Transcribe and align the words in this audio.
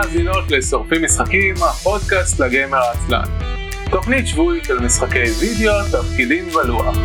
ומאזינות 0.00 0.50
לשורפים 0.50 1.04
משחקים, 1.04 1.54
הפודקאסט 1.54 2.40
לגיימר 2.40 2.78
העצלן. 2.78 3.24
תוכנית 3.90 4.26
שבועית 4.26 4.64
של 4.64 4.78
משחקי 4.78 5.22
וידאו, 5.40 5.72
תפקידים 5.92 6.44
ולוח. 6.48 6.96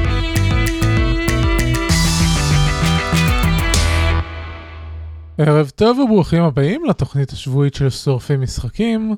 ערב 5.38 5.70
טוב 5.70 6.00
וברוכים 6.00 6.44
הבאים 6.44 6.86
לתוכנית 6.86 7.30
השבועית 7.30 7.74
של 7.74 7.90
שורפים 7.90 8.42
משחקים, 8.42 9.16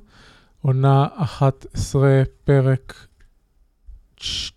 עונה 0.61 1.07
11, 1.15 2.23
פרק 2.43 2.93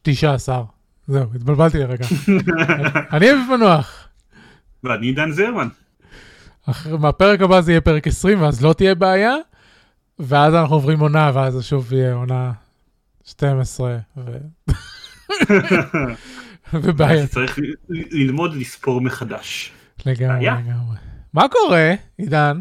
19. 0.03 0.63
זהו, 1.07 1.27
התבלבלתי 1.35 1.79
לרגע. 1.79 2.07
אני 3.13 3.31
אביב 3.31 3.47
מנוח. 3.51 4.09
ואני 4.85 5.07
עידן 5.07 5.31
זרמן. 5.31 5.69
מהפרק 7.01 7.41
הבא 7.41 7.61
זה 7.61 7.73
יהיה 7.73 7.81
פרק 7.81 8.07
20 8.07 8.43
ואז 8.43 8.65
לא 8.65 8.73
תהיה 8.73 8.95
בעיה, 8.95 9.35
ואז 10.19 10.55
אנחנו 10.55 10.75
עוברים 10.75 11.01
עונה 11.01 11.31
ואז 11.35 11.55
זה 11.55 11.63
שוב 11.63 11.93
יהיה 11.93 12.15
עונה 12.15 12.53
12 13.25 13.99
ו... 14.17 14.39
ובעיה 16.73 17.27
צריך 17.27 17.59
ללמוד 17.89 18.55
לספור 18.55 19.01
מחדש. 19.01 19.73
לגמרי. 20.07 20.47
לגמרי. 20.47 20.97
מה 21.35 21.49
קורה, 21.49 21.95
עידן? 22.19 22.61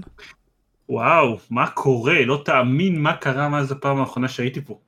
וואו, 0.90 1.38
מה 1.50 1.68
קורה? 1.68 2.26
לא 2.26 2.42
תאמין 2.46 3.02
מה 3.02 3.14
קרה 3.14 3.50
מאז 3.50 3.72
הפעם 3.72 3.98
האחרונה 4.00 4.28
שהייתי 4.28 4.62
פה. 4.62 4.80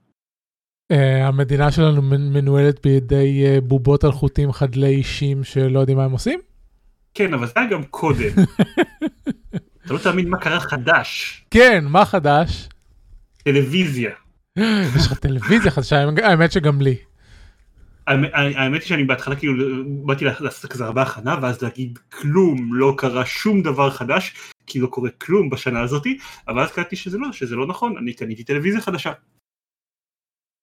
Uh, 0.94 0.96
המדינה 1.24 1.72
שלנו 1.72 2.02
מנ- 2.02 2.34
מנוהלת 2.34 2.82
בידי 2.84 3.44
uh, 3.46 3.62
בובות 3.62 4.04
על 4.04 4.12
חוטים 4.12 4.52
חדלי 4.52 4.88
אישים 4.96 5.44
שלא 5.44 5.80
יודעים 5.80 5.98
מה 5.98 6.06
הם 6.06 6.12
עושים? 6.12 6.40
כן, 7.14 7.34
אבל 7.34 7.48
זה 7.48 7.54
היה 7.56 7.70
גם 7.70 7.84
קודם. 7.84 8.30
אתה 9.86 9.94
לא 9.94 10.00
תאמין 10.00 10.30
מה 10.30 10.38
קרה 10.38 10.60
חדש. 10.60 11.44
כן, 11.52 11.86
מה 11.88 12.06
חדש? 12.06 12.70
טלוויזיה. 13.44 14.12
יש 14.98 15.06
לך 15.06 15.20
טלוויזיה 15.20 15.72
חדשה, 15.72 16.04
האמת 16.24 16.52
שגם 16.52 16.82
לי. 16.82 16.96
האמת- 18.08 18.82
היא 18.82 18.88
שאני 18.90 19.04
בהתחלה 19.04 19.36
כאילו 19.36 19.54
באתי 20.06 20.26
לעשות 20.26 20.72
כזה 20.72 20.86
הרבה 20.86 21.02
הכנה 21.02 21.36
ואז 21.42 21.62
להגיד 21.62 22.00
כלום 22.10 22.74
לא 22.74 22.94
קרה 22.98 23.26
שום 23.26 23.62
דבר 23.62 23.90
חדש 23.90 24.34
כי 24.68 24.80
לא 24.80 24.88
קורה 24.88 25.10
כלום 25.10 25.50
בשנה 25.50 25.82
הזאתי 25.82 26.18
אבל 26.48 26.62
אז 26.62 26.72
קראתי 26.72 26.96
שזה 26.96 27.18
לא 27.18 27.32
שזה 27.32 27.56
לא 27.56 27.68
נכון 27.68 27.98
אני 27.98 28.14
קניתי 28.14 28.44
טלוויזיה 28.44 28.82
חדשה 28.82 29.12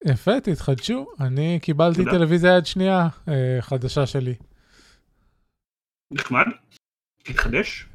יפה, 0.04 0.40
תתחדשו. 0.40 1.06
אני 1.20 1.58
קיבלתי. 1.62 2.04
טלוויזיה 2.04 2.56
יד 2.56 2.66
שנייה 2.66 3.08
uh, 3.26 3.30
חדשה 3.60 4.06
שלי. 4.06 4.34
נחמד 6.10 6.46
התחדש 7.28 7.86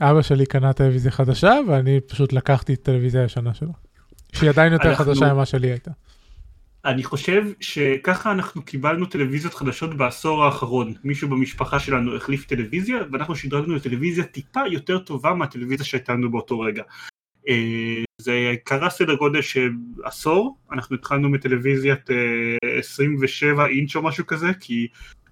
אבא 0.00 0.22
שלי 0.22 0.46
קנה 0.46 0.72
טלוויזיה 0.72 1.10
חדשה 1.10 1.52
ואני 1.68 2.00
פשוט 2.00 2.32
לקחתי 2.32 2.74
את 2.74 2.78
הטלוויזיה 2.78 3.22
הישנה 3.22 3.54
שלו. 3.54 3.72
שהיא 4.32 4.50
עדיין 4.50 4.72
יותר 4.72 4.90
אנחנו- 4.90 5.04
חדשה 5.04 5.34
ממה 5.34 5.46
שלי 5.46 5.70
הייתה. 5.70 5.90
אני 6.84 7.04
חושב 7.04 7.44
שככה 7.60 8.32
אנחנו 8.32 8.62
קיבלנו 8.62 9.06
טלוויזיות 9.06 9.54
חדשות 9.54 9.96
בעשור 9.96 10.44
האחרון. 10.44 10.94
מישהו 11.04 11.28
במשפחה 11.28 11.78
שלנו 11.78 12.16
החליף 12.16 12.44
טלוויזיה, 12.44 12.98
ואנחנו 13.12 13.36
שדרגנו 13.36 13.74
לטלוויזיה 13.74 14.24
טיפה 14.24 14.60
יותר 14.70 14.98
טובה 14.98 15.34
מהטלוויזיה 15.34 15.86
שהייתה 15.86 16.12
לנו 16.12 16.30
באותו 16.30 16.60
רגע. 16.60 16.82
אה, 17.48 18.04
זה 18.20 18.54
קרה 18.64 18.90
סדר 18.90 19.14
גודל 19.14 19.42
של 19.42 19.70
עשור, 20.04 20.58
אנחנו 20.72 20.96
התחלנו 20.96 21.28
מטלוויזיית 21.28 22.10
אה, 22.10 22.78
27 22.78 23.66
אינץ' 23.66 23.96
או 23.96 24.02
משהו 24.02 24.26
כזה, 24.26 24.46
כי 24.60 24.88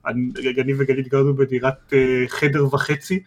אני 0.06 0.74
וגלית 0.78 1.08
גרנו 1.08 1.36
בדירת 1.36 1.92
אה, 1.92 2.24
חדר 2.28 2.74
וחצי, 2.74 3.22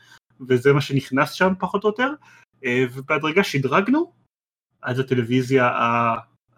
וזה 0.48 0.74
מה 0.74 0.82
שנכנס 0.82 1.32
שם 1.32 1.54
פחות 1.60 1.84
או 1.84 1.90
יותר, 1.90 2.10
אה, 2.66 2.84
ובהדרגה 2.94 3.44
שדרגנו, 3.44 4.12
אז 4.84 5.00
הטלוויזיה 5.00 5.72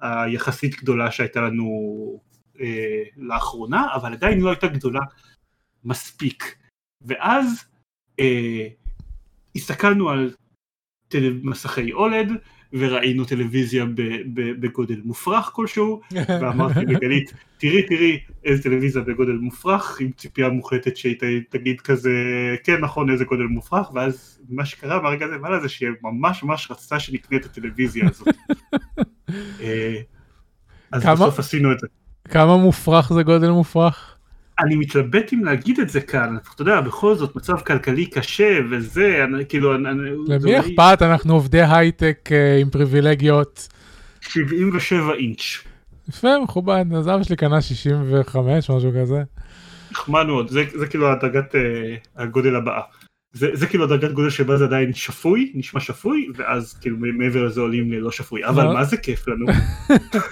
היחסית 0.01 0.75
גדולה 0.75 1.11
שהייתה 1.11 1.41
לנו 1.41 1.67
אה, 2.59 3.03
לאחרונה, 3.17 3.87
אבל 3.95 4.13
עדיין 4.13 4.39
לא 4.39 4.49
הייתה 4.49 4.67
גדולה 4.67 5.01
מספיק. 5.83 6.57
ואז 7.01 7.63
אה, 8.19 8.67
הסתכלנו 9.55 10.09
על 10.09 10.33
טל... 11.07 11.39
מסכי 11.43 11.93
אולד, 11.93 12.27
וראינו 12.73 13.25
טלוויזיה 13.25 13.85
בגודל 14.33 15.01
מופרך 15.03 15.49
כלשהו, 15.53 16.01
ואמרתי 16.41 16.79
לגלית, 16.79 17.33
תראי 17.57 17.83
תראי 17.83 18.19
איזה 18.45 18.63
טלוויזיה 18.63 19.01
בגודל 19.01 19.31
מופרך, 19.31 20.01
עם 20.01 20.11
ציפייה 20.11 20.49
מוחלטת 20.49 20.97
שהיא 20.97 21.15
תגיד 21.49 21.81
כזה, 21.81 22.11
כן 22.63 22.77
נכון 22.81 23.09
איזה 23.09 23.25
גודל 23.25 23.43
מופרך, 23.43 23.91
ואז 23.93 24.39
מה 24.49 24.65
שקרה 24.65 25.01
מהרגע 25.01 25.25
הזה 25.25 25.35
והלאה 25.41 25.59
זה 25.59 25.69
שהיא 25.69 25.89
ממש 26.01 26.43
ממש 26.43 26.71
רצתה 26.71 26.99
שנקנה 26.99 27.37
את 27.37 27.45
הטלוויזיה 27.45 28.09
הזאת. 28.09 28.27
אה, 29.61 29.95
אז 30.91 31.03
כמה? 31.03 31.13
בסוף 31.13 31.39
עשינו 31.39 31.71
את 31.71 31.79
זה. 31.79 31.87
כמה 32.29 32.57
מופרך 32.57 33.13
זה 33.13 33.23
גודל 33.23 33.49
מופרך? 33.49 34.17
אני 34.59 34.75
מתלבט 34.75 35.33
אם 35.33 35.43
להגיד 35.45 35.79
את 35.79 35.89
זה 35.89 36.01
כאן, 36.01 36.37
אתה 36.55 36.61
יודע, 36.61 36.81
בכל 36.81 37.15
זאת 37.15 37.35
מצב 37.35 37.57
כלכלי 37.59 38.05
קשה 38.05 38.59
וזה, 38.71 39.23
אני, 39.23 39.45
כאילו, 39.49 39.75
אני, 39.75 39.89
אני- 39.89 40.09
למי 40.27 40.43
אולי 40.43 40.59
אכפת? 40.59 41.01
אנחנו 41.01 41.33
עובדי 41.33 41.61
הייטק 41.61 42.29
אה, 42.31 42.57
עם 42.57 42.69
פריבילגיות. 42.69 43.67
77 44.21 45.13
אינץ'. 45.13 45.57
יפה, 46.09 46.27
מכובד, 46.43 46.85
אז 46.97 47.07
אבא 47.07 47.23
שלי 47.23 47.35
קנה 47.35 47.61
65, 47.61 48.69
משהו 48.69 48.91
כזה. 49.01 49.21
נחמד 49.91 50.23
מאוד, 50.25 50.49
זה, 50.49 50.63
זה 50.79 50.87
כאילו 50.87 51.11
הדרגת 51.11 51.55
אה, 51.55 51.61
הגודל 52.17 52.55
הבאה. 52.55 52.81
זה, 53.33 53.47
זה 53.53 53.67
כאילו 53.67 53.83
הדרגת 53.83 54.11
גודל 54.11 54.29
שבה 54.29 54.57
זה 54.57 54.63
עדיין 54.65 54.93
שפוי, 54.93 55.51
נשמע 55.55 55.79
שפוי, 55.79 56.27
ואז 56.35 56.73
כאילו 56.73 56.97
מעבר 56.99 57.43
לזה 57.45 57.61
עולים 57.61 57.91
ללא 57.91 58.11
שפוי, 58.11 58.45
אבל 58.45 58.63
לא. 58.63 58.73
מה 58.73 58.83
זה 58.83 58.97
כיף 58.97 59.27
לנו. 59.27 59.45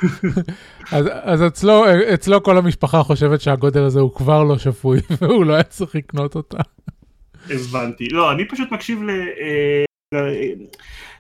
אז, 0.91 1.05
אז 1.21 1.43
אצלו, 1.47 1.85
אצלו 2.13 2.43
כל 2.43 2.57
המשפחה 2.57 3.03
חושבת 3.03 3.41
שהגודל 3.41 3.81
הזה 3.81 3.99
הוא 3.99 4.13
כבר 4.13 4.43
לא 4.43 4.57
שפוי, 4.57 4.99
והוא 5.21 5.45
לא 5.45 5.53
היה 5.53 5.63
צריך 5.63 5.95
לקנות 5.95 6.35
אותה. 6.35 6.57
הבנתי. 7.49 8.09
לא, 8.09 8.31
אני 8.31 8.47
פשוט 8.47 8.71
מקשיב 8.71 9.03
ל... 9.03 9.09
אה, 9.09 9.83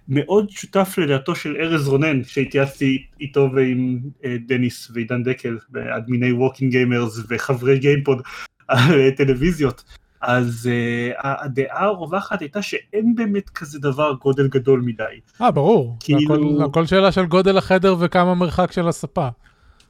מאוד 0.09 0.49
שותף 0.49 0.95
לדעתו 0.97 1.35
של 1.35 1.55
ארז 1.59 1.87
רונן, 1.87 2.23
שהתייעצתי 2.23 3.03
איתו 3.21 3.49
ועם 3.55 3.99
אה, 4.25 4.35
דניס 4.47 4.91
ועידן 4.93 5.23
דקל, 5.23 5.57
אדמיני 5.97 6.31
Working 6.31 6.71
Gamers 6.71 7.19
וחברי 7.29 7.79
GamePod 7.79 8.21
על 8.67 8.99
אה, 8.99 9.11
טלוויזיות. 9.17 9.83
אז 10.21 10.69
אה, 10.71 11.41
הדעה 11.43 11.83
הרווחת 11.85 12.41
הייתה 12.41 12.61
שאין 12.61 13.15
באמת 13.15 13.49
כזה 13.49 13.79
דבר 13.79 14.13
גודל 14.21 14.47
גדול 14.47 14.81
מדי. 14.85 15.03
אה, 15.41 15.51
ברור. 15.51 15.97
כאילו- 15.99 16.35
הכל, 16.35 16.63
הכל 16.65 16.85
שאלה 16.85 17.11
של 17.11 17.25
גודל 17.25 17.57
החדר 17.57 17.95
וכמה 17.99 18.35
מרחק 18.35 18.71
של 18.71 18.87
הספה. 18.87 19.27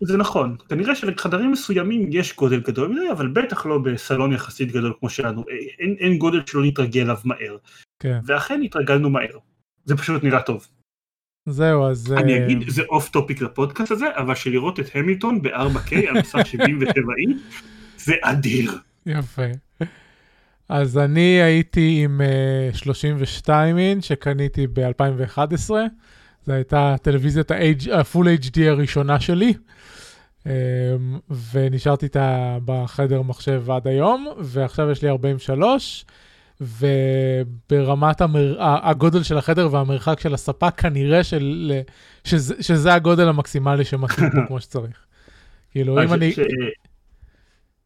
זה 0.02 0.18
נכון, 0.18 0.56
כנראה 0.70 0.96
שלחדרים 0.96 1.52
מסוימים 1.52 2.10
יש 2.12 2.36
גודל 2.36 2.60
גדול 2.60 2.88
מדי, 2.88 3.12
אבל 3.12 3.28
בטח 3.28 3.66
לא 3.66 3.78
בסלון 3.78 4.34
יחסית 4.34 4.72
גדול 4.72 4.94
כמו 5.00 5.10
שלנו, 5.10 5.44
אה, 5.50 5.56
אין, 5.80 5.96
אין 6.00 6.18
גודל 6.18 6.42
שלא 6.46 6.64
נתרגל 6.64 7.02
אליו 7.02 7.18
מהר, 7.24 7.58
כן. 8.00 8.20
ואכן 8.26 8.62
התרגלנו 8.62 9.10
מהר, 9.10 9.38
זה 9.86 9.98
פשוט 9.98 10.24
נראה 10.24 10.42
טוב. 10.42 10.68
זהו, 11.46 11.88
אז... 11.88 12.14
אני 12.14 12.40
אה, 12.40 12.46
אגיד, 12.46 12.70
זה 12.70 12.82
off 12.90 13.09
topic 13.09 13.41
לפודקאסט 13.42 13.92
הזה, 13.92 14.06
אבל 14.16 14.36
שלראות 14.36 14.80
את 14.80 14.86
המילטון 14.96 15.42
ב-4K 15.42 15.96
על 16.08 16.20
מסך 16.20 16.46
77 16.46 17.02
אינץ', 17.20 17.42
זה 17.98 18.14
אדיר. 18.22 18.72
יפה. 19.06 19.44
אז 20.70 20.98
אני 20.98 21.42
הייתי 21.42 22.02
עם 22.04 22.22
uh, 22.74 22.78
32 22.78 23.78
אינץ' 23.78 24.04
שקניתי 24.04 24.68
ב-2011. 24.68 25.70
זו 26.45 26.53
הייתה 26.53 26.95
טלוויזיית 27.01 27.51
ה-full 27.51 28.25
HD 28.41 28.61
הראשונה 28.67 29.19
שלי. 29.19 29.53
Um, 30.44 30.50
ונשארתי 31.53 32.05
איתה 32.05 32.57
בחדר 32.65 33.21
מחשב 33.21 33.71
עד 33.71 33.88
היום, 33.88 34.27
ועכשיו 34.39 34.91
יש 34.91 35.01
לי 35.01 35.09
43, 35.09 36.06
וברמת 36.62 38.21
המר... 38.21 38.56
הגודל 38.59 39.24
של 39.24 39.38
החדר 39.38 39.74
והמרחק 39.74 40.19
של 40.19 40.33
הספה, 40.33 40.71
כנראה 40.71 41.24
של... 41.24 41.71
שזה, 42.24 42.56
שזה 42.63 42.94
הגודל 42.94 43.27
המקסימלי 43.27 43.85
שמתאים 43.85 44.30
כמו 44.47 44.62
שצריך. 44.62 45.06
כאילו, 45.71 46.03
אם 46.03 46.07
ש- 46.07 46.12
אני... 46.12 46.31
ש- 46.31 46.39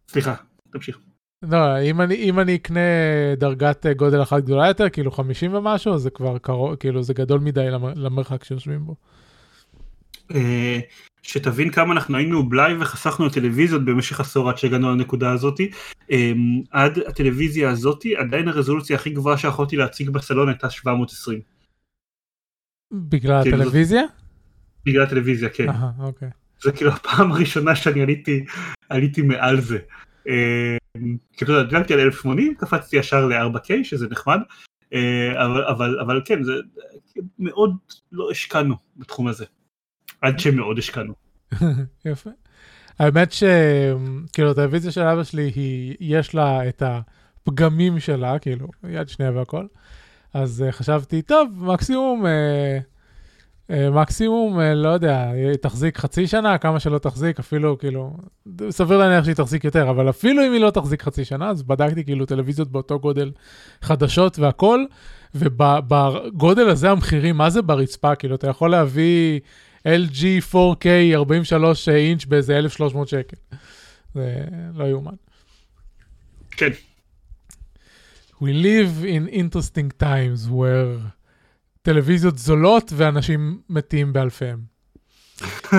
סליחה, 0.07 0.35
תמשיך. 0.73 0.97
לא, 1.51 1.81
אם 1.81 2.01
אני, 2.01 2.15
אם 2.15 2.39
אני 2.39 2.55
אקנה 2.55 2.79
דרגת 3.37 3.85
אה, 3.85 3.93
גודל 3.93 4.21
אחת 4.21 4.43
גדולה 4.43 4.67
יותר, 4.67 4.89
כאילו 4.89 5.11
50 5.11 5.53
ומשהו, 5.53 5.97
זה 5.97 6.09
כבר 6.09 6.37
קרוב, 6.37 6.75
כאילו 6.75 7.03
זה 7.03 7.13
גדול 7.13 7.39
מדי 7.39 7.69
למ- 7.71 7.93
למרחק 7.95 8.43
שיושבים 8.43 8.85
בו. 8.85 8.95
אה, 10.35 10.79
שתבין 11.21 11.71
כמה 11.71 11.93
אנחנו 11.93 12.17
היינו 12.17 12.49
בלאי 12.49 12.73
וחסכנו 12.79 13.29
טלוויזיות 13.29 13.85
במשך 13.85 14.19
עשור 14.19 14.49
עד 14.49 14.57
שהגענו 14.57 14.91
לנקודה 14.91 15.31
הזאתי. 15.31 15.71
אה, 16.11 16.31
עד 16.71 16.99
הטלוויזיה 17.07 17.69
הזאתי 17.69 18.15
עדיין 18.15 18.47
הרזולוציה 18.47 18.95
הכי 18.95 19.09
גבוהה 19.09 19.37
שיכולתי 19.37 19.75
להציג 19.75 20.09
בסלון 20.09 20.49
הייתה 20.49 20.69
720. 20.69 21.39
בגלל 22.91 23.43
כאילו, 23.43 23.57
הטלוויזיה? 23.57 24.01
בגלל 24.85 25.03
הטלוויזיה, 25.03 25.49
כן. 25.49 25.69
אהה, 25.69 25.91
אוקיי. 25.99 26.29
זה 26.61 26.71
כאילו 26.71 26.91
הפעם 26.91 27.31
הראשונה 27.31 27.75
שאני 27.75 28.01
עליתי, 28.01 28.45
עליתי 28.89 29.21
מעל 29.21 29.61
זה. 29.61 29.77
אה, 30.95 31.01
כאילו, 31.37 31.63
דילגתי 31.63 31.93
על 31.93 31.99
1080, 31.99 32.55
קפצתי 32.55 32.97
ישר 32.97 33.25
ל-4K, 33.25 33.69
שזה 33.83 34.07
נחמד. 34.09 34.39
אה, 34.93 35.45
אבל, 35.45 35.63
אבל, 35.63 35.99
אבל 35.99 36.21
כן, 36.25 36.43
זה 36.43 36.53
מאוד 37.39 37.75
לא 38.11 38.31
השקענו 38.31 38.75
בתחום 38.97 39.27
הזה. 39.27 39.45
עד 40.21 40.39
שמאוד 40.39 40.77
השקענו. 40.77 41.13
יפה. 42.05 42.29
האמת 42.99 43.31
שכאילו 43.31 44.51
הטלוויזיה 44.51 44.91
של 44.91 45.01
אבא 45.01 45.23
שלי 45.23 45.51
היא, 45.55 45.95
יש 45.99 46.35
לה 46.35 46.69
את 46.69 46.83
הפגמים 46.85 47.99
שלה, 47.99 48.39
כאילו, 48.39 48.67
יד 48.89 49.09
שנייה 49.09 49.31
והכל. 49.31 49.65
אז 50.33 50.65
uh, 50.67 50.71
חשבתי, 50.71 51.21
טוב, 51.21 51.49
מקסימום, 51.57 52.25
uh, 52.25 52.29
מקסימום, 53.69 54.59
uh, 54.59 54.61
לא 54.75 54.89
יודע, 54.89 55.29
היא 55.29 55.55
תחזיק 55.61 55.97
חצי 55.97 56.27
שנה, 56.27 56.57
כמה 56.57 56.79
שלא 56.79 56.97
תחזיק, 56.97 57.39
אפילו 57.39 57.77
כאילו, 57.77 58.17
סביר 58.69 58.97
להניח 58.97 59.23
שהיא 59.23 59.35
תחזיק 59.35 59.63
יותר, 59.63 59.89
אבל 59.89 60.09
אפילו 60.09 60.47
אם 60.47 60.51
היא 60.51 60.61
לא 60.61 60.69
תחזיק 60.69 61.03
חצי 61.03 61.25
שנה, 61.25 61.49
אז 61.49 61.63
בדקתי 61.63 62.03
כאילו 62.03 62.25
טלוויזיות 62.25 62.71
באותו 62.71 62.99
גודל 62.99 63.31
חדשות 63.81 64.39
והכל, 64.39 64.85
ובגודל 65.35 66.69
הזה 66.69 66.91
המחירים, 66.91 67.37
מה 67.37 67.49
זה 67.49 67.61
ברצפה? 67.61 68.15
כאילו, 68.15 68.35
אתה 68.35 68.47
יכול 68.47 68.71
להביא 68.71 69.39
LG 69.87 70.51
4K 70.51 70.87
43 71.13 71.89
אינץ' 71.89 72.25
באיזה 72.25 72.57
1,300 72.57 73.07
שקל. 73.07 73.37
זה 74.13 74.45
לא 74.73 74.83
יאומן. 74.85 75.15
כן. 76.51 76.69
We 78.41 78.45
live 78.45 79.05
in 79.05 79.27
interesting 79.33 79.89
times 79.99 80.49
where 80.49 80.99
טלוויזיות 81.83 82.37
זולות 82.37 82.91
ואנשים 82.95 83.57
מתים 83.69 84.13
באלפיהם. 84.13 84.59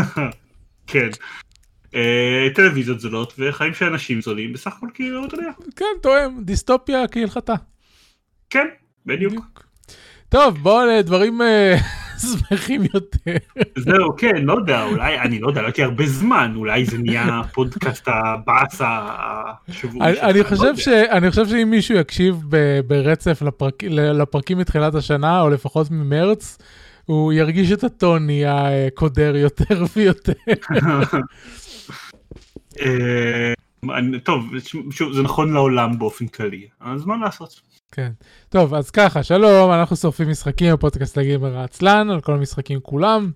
כן. 0.87 1.09
אה, 1.95 2.49
טלוויזיות 2.55 3.01
זולות 3.01 3.35
וחיים 3.39 3.75
של 3.75 3.85
אנשים 3.85 4.21
זולים 4.23 4.53
בסך 4.53 4.73
הכל 4.77 4.89
כאילו 4.95 5.27
אתה 5.27 5.37
יודע. 5.37 5.51
כן, 5.77 5.85
תואם, 6.03 6.45
דיסטופיה 6.45 7.09
כהלכתה. 7.09 7.55
כן, 8.51 8.67
בדיוק. 9.07 9.67
טוב, 10.29 10.59
בואו 10.59 10.87
לדברים 10.87 11.43
אה, 11.43 11.77
שמחים 12.19 12.83
יותר. 12.95 13.37
זהו, 13.79 14.17
כן, 14.17 14.45
לא 14.45 14.53
יודע, 14.53 14.85
אולי, 14.85 15.19
אני 15.19 15.41
לא 15.41 15.49
יודע, 15.49 15.61
לא 15.61 15.67
הייתי 15.67 15.83
הרבה 15.83 16.07
זמן, 16.07 16.53
אולי 16.57 16.85
זה 16.85 16.99
נהיה 16.99 17.41
פודקאסט 17.53 18.09
הבאסה 18.09 19.01
השבועי 19.69 20.11
אני, 20.11 20.43
אני, 21.11 21.31
חושב 21.31 21.47
שאם 21.47 21.71
מישהו 21.71 21.97
יקשיב 21.97 22.37
ברצף 22.87 23.43
לפרק, 23.43 23.83
לפרקים 23.91 24.59
מתחילת 24.59 24.95
השנה, 24.95 25.41
או 25.41 25.51
לפחות 25.51 25.91
ממרץ, 25.91 26.59
הוא 27.05 27.33
ירגיש 27.33 27.73
את 27.73 27.85
הטון 27.85 28.27
נהיה 28.27 28.91
קודר 28.95 29.37
יותר 29.37 29.85
ויותר. 29.97 30.33
אה, 32.81 33.53
טוב, 34.25 34.53
שוב, 34.91 35.13
זה 35.13 35.23
נכון 35.23 35.53
לעולם 35.53 35.99
באופן 35.99 36.27
כללי, 36.27 36.67
אז 36.81 37.07
מה 37.07 37.17
לעשות? 37.17 37.74
כן. 37.95 38.13
טוב, 38.49 38.75
אז 38.75 38.91
ככה, 38.91 39.23
שלום, 39.23 39.71
אנחנו 39.71 39.97
שורפים 39.97 40.31
משחקים 40.31 40.73
בפודקאסט 40.73 41.19
לגיימר 41.19 41.59
העצלן, 41.59 42.11
על 42.11 42.21
כל 42.21 42.35
המשחקים 42.35 42.81
כולם. 42.81 43.31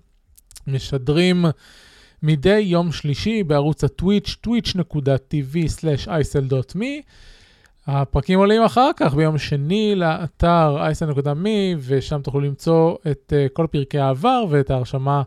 משדרים 0.67 1.45
מדי 2.23 2.59
יום 2.59 2.91
שלישי 2.91 3.43
בערוץ 3.43 3.83
הטוויץ', 3.83 4.35
twitch.tv/isl.me. 4.47 6.85
הפרקים 7.87 8.39
עולים 8.39 8.61
אחר 8.61 8.89
כך 8.97 9.13
ביום 9.13 9.37
שני 9.37 9.95
לאתר 9.95 10.77
isl.me, 10.91 11.47
ושם 11.79 12.21
תוכלו 12.21 12.41
למצוא 12.41 12.95
את 13.11 13.33
uh, 13.35 13.37
כל 13.53 13.67
פרקי 13.71 13.99
העבר 13.99 14.45
ואת 14.49 14.71
ההרשמה 14.71 15.21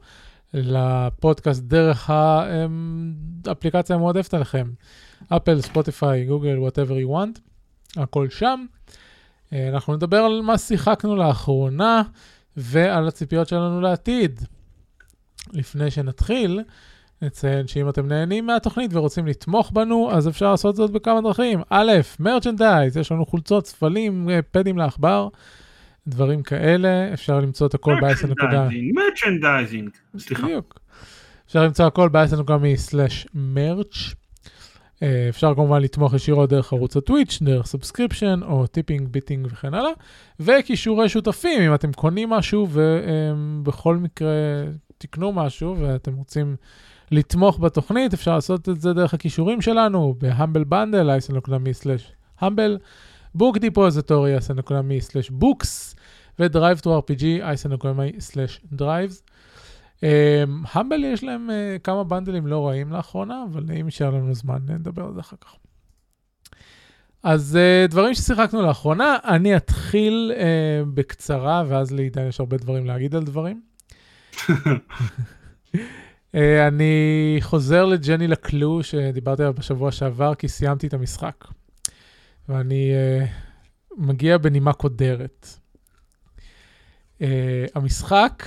לפודקאסט 0.54 1.62
דרך 1.62 2.10
האפליקציה 2.10 3.96
המועדפת 3.96 4.34
עליכם. 4.34 4.70
אפל, 5.28 5.60
ספוטיפיי, 5.60 6.24
גוגל, 6.24 6.56
whatever 6.56 7.06
you 7.06 7.08
want, 7.08 7.40
הכל 7.96 8.30
שם. 8.30 8.64
אה, 9.52 9.68
אנחנו 9.68 9.96
נדבר 9.96 10.16
על 10.16 10.40
מה 10.40 10.58
שיחקנו 10.58 11.16
לאחרונה 11.16 12.02
ועל 12.56 13.08
הציפיות 13.08 13.48
שלנו 13.48 13.80
לעתיד. 13.80 14.40
לפני 15.52 15.90
שנתחיל, 15.90 16.60
נציין 17.22 17.66
שאם 17.66 17.88
אתם 17.88 18.08
נהנים 18.08 18.46
מהתוכנית 18.46 18.90
ורוצים 18.94 19.26
לתמוך 19.26 19.70
בנו, 19.70 20.10
אז 20.12 20.28
אפשר 20.28 20.50
לעשות 20.50 20.76
זאת 20.76 20.90
בכמה 20.90 21.20
דרכים. 21.20 21.60
א', 21.70 21.92
merchandise, 22.20 22.96
יש 22.96 23.12
לנו 23.12 23.26
חולצות, 23.26 23.66
ספלים, 23.66 24.30
אה, 24.30 24.42
פדים 24.42 24.78
לעכבר, 24.78 25.28
דברים 26.06 26.42
כאלה, 26.42 27.12
אפשר 27.12 27.40
למצוא 27.40 27.66
את 27.66 27.74
הכל 27.74 27.94
ב-10 28.00 28.26
נקודה. 28.26 28.68
merchandising, 28.94 29.90
סליחה. 30.18 30.42
בדיוק. 30.42 30.78
אפשר 31.46 31.64
למצוא 31.64 31.86
הכל 31.86 32.08
ב-10 32.08 32.36
נקודה 32.36 32.56
מ-merch. 32.56 34.21
אה, 35.02 35.26
אפשר 35.28 35.54
כמובן 35.54 35.82
לתמוך 35.82 36.14
ישירות 36.14 36.50
דרך 36.50 36.72
ערוץ 36.72 36.96
הטוויץ', 36.96 37.38
דרך 37.42 37.66
subscription 37.66 38.40
או 38.42 38.66
tipping, 38.66 39.08
bitting 39.08 39.48
וכן 39.50 39.74
הלאה. 39.74 39.90
וקישורי 40.40 41.08
שותפים, 41.08 41.62
אם 41.62 41.74
אתם 41.74 41.92
קונים 41.92 42.30
משהו 42.30 42.68
ובכל 42.70 43.96
מקרה 43.96 44.30
תקנו 44.98 45.32
משהו 45.32 45.76
ואתם 45.78 46.14
רוצים 46.14 46.56
לתמוך 47.10 47.60
בתוכנית, 47.60 48.14
אפשר 48.14 48.34
לעשות 48.34 48.68
את 48.68 48.80
זה 48.80 48.92
דרך 48.92 49.14
הקישורים 49.14 49.60
שלנו 49.60 50.14
ב 50.18 50.25
Humble 50.25 50.64
Bundle, 50.64 51.10
אייסן.מי/humble, 51.10 52.78
Book 53.34 53.58
Depository, 53.58 54.32
אייסן.מי/books, 54.32 55.96
ו 56.38 56.78
DriveThruRPG, 56.78 57.24
אייסן.מי/drivethru. 57.42 59.22
המבל 60.72 61.04
יש 61.04 61.24
להם 61.24 61.50
uh, 61.50 61.78
כמה 61.78 62.04
בנדלים 62.04 62.46
לא 62.46 62.68
רעים 62.68 62.92
לאחרונה, 62.92 63.44
אבל 63.52 63.64
אם 63.80 63.84
יישאר 63.86 64.10
לנו 64.10 64.34
זמן, 64.34 64.58
נדבר 64.68 65.04
על 65.04 65.14
זה 65.14 65.20
אחר 65.20 65.36
כך. 65.40 65.56
אז 67.22 67.58
uh, 67.58 67.90
דברים 67.90 68.14
ששיחקנו 68.14 68.62
לאחרונה, 68.62 69.16
אני 69.24 69.56
אתחיל 69.56 70.32
בקצרה, 70.94 71.64
ואז 71.68 71.92
לעידן 71.92 72.28
יש 72.28 72.40
הרבה 72.40 72.56
דברים 72.56 72.86
להגיד 72.86 73.14
על 73.14 73.24
דברים. 73.24 73.62
אני 76.68 77.36
חוזר 77.40 77.84
לג'ני 77.84 78.28
לקלו 78.28 78.82
שדיברתי 78.82 79.42
עליו 79.42 79.54
בשבוע 79.54 79.92
שעבר, 79.92 80.34
כי 80.34 80.48
סיימתי 80.48 80.86
את 80.86 80.94
המשחק. 80.94 81.44
ואני 82.48 82.92
מגיע 83.96 84.38
בנימה 84.38 84.72
קודרת. 84.72 85.46
המשחק... 87.74 88.42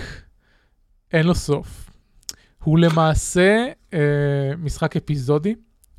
אין 1.15 1.27
לו 1.27 1.35
סוף. 1.35 1.89
הוא 2.63 2.79
למעשה 2.79 3.65
אה, 3.93 3.99
משחק 4.57 4.95
אפיזודי, 4.95 5.55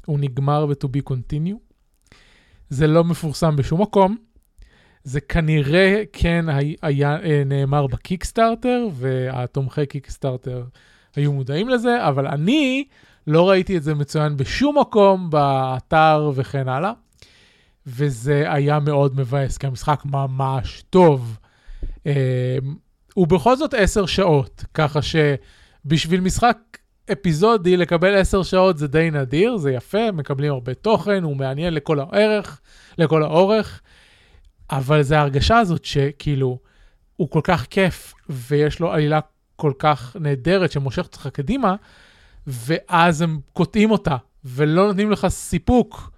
הוא 0.07 0.19
נגמר 0.19 0.67
ב-to 0.67 0.87
be 0.87 1.13
continue. 1.13 1.57
זה 2.69 2.87
לא 2.87 3.05
מפורסם 3.05 3.57
בשום 3.57 3.83
מקום. 3.83 4.17
זה 5.05 5.21
כנראה 5.21 6.03
כן 6.13 6.49
היה, 6.49 6.77
היה 6.83 7.17
אה, 7.23 7.43
נאמר 7.47 7.87
בקיקסטארטר, 7.87 8.89
והתומכי 8.93 9.87
קיקסטארטר 9.87 10.65
היו 11.17 11.33
מודעים 11.33 11.69
לזה, 11.69 12.09
אבל 12.09 12.27
אני 12.27 12.85
לא 13.27 13.51
ראיתי 13.51 13.77
את 13.77 13.83
זה 13.83 13.95
מצוין 13.95 14.37
בשום 14.37 14.79
מקום, 14.79 15.31
באתר 15.31 16.33
וכן 16.35 16.69
הלאה. 16.69 16.93
וזה 17.87 18.53
היה 18.53 18.81
מאוד 18.81 19.17
מבאס, 19.21 19.59
כי 19.59 19.67
המשחק 19.67 20.03
ממש 20.05 20.85
טוב. 20.91 21.39
הוא 23.17 23.27
בכל 23.27 23.57
זאת 23.57 23.75
10 23.75 24.07
שעות, 24.07 24.65
ככה 24.75 25.01
שבשביל 25.03 26.21
משחק 26.21 26.59
אפיזודי 27.13 27.77
לקבל 27.77 28.15
10 28.15 28.43
שעות 28.43 28.79
זה 28.79 28.89
די 28.89 29.11
נדיר, 29.11 29.57
זה 29.57 29.73
יפה, 29.73 30.13
מקבלים 30.13 30.53
הרבה 30.53 30.75
תוכן, 30.75 31.23
הוא 31.23 31.37
מעניין 31.37 31.75
לכל 31.75 32.01
הערך, 32.01 32.61
לכל 32.99 33.23
האורך, 33.23 33.81
אבל 34.71 35.03
זה 35.03 35.19
ההרגשה 35.19 35.59
הזאת 35.59 35.85
שכאילו, 35.85 36.59
הוא 37.17 37.31
כל 37.31 37.41
כך 37.45 37.67
כיף, 37.71 38.15
ויש 38.29 38.81
לו 38.81 38.93
עלילה 38.93 39.21
כל 39.57 39.73
כך 39.79 40.17
נהדרת 40.21 40.73
שמושכת 40.73 41.15
אותך 41.15 41.29
קדימה, 41.33 41.75
ואז 42.47 43.23
הם 43.23 43.41
קוטעים 43.53 43.91
אותה, 43.91 44.17
ולא 44.45 44.87
נותנים 44.87 45.11
לך 45.11 45.27
סיפוק. 45.29 46.11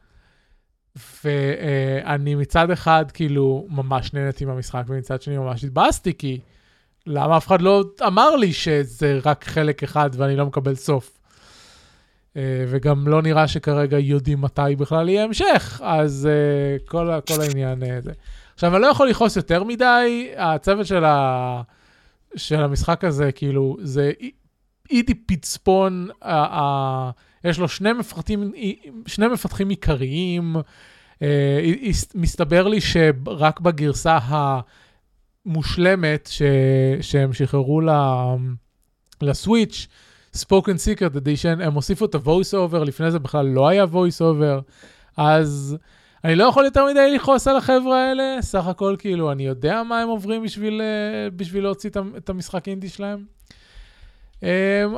ואני 1.24 2.34
מצד 2.34 2.70
אחד 2.70 3.04
כאילו 3.14 3.66
ממש 3.70 4.14
נהניתי 4.14 4.44
מהמשחק, 4.44 4.82
ומצד 4.88 5.22
שני 5.22 5.38
ממש 5.38 5.64
התבאסתי, 5.64 6.14
כי 6.18 6.40
למה 7.06 7.36
אף 7.36 7.46
אחד 7.46 7.62
לא 7.62 7.84
אמר 8.06 8.36
לי 8.36 8.52
שזה 8.52 9.18
רק 9.24 9.44
חלק 9.44 9.82
אחד 9.82 10.10
ואני 10.12 10.36
לא 10.36 10.46
מקבל 10.46 10.74
סוף? 10.74 11.18
Uh, 12.28 12.40
וגם 12.68 13.08
לא 13.08 13.22
נראה 13.22 13.48
שכרגע 13.48 13.98
יודעים 13.98 14.40
מתי 14.40 14.76
בכלל 14.78 15.08
יהיה 15.08 15.24
המשך, 15.24 15.80
אז 15.84 16.28
uh, 16.28 16.88
כל, 16.88 17.10
כל 17.28 17.40
העניין 17.40 17.82
uh, 17.82 17.86
זה. 18.00 18.12
עכשיו, 18.54 18.74
אני 18.74 18.82
לא 18.82 18.86
יכול 18.86 19.08
לכעוס 19.08 19.36
יותר 19.36 19.64
מדי, 19.64 20.28
הצוות 20.36 20.86
של, 20.86 21.04
ה, 21.04 21.62
של 22.36 22.62
המשחק 22.62 23.04
הזה, 23.04 23.32
כאילו, 23.32 23.76
זה 23.82 24.12
איטי 24.90 25.14
פצפון, 25.14 26.08
uh, 26.22 26.26
uh, 26.26 26.28
יש 27.44 27.58
לו 27.58 27.68
שני 27.68 27.92
מפתחים, 27.92 28.52
שני 29.06 29.28
מפתחים 29.28 29.68
עיקריים, 29.68 30.56
מסתבר 32.14 32.68
לי 32.68 32.80
שרק 32.80 33.60
בגרסה 33.60 34.16
ה... 34.16 34.60
מושלמת 35.48 36.28
ש... 36.32 36.42
שהם 37.00 37.32
שחררו 37.32 37.80
ל... 37.80 37.90
לסוויץ', 39.22 39.86
ספוקן 40.34 40.78
סיקרט 40.78 41.16
אדישן, 41.16 41.60
הם 41.60 41.74
הוסיפו 41.74 42.04
את 42.04 42.14
ה-voice 42.14 42.52
over, 42.52 42.84
לפני 42.84 43.10
זה 43.10 43.18
בכלל 43.18 43.46
לא 43.46 43.68
היה 43.68 43.84
voice 43.84 44.20
over, 44.20 44.62
אז 45.16 45.76
אני 46.24 46.34
לא 46.36 46.44
יכול 46.44 46.64
יותר 46.64 46.86
מדי 46.86 47.14
לכעוס 47.14 47.48
על 47.48 47.56
החבר'ה 47.56 48.08
האלה, 48.08 48.36
סך 48.40 48.66
הכל 48.66 48.96
כאילו, 48.98 49.32
אני 49.32 49.46
יודע 49.46 49.82
מה 49.82 50.00
הם 50.00 50.08
עוברים 50.08 50.42
בשביל, 50.42 50.80
אה, 50.80 51.30
בשביל 51.30 51.62
להוציא 51.62 51.90
את 52.16 52.30
המשחק 52.30 52.68
אינדי 52.68 52.88
שלהם. 52.88 53.24
אמ, 54.42 54.48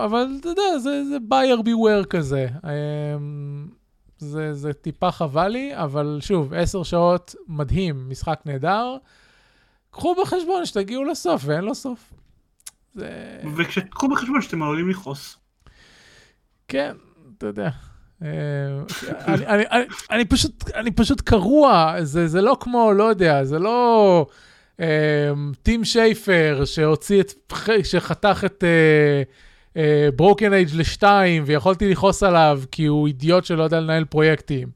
אבל 0.04 0.26
אתה 0.40 0.48
יודע, 0.48 0.78
זה, 0.78 1.04
זה 1.04 1.16
buyer 1.30 1.62
beware 1.62 2.06
כזה. 2.06 2.46
אמ, 2.64 3.68
זה, 4.18 4.54
זה 4.54 4.72
טיפה 4.72 5.10
חבל 5.10 5.48
לי, 5.48 5.70
אבל 5.74 6.18
שוב, 6.20 6.54
עשר 6.54 6.82
שעות, 6.82 7.34
מדהים, 7.48 8.08
משחק 8.08 8.40
נהדר. 8.46 8.96
קחו 9.90 10.14
בחשבון 10.22 10.66
שתגיעו 10.66 11.04
לסוף, 11.04 11.42
ואין 11.44 11.64
לו 11.64 11.74
סוף. 11.74 12.12
זה... 12.94 13.38
וכשתקחו 13.56 14.08
בחשבון 14.08 14.42
שאתם 14.42 14.62
עלולים 14.62 14.90
לכעוס. 14.90 15.36
כן, 16.68 16.92
אתה 17.38 17.46
יודע. 17.46 17.70
אה, 18.22 18.28
אני, 19.08 19.46
אני, 19.46 19.64
אני, 19.70 19.84
אני, 20.10 20.24
פשוט, 20.24 20.70
אני 20.74 20.90
פשוט 20.90 21.20
קרוע, 21.20 21.94
זה, 22.02 22.28
זה 22.28 22.40
לא 22.40 22.56
כמו, 22.60 22.92
לא 22.92 23.04
יודע, 23.04 23.44
זה 23.44 23.58
לא 23.58 24.26
אה, 24.80 25.32
טים 25.62 25.84
שייפר 25.84 26.62
שהוציא 26.64 27.20
את, 27.20 27.32
שחתך 27.82 28.44
את 28.46 28.64
ברוקן 30.16 30.52
uh, 30.52 30.54
אייג' 30.54 30.68
לשתיים, 30.74 31.42
ויכולתי 31.46 31.90
לכעוס 31.90 32.22
עליו 32.22 32.62
כי 32.72 32.86
הוא 32.86 33.06
אידיוט 33.06 33.44
שלא 33.44 33.62
יודע 33.62 33.80
לנהל 33.80 34.04
פרויקטים. 34.04 34.68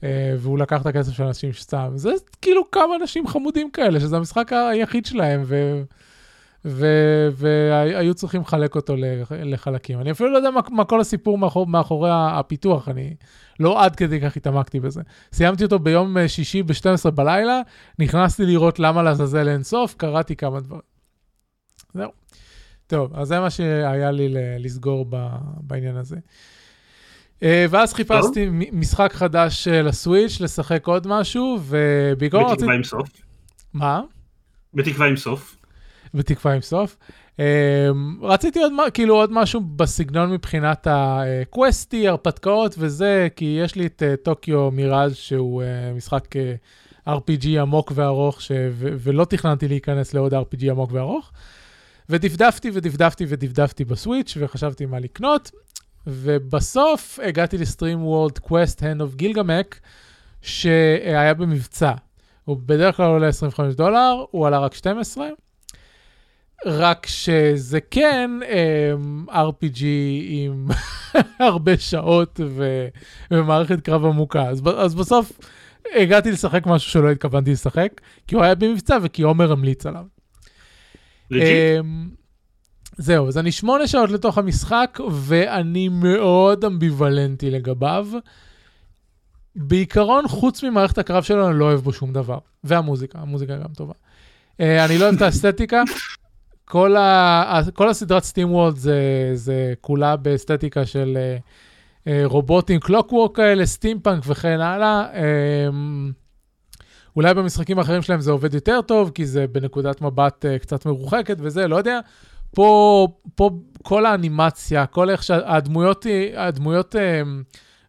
Uh, 0.00 0.04
והוא 0.38 0.58
לקח 0.58 0.80
את 0.80 0.86
הכסף 0.86 1.12
של 1.12 1.22
אנשים 1.22 1.52
שסתם. 1.52 1.90
זה 1.94 2.10
כאילו 2.42 2.70
כמה 2.70 2.96
אנשים 3.00 3.26
חמודים 3.26 3.70
כאלה, 3.70 4.00
שזה 4.00 4.16
המשחק 4.16 4.52
היחיד 4.52 5.06
שלהם, 5.06 5.42
ו... 5.44 5.82
והיו 7.32 8.14
צריכים 8.14 8.40
לחלק 8.40 8.74
אותו 8.74 8.94
לחלקים. 9.30 10.00
אני 10.00 10.10
אפילו 10.10 10.30
לא 10.30 10.36
יודע 10.36 10.50
מה, 10.50 10.60
מה 10.70 10.84
כל 10.84 11.00
הסיפור 11.00 11.38
מאחור, 11.38 11.66
מאחורי 11.66 12.10
הפיתוח, 12.12 12.88
אני 12.88 13.14
לא 13.60 13.84
עד 13.84 13.96
כדי 13.96 14.20
כך 14.20 14.36
התעמקתי 14.36 14.80
בזה. 14.80 15.02
סיימתי 15.32 15.64
אותו 15.64 15.78
ביום 15.78 16.18
אה, 16.18 16.28
שישי 16.28 16.62
ב-12 16.62 17.10
בלילה, 17.10 17.60
נכנסתי 17.98 18.46
לראות 18.46 18.78
למה 18.78 19.02
לעזאזל 19.02 19.48
אין 19.48 19.62
סוף, 19.62 19.94
קראתי 19.94 20.36
כמה 20.36 20.60
דברים. 20.60 20.82
זהו. 21.94 22.10
טוב, 22.86 23.14
אז 23.14 23.28
זה 23.28 23.40
מה 23.40 23.50
שהיה 23.50 24.10
לי 24.10 24.28
לסגור 24.58 25.06
בעניין 25.60 25.96
הזה. 25.96 26.16
אה, 27.42 27.66
ואז 27.70 27.94
חיפשתי 27.94 28.48
משחק 28.72 29.12
חדש 29.12 29.68
אה, 29.68 29.82
לסוויץ', 29.82 30.40
לשחק 30.40 30.86
עוד 30.86 31.06
משהו, 31.06 31.58
רציתי... 32.44 32.54
בתקווה 32.54 32.74
עם 32.74 32.84
סוף? 32.84 33.08
מה? 33.74 34.00
בתקווה 34.74 35.06
עם 35.06 35.16
סוף. 35.16 35.56
בתקווה 36.14 36.54
עם 36.54 36.60
סוף. 36.60 36.96
Um, 37.36 37.40
רציתי 38.22 38.58
עוד, 38.62 38.72
כאילו 38.94 39.14
עוד 39.14 39.32
משהו 39.32 39.60
בסגנון 39.60 40.32
מבחינת 40.32 40.86
הקווסטי, 40.90 42.08
הרפתקאות 42.08 42.74
וזה, 42.78 43.28
כי 43.36 43.58
יש 43.64 43.74
לי 43.74 43.86
את 43.86 44.02
uh, 44.02 44.24
טוקיו 44.24 44.70
מיראז' 44.70 45.16
שהוא 45.16 45.62
משחק 45.96 46.36
RPG 47.08 47.60
עמוק 47.60 47.92
וארוך, 47.94 48.42
ש... 48.42 48.50
ו- 48.70 48.94
ולא 48.98 49.24
תכננתי 49.24 49.68
להיכנס 49.68 50.14
לעוד 50.14 50.34
RPG 50.34 50.70
עמוק 50.70 50.92
וארוך. 50.92 51.30
ודפדפתי 52.08 52.70
ודפדפתי 52.74 53.24
ודפדפתי 53.28 53.84
בסוויץ' 53.84 54.36
וחשבתי 54.40 54.86
מה 54.86 54.98
לקנות, 54.98 55.50
ובסוף 56.08 57.18
הגעתי 57.22 57.58
ל 57.58 58.04
SteamWorld 58.04 58.38
Quest: 58.38 58.82
Hand 58.82 59.00
of 59.00 59.14
Gilgamech, 59.14 59.80
שהיה 60.42 61.34
במבצע. 61.34 61.92
הוא 62.44 62.56
בדרך 62.66 62.96
כלל 62.96 63.06
עולה 63.06 63.28
25 63.28 63.74
דולר, 63.74 64.24
הוא 64.30 64.46
עלה 64.46 64.58
רק 64.58 64.74
12. 64.74 65.28
רק 66.66 67.06
שזה 67.06 67.80
כן 67.80 68.30
um, 68.42 68.44
אמ, 68.94 69.26
RPG 69.28 69.84
עם 70.28 70.68
הרבה 71.38 71.78
שעות 71.78 72.40
ו... 72.44 72.88
ומערכת 73.30 73.80
קרב 73.80 74.04
עמוקה. 74.04 74.48
אז, 74.48 74.62
אז 74.78 74.94
בסוף 74.94 75.32
הגעתי 75.94 76.30
לשחק 76.30 76.66
משהו 76.66 76.90
שלא 76.90 77.10
התכוונתי 77.10 77.52
לשחק, 77.52 78.00
כי 78.26 78.34
הוא 78.34 78.44
היה 78.44 78.54
במבצע 78.54 78.98
וכי 79.02 79.22
עומר 79.22 79.52
המליץ 79.52 79.86
עליו. 79.86 80.04
Um, 81.32 81.36
זהו, 82.98 83.28
אז 83.28 83.38
אני 83.38 83.52
שמונה 83.52 83.86
שעות 83.86 84.10
לתוך 84.10 84.38
המשחק, 84.38 84.98
ואני 85.10 85.88
מאוד 85.88 86.64
אמביוולנטי 86.64 87.50
לגביו. 87.50 88.08
בעיקרון, 89.56 90.28
חוץ 90.28 90.62
ממערכת 90.62 90.98
הקרב 90.98 91.22
שלו, 91.22 91.48
אני 91.48 91.58
לא 91.58 91.64
אוהב 91.64 91.80
בו 91.80 91.92
שום 91.92 92.12
דבר. 92.12 92.38
והמוזיקה, 92.64 93.18
המוזיקה 93.18 93.56
גם 93.56 93.74
טובה. 93.76 93.92
Uh, 93.92 94.64
אני 94.84 94.98
לא 94.98 95.04
אוהב 95.04 95.16
את 95.16 95.22
האסתטיקה, 95.22 95.82
כל, 96.64 96.96
ה, 96.96 97.60
כל 97.74 97.88
הסדרת 97.88 98.24
SteamWorld 98.24 98.76
זה, 98.76 99.30
זה 99.34 99.74
כולה 99.80 100.16
באסתטיקה 100.16 100.86
של 100.86 101.18
uh, 101.18 102.04
uh, 102.04 102.10
רובוטים 102.24 102.80
clockwork 102.80 103.36
כאלה, 103.36 103.66
סטימפאנק 103.66 104.22
וכן 104.26 104.60
הלאה. 104.60 105.06
Um, 105.12 106.12
אולי 107.16 107.34
במשחקים 107.34 107.78
האחרים 107.78 108.02
שלהם 108.02 108.20
זה 108.20 108.30
עובד 108.30 108.54
יותר 108.54 108.80
טוב, 108.80 109.10
כי 109.14 109.26
זה 109.26 109.46
בנקודת 109.46 110.00
מבט 110.00 110.44
קצת 110.60 110.86
מרוחקת 110.86 111.36
וזה, 111.40 111.68
לא 111.68 111.76
יודע. 111.76 112.00
פה, 112.54 113.08
פה 113.34 113.50
כל 113.82 114.06
האנימציה, 114.06 114.86
כל 114.86 115.10
איך 115.10 115.22
שהדמויות, 115.22 116.06
הדמויות 116.36 116.94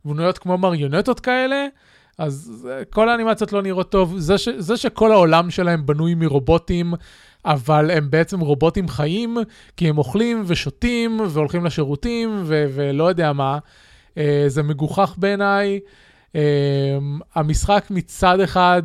בנויות 0.05 0.37
כמו 0.37 0.57
מריונטות 0.57 1.19
כאלה, 1.19 1.65
אז 2.17 2.67
כל 2.89 3.09
האנימציות 3.09 3.53
לא 3.53 3.61
נראות 3.61 3.91
טוב. 3.91 4.17
זה, 4.17 4.37
ש, 4.37 4.49
זה 4.57 4.77
שכל 4.77 5.11
העולם 5.11 5.49
שלהם 5.49 5.85
בנוי 5.85 6.15
מרובוטים, 6.15 6.93
אבל 7.45 7.91
הם 7.91 8.09
בעצם 8.09 8.39
רובוטים 8.39 8.87
חיים, 8.87 9.37
כי 9.77 9.89
הם 9.89 9.97
אוכלים 9.97 10.43
ושותים 10.45 11.19
והולכים 11.29 11.65
לשירותים 11.65 12.41
ו- 12.43 12.65
ולא 12.75 13.03
יודע 13.03 13.33
מה. 13.33 13.57
Uh, 14.09 14.21
זה 14.47 14.63
מגוחך 14.63 15.15
בעיניי. 15.17 15.79
Uh, 16.27 16.35
המשחק 17.35 17.87
מצד 17.89 18.39
אחד 18.39 18.83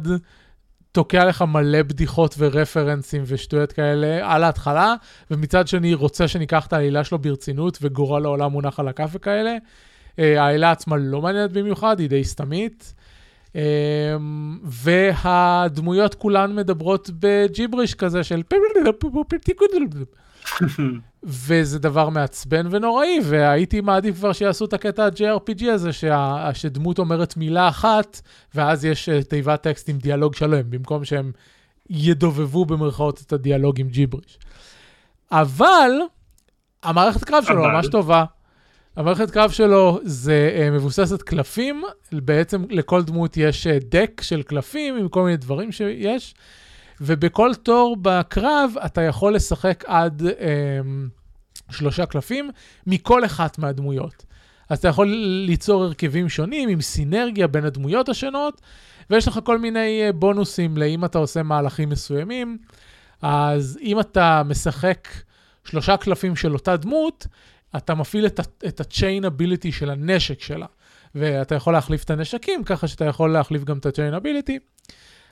תוקע 0.95 1.25
לך 1.25 1.43
מלא 1.43 1.83
בדיחות 1.83 2.35
ורפרנסים 2.39 3.23
ושטויות 3.27 3.73
כאלה 3.73 4.35
על 4.35 4.45
ההתחלה, 4.45 4.95
ומצד 5.31 5.69
שני 5.69 5.95
רוצה 5.95 6.29
שניקח 6.29 6.67
את 6.67 6.73
העלילה 6.73 7.05
שלו 7.05 7.19
ברצינות 7.19 7.79
וגורל 7.83 8.25
העולם 8.25 8.53
מונח 8.53 8.81
על 8.81 8.89
הכף 8.89 9.11
וכאלה. 9.13 9.57
Uh, 9.57 10.21
העלילה 10.39 10.71
עצמה 10.71 10.97
לא 10.97 11.23
מעניינת 11.23 11.53
במיוחד, 11.53 12.01
היא 12.01 12.09
די 12.09 12.25
סתמית. 12.25 12.95
אמ, 13.55 13.61
והדמויות 14.65 16.15
כולן 16.15 16.57
מדברות 16.57 17.11
בג'יבריש 17.19 17.95
כזה 17.95 18.25
של 18.25 18.43
וזה 21.23 21.79
דבר 21.79 22.09
מעצבן 22.09 22.67
ונוראי, 22.71 23.19
והייתי 23.25 23.81
מעדיף 23.81 24.17
כבר 24.17 24.33
שיעשו 24.33 24.65
את 24.65 24.73
הקטע 24.73 25.05
ה-JRPG 25.05 25.65
הזה, 25.71 25.93
שה, 25.93 26.51
שדמות 26.55 26.99
אומרת 26.99 27.37
מילה 27.37 27.69
אחת, 27.69 28.21
ואז 28.55 28.85
יש 28.85 29.09
אה, 29.09 29.23
תיבת 29.23 29.63
טקסט 29.63 29.89
עם 29.89 29.99
דיאלוג 29.99 30.35
שלם, 30.35 30.71
במקום 30.71 31.05
שהם 31.05 31.33
ידובבו 31.91 32.65
במרכאות 32.65 33.23
את 33.27 33.33
הדיאלוג 33.33 33.81
עם 33.81 33.89
ג'יבריש. 33.89 34.39
אבל, 35.33 35.91
המערכת 36.83 37.25
קרב 37.25 37.45
שלו 37.45 37.63
ממש 37.63 37.87
טובה. 37.87 38.25
המערכת 38.97 39.31
קרב 39.31 39.51
שלו 39.51 40.01
זה 40.03 40.51
uh, 40.57 40.75
מבוססת 40.75 41.23
קלפים, 41.23 41.83
בעצם 42.13 42.65
לכל 42.71 43.03
דמות 43.03 43.37
יש 43.37 43.67
uh, 43.67 43.71
דק 43.85 44.21
של 44.21 44.43
קלפים 44.43 44.97
עם 44.97 45.09
כל 45.09 45.23
מיני 45.25 45.37
דברים 45.37 45.73
שיש, 45.73 46.35
ובכל 47.07 47.55
תור 47.55 47.97
בקרב 48.03 48.75
אתה 48.87 49.03
יכול 49.03 49.35
לשחק 49.35 49.85
עד 49.87 50.23
um, 50.23 51.71
שלושה 51.71 52.07
קלפים 52.07 52.51
מכל 52.87 53.25
אחת 53.25 53.59
מהדמויות. 53.59 54.25
אז 54.69 54.79
אתה 54.79 54.89
יכול 54.89 55.07
ליצור 55.47 55.85
הרכבים 55.85 56.29
שונים 56.29 56.69
עם 56.69 56.81
סינרגיה 56.81 57.47
בין 57.47 57.65
הדמויות 57.65 58.09
השונות, 58.09 58.61
ויש 59.11 59.29
לך 59.29 59.39
כל 59.45 59.59
מיני 59.59 60.09
uh, 60.09 60.13
בונוסים 60.13 60.77
לאם 60.77 61.05
אתה 61.05 61.19
עושה 61.19 61.43
מהלכים 61.43 61.89
מסוימים. 61.89 62.59
אז 63.23 63.79
אם 63.83 64.01
אתה 64.01 64.43
משחק 64.47 65.09
שלושה 65.65 65.97
קלפים 65.97 66.37
של 66.37 66.55
אותה 66.55 66.77
דמות, 66.77 67.27
אתה 67.77 67.95
מפעיל 67.95 68.27
את 68.27 68.81
ה-chain 68.81 69.25
ability 69.25 69.73
של 69.73 69.91
הנשק 69.91 70.43
שלה, 70.43 70.67
ואתה 71.15 71.55
יכול 71.55 71.73
להחליף 71.73 72.05
את 72.05 72.11
הנשקים, 72.11 72.65
ככה 72.65 72.89
שאתה 72.89 73.05
יכול 73.05 73.33
להחליף 73.33 73.65
גם 73.65 73.79
את 73.79 73.87
ה-chain 73.87 74.21
ability. 74.23 74.59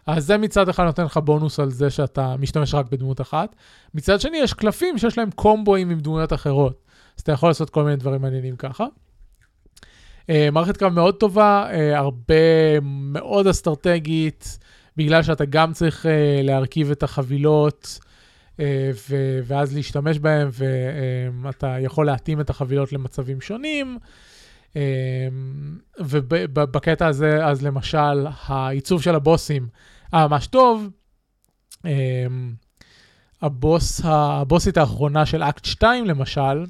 אז 0.07 0.27
זה 0.27 0.39
מצד 0.39 0.69
אחד 0.69 0.85
נותן 0.85 1.05
לך 1.05 1.17
בונוס 1.17 1.61
על 1.61 1.71
זה 1.71 1.91
שאתה 1.91 2.37
משתמש 2.39 2.75
רק 2.75 2.87
בדמות 2.91 3.21
אחת. 3.21 3.57
מצד 3.95 4.21
שני, 4.21 4.39
יש 4.39 4.53
קלפים 4.53 4.99
שיש 4.99 5.19
להם 5.19 5.31
קומבואים 5.31 5.91
עם 5.91 6.01
דמויות 6.01 6.33
אחרות, 6.33 6.85
אז 7.17 7.23
אתה 7.23 7.33
יכול 7.33 7.49
לעשות 7.49 7.71
כל 7.71 7.85
מיני 7.85 7.97
דברים 7.97 8.23
מעניינים 8.23 8.57
ככה. 8.57 8.85
Uh, 10.23 10.25
מערכת 10.53 10.77
קרב 10.77 10.93
מאוד 10.93 11.15
טובה, 11.15 11.67
uh, 11.71 11.97
הרבה 11.97 12.81
מאוד 12.83 13.47
אסטרטגית, 13.47 14.59
בגלל 14.97 15.23
שאתה 15.23 15.45
גם 15.45 15.73
צריך 15.73 16.07
uh, 16.07 16.09
להרכיב 16.43 16.91
את 16.91 17.03
החבילות. 17.03 17.99
ו- 19.09 19.41
ואז 19.45 19.75
להשתמש 19.75 20.19
בהם, 20.19 20.49
ואתה 21.43 21.77
יכול 21.81 22.07
להתאים 22.07 22.41
את 22.41 22.51
החבילות 22.51 22.93
למצבים 22.93 23.41
שונים. 23.41 23.99
ובקטע 25.99 27.07
הזה, 27.07 27.47
אז 27.47 27.63
למשל, 27.63 28.27
העיצוב 28.47 29.03
של 29.03 29.15
הבוסים 29.15 29.67
היה 30.13 30.29
ממש 30.29 30.47
טוב. 30.47 30.89
אה, 31.87 32.27
הבוס, 33.43 34.01
הבוסית 34.05 34.77
האחרונה 34.77 35.27
של 35.27 35.43
אקט 35.43 35.65
2, 35.65 36.05
למשל, 36.05 36.65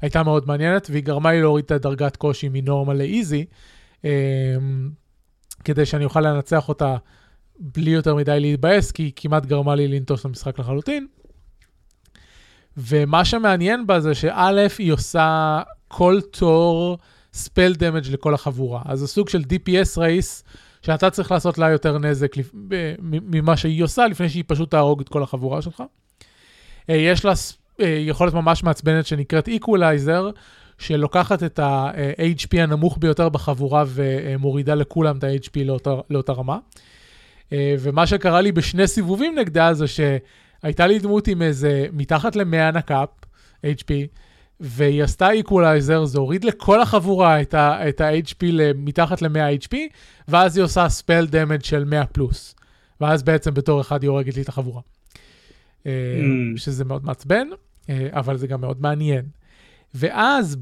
הייתה 0.00 0.22
מאוד 0.22 0.46
מעניינת, 0.46 0.86
והיא 0.90 1.04
גרמה 1.04 1.32
לי 1.32 1.40
להוריד 1.40 1.64
את 1.64 1.70
הדרגת 1.70 2.16
קושי 2.16 2.48
מנורמל 2.52 2.94
לאיזי. 2.94 3.44
כדי 5.64 5.86
שאני 5.86 6.04
אוכל 6.04 6.20
לנצח 6.20 6.68
אותה 6.68 6.96
בלי 7.58 7.90
יותר 7.90 8.14
מדי 8.14 8.40
להתבאס, 8.40 8.92
כי 8.92 9.02
היא 9.02 9.12
כמעט 9.16 9.46
גרמה 9.46 9.74
לי 9.74 9.88
לנטוש 9.88 10.20
את 10.20 10.24
המשחק 10.24 10.58
לחלוטין. 10.58 11.06
ומה 12.76 13.24
שמעניין 13.24 13.86
בה 13.86 14.00
זה 14.00 14.14
שא', 14.14 14.66
היא 14.78 14.92
עושה 14.92 15.60
כל 15.88 16.20
תור 16.30 16.98
ספל 17.32 17.74
דמג' 17.74 18.06
לכל 18.10 18.34
החבורה. 18.34 18.82
אז 18.84 18.98
זה 18.98 19.06
סוג 19.06 19.28
של 19.28 19.42
DPS 19.52 19.98
רייס, 19.98 20.44
שאתה 20.84 21.10
צריך 21.10 21.32
לעשות 21.32 21.58
לה 21.58 21.70
יותר 21.70 21.98
נזק 21.98 22.36
לפ... 22.36 22.50
ממה 23.02 23.56
שהיא 23.56 23.84
עושה, 23.84 24.06
לפני 24.06 24.28
שהיא 24.28 24.44
פשוט 24.46 24.70
תהרוג 24.70 25.00
את 25.00 25.08
כל 25.08 25.22
החבורה 25.22 25.62
שלך. 25.62 25.82
אה, 26.90 26.94
יש 26.94 27.24
לה 27.24 27.32
אה, 27.80 27.86
יכולת 28.06 28.34
ממש 28.34 28.62
מעצבנת 28.64 29.06
שנקראת 29.06 29.48
Equalizer, 29.48 30.32
שלוקחת 30.78 31.42
את 31.42 31.58
ה-HP 31.58 32.60
הנמוך 32.60 32.98
ביותר 33.00 33.28
בחבורה 33.28 33.84
ומורידה 33.86 34.74
לכולם 34.74 35.18
את 35.18 35.24
ה-HP 35.24 35.64
לאותה, 35.64 35.94
לאותה 36.10 36.32
רמה. 36.32 36.58
אה, 37.52 37.74
ומה 37.80 38.06
שקרה 38.06 38.40
לי 38.40 38.52
בשני 38.52 38.86
סיבובים 38.86 39.38
נגדה 39.38 39.74
זה 39.74 39.84
שהייתה 39.86 40.86
לי 40.86 40.98
דמות 40.98 41.28
עם 41.28 41.42
איזה 41.42 41.86
מתחת 41.92 42.36
ל-100 42.36 42.76
נקאפ 42.76 43.08
HP, 43.64 43.92
והיא 44.60 45.02
עשתה 45.02 45.30
איקולייזר, 45.30 46.04
זה 46.04 46.18
הוריד 46.18 46.44
לכל 46.44 46.80
החבורה 46.80 47.40
את 47.42 47.54
ה-HP 48.00 48.44
מתחת 48.74 49.22
ל-100 49.22 49.64
HP, 49.64 49.76
ואז 50.28 50.56
היא 50.56 50.64
עושה 50.64 50.88
ספל 50.88 51.26
דמג' 51.26 51.62
של 51.62 51.84
100 51.84 52.06
פלוס. 52.06 52.54
ואז 53.00 53.22
בעצם 53.22 53.54
בתור 53.54 53.80
אחד 53.80 54.02
היא 54.02 54.10
הורגת 54.10 54.36
לי 54.36 54.42
את 54.42 54.48
החבורה. 54.48 54.80
אה, 55.86 55.92
mm. 56.20 56.58
שזה 56.58 56.84
מאוד 56.84 57.04
מעצבן, 57.04 57.48
אה, 57.90 58.08
אבל 58.12 58.36
זה 58.36 58.46
גם 58.46 58.60
מאוד 58.60 58.82
מעניין. 58.82 59.24
ואז 59.94 60.56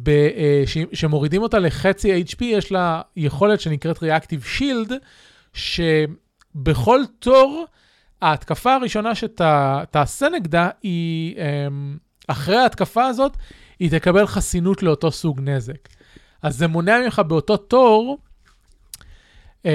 כשמורידים 0.92 1.42
אותה 1.42 1.58
לחצי 1.58 2.22
HP, 2.22 2.44
יש 2.44 2.72
לה 2.72 3.00
יכולת 3.16 3.60
שנקראת 3.60 3.98
Reactive 3.98 4.58
Shield, 4.58 4.92
ש... 5.52 5.80
בכל 6.54 7.00
תור, 7.18 7.64
ההתקפה 8.22 8.74
הראשונה 8.74 9.14
שתעשה 9.14 10.28
נגדה 10.28 10.68
היא, 10.82 11.36
אמ, 11.36 11.96
אחרי 12.28 12.56
ההתקפה 12.56 13.06
הזאת, 13.06 13.36
היא 13.82 13.90
תקבל 13.90 14.26
חסינות 14.26 14.82
לאותו 14.82 15.10
סוג 15.10 15.40
נזק. 15.40 15.88
אז 16.42 16.56
זה 16.56 16.66
מונע 16.66 16.98
ממך 17.04 17.22
באותו 17.26 17.56
תור 17.56 18.18
um, 19.62 19.66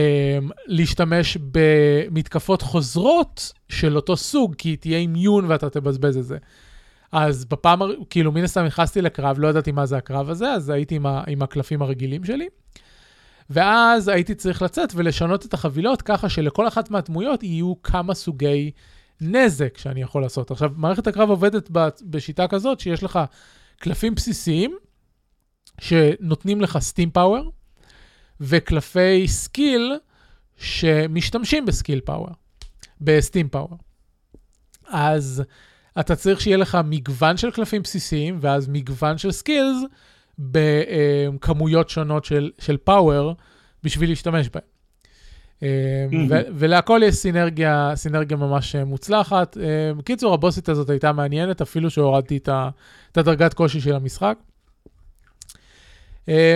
להשתמש 0.65 1.37
במתקפות 1.51 2.61
חוזרות 2.61 3.53
של 3.69 3.95
אותו 3.95 4.17
סוג, 4.17 4.55
כי 4.55 4.75
תהיה 4.75 4.97
אימיון 4.97 5.45
ואתה 5.47 5.69
תבזבז 5.69 6.17
את 6.17 6.25
זה. 6.25 6.37
אז 7.11 7.45
בפעם, 7.45 7.79
כאילו 8.09 8.31
מן 8.31 8.43
הסתם 8.43 8.65
נכנסתי 8.65 9.01
לקרב, 9.01 9.39
לא 9.39 9.47
ידעתי 9.47 9.71
מה 9.71 9.85
זה 9.85 9.97
הקרב 9.97 10.29
הזה, 10.29 10.51
אז 10.51 10.69
הייתי 10.69 10.95
עם, 10.95 11.05
ה, 11.05 11.23
עם 11.27 11.41
הקלפים 11.41 11.81
הרגילים 11.81 12.23
שלי. 12.23 12.47
ואז 13.49 14.07
הייתי 14.07 14.35
צריך 14.35 14.61
לצאת 14.61 14.89
ולשנות 14.95 15.45
את 15.45 15.53
החבילות 15.53 16.01
ככה 16.01 16.29
שלכל 16.29 16.67
אחת 16.67 16.91
מהדמויות 16.91 17.43
יהיו 17.43 17.81
כמה 17.81 18.13
סוגי 18.13 18.71
נזק 19.21 19.77
שאני 19.77 20.01
יכול 20.01 20.21
לעשות. 20.21 20.51
עכשיו, 20.51 20.71
מערכת 20.75 21.07
הקרב 21.07 21.29
עובדת 21.29 21.69
בשיטה 22.01 22.47
כזאת 22.47 22.79
שיש 22.79 23.03
לך 23.03 23.19
קלפים 23.79 24.15
בסיסיים 24.15 24.77
שנותנים 25.81 26.61
לך 26.61 26.77
steam 26.77 27.11
power, 27.11 27.51
וקלפי 28.39 29.27
skill 29.27 29.93
שמשתמשים 30.57 31.65
ב 31.65 31.71
skill 31.71 31.99
power, 31.99 32.29
ב 33.01 33.09
steam 33.09 33.49
power. 33.49 33.77
אז 34.87 35.43
אתה 35.99 36.15
צריך 36.15 36.41
שיהיה 36.41 36.57
לך 36.57 36.77
מגוון 36.85 37.37
של 37.37 37.51
קלפים 37.51 37.81
בסיסיים, 37.81 38.37
ואז 38.41 38.67
מגוון 38.67 39.17
של 39.17 39.31
skills, 39.31 39.77
בכמויות 40.39 41.89
שונות 41.89 42.25
של, 42.25 42.51
של 42.59 42.77
פאוור 42.77 43.33
בשביל 43.83 44.09
להשתמש 44.09 44.49
בהם. 44.49 44.76
ו- 46.29 46.47
ולהכל 46.53 47.01
יש 47.03 47.15
סינרגיה, 47.15 47.91
סינרגיה 47.95 48.37
ממש 48.37 48.75
מוצלחת. 48.75 49.57
בקיצור, 49.97 50.33
הבוסית 50.33 50.69
הזאת 50.69 50.89
הייתה 50.89 51.11
מעניינת, 51.11 51.61
אפילו 51.61 51.89
שהורדתי 51.89 52.37
את, 52.37 52.49
הדרגת 53.17 53.53
קושי 53.53 53.81
של 53.81 53.95
המשחק. 53.95 54.37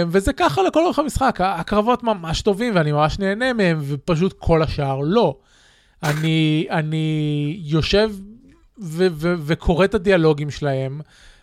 וזה 0.07 0.33
ככה 0.33 0.63
לכל 0.63 0.85
אורך 0.85 0.99
המשחק, 0.99 1.39
הקרבות 1.43 2.03
ממש 2.03 2.41
טובים 2.41 2.75
ואני 2.75 2.91
ממש 2.91 3.19
נהנה 3.19 3.53
מהם, 3.53 3.79
ופשוט 3.81 4.33
כל 4.39 4.63
השאר 4.63 4.99
לא. 4.99 5.37
אני, 6.03 6.67
אני 6.69 7.57
יושב 7.63 8.11
ו- 8.81 9.07
ו- 9.11 9.35
וקורא 9.45 9.85
את 9.85 9.93
הדיאלוגים 9.93 10.49
שלהם, 10.49 11.01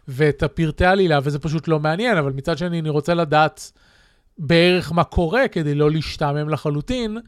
ואת 0.08 0.42
הפרטי 0.42 0.84
העלילה, 0.84 1.18
וזה 1.22 1.38
פשוט 1.38 1.68
לא 1.68 1.80
מעניין, 1.80 2.16
אבל 2.16 2.32
מצד 2.32 2.58
שני 2.58 2.80
אני 2.80 2.88
רוצה 2.88 3.14
לדעת 3.14 3.72
בערך 4.38 4.92
מה 4.92 5.04
קורה 5.04 5.48
כדי 5.48 5.74
לא 5.74 5.90
להשתעמם 5.90 6.48
לחלוטין, 6.48 7.18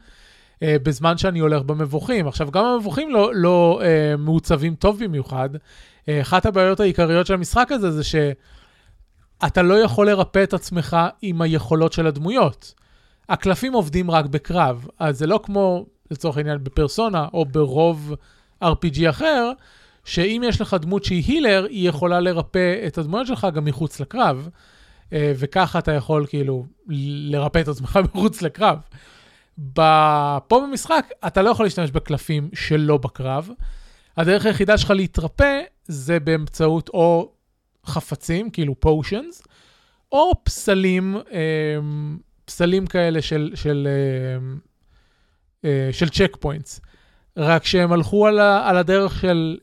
אה, 0.63 0.75
בזמן 0.83 1.17
שאני 1.17 1.39
הולך 1.39 1.61
במבוכים. 1.61 2.27
עכשיו, 2.27 2.51
גם 2.51 2.65
המבוכים 2.65 3.09
לא, 3.09 3.31
לא 3.35 3.81
אה, 3.83 4.17
מעוצבים 4.17 4.75
טוב 4.75 5.03
במיוחד. 5.03 5.49
אה, 6.09 6.21
אחת 6.21 6.45
הבעיות 6.45 6.79
העיקריות 6.79 7.25
של 7.25 7.33
המשחק 7.33 7.71
הזה 7.71 7.91
זה 7.91 8.03
שאתה 8.03 9.61
לא 9.61 9.73
יכול 9.73 10.09
לרפא 10.09 10.43
את 10.43 10.53
עצמך 10.53 10.97
עם 11.21 11.41
היכולות 11.41 11.93
של 11.93 12.07
הדמויות. 12.07 12.73
הקלפים 13.29 13.73
עובדים 13.73 14.11
רק 14.11 14.25
בקרב, 14.25 14.87
אז 14.99 15.17
זה 15.17 15.27
לא 15.27 15.39
כמו, 15.43 15.85
לצורך 16.11 16.37
העניין, 16.37 16.63
בפרסונה 16.63 17.27
או 17.33 17.45
ברוב 17.45 18.15
RPG 18.63 19.09
אחר, 19.09 19.51
שאם 20.05 20.41
יש 20.47 20.61
לך 20.61 20.73
דמות 20.73 21.03
שהיא 21.03 21.23
הילר, 21.27 21.65
היא 21.69 21.89
יכולה 21.89 22.19
לרפא 22.19 22.87
את 22.87 22.97
הדמויות 22.97 23.27
שלך 23.27 23.47
גם 23.53 23.65
מחוץ 23.65 23.99
לקרב, 23.99 24.49
אה, 25.13 25.33
וככה 25.35 25.79
אתה 25.79 25.91
יכול 25.91 26.25
כאילו 26.29 26.65
לרפא 27.31 27.59
את 27.59 27.67
עצמך 27.67 27.99
מחוץ 28.13 28.41
לקרב. 28.41 28.77
פה 30.47 30.61
במשחק 30.67 31.05
אתה 31.27 31.41
לא 31.41 31.49
יכול 31.49 31.65
להשתמש 31.65 31.91
בקלפים 31.91 32.49
שלא 32.53 32.97
בקרב. 32.97 33.49
הדרך 34.17 34.45
היחידה 34.45 34.77
שלך 34.77 34.91
להתרפא 34.91 35.61
זה 35.85 36.19
באמצעות 36.19 36.89
או 36.89 37.31
חפצים, 37.85 38.49
כאילו 38.49 38.79
פושנס, 38.79 39.43
או 40.11 40.31
פסלים, 40.43 41.17
אה, 41.31 41.77
פסלים 42.45 42.87
כאלה 42.87 43.21
של, 43.21 43.51
של, 43.55 43.87
אה, 45.65 45.89
של 45.91 46.09
check 46.09 46.37
points. 46.39 46.81
רק 47.37 47.65
שהם 47.65 47.91
הלכו 47.91 48.27
על, 48.27 48.39
ה, 48.39 48.69
על 48.69 48.77
הדרך 48.77 49.19
של 49.21 49.57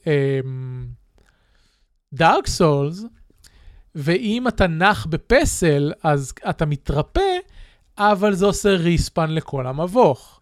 Dark 2.14 2.46
um, 2.46 2.50
Souls, 2.50 3.04
ואם 3.94 4.48
אתה 4.48 4.66
נח 4.66 5.06
בפסל, 5.06 5.92
אז 6.02 6.32
אתה 6.50 6.66
מתרפא, 6.66 7.38
אבל 7.98 8.34
זה 8.34 8.46
עושה 8.46 8.68
respawn 8.68 9.30
לכל 9.30 9.66
המבוך. 9.66 10.40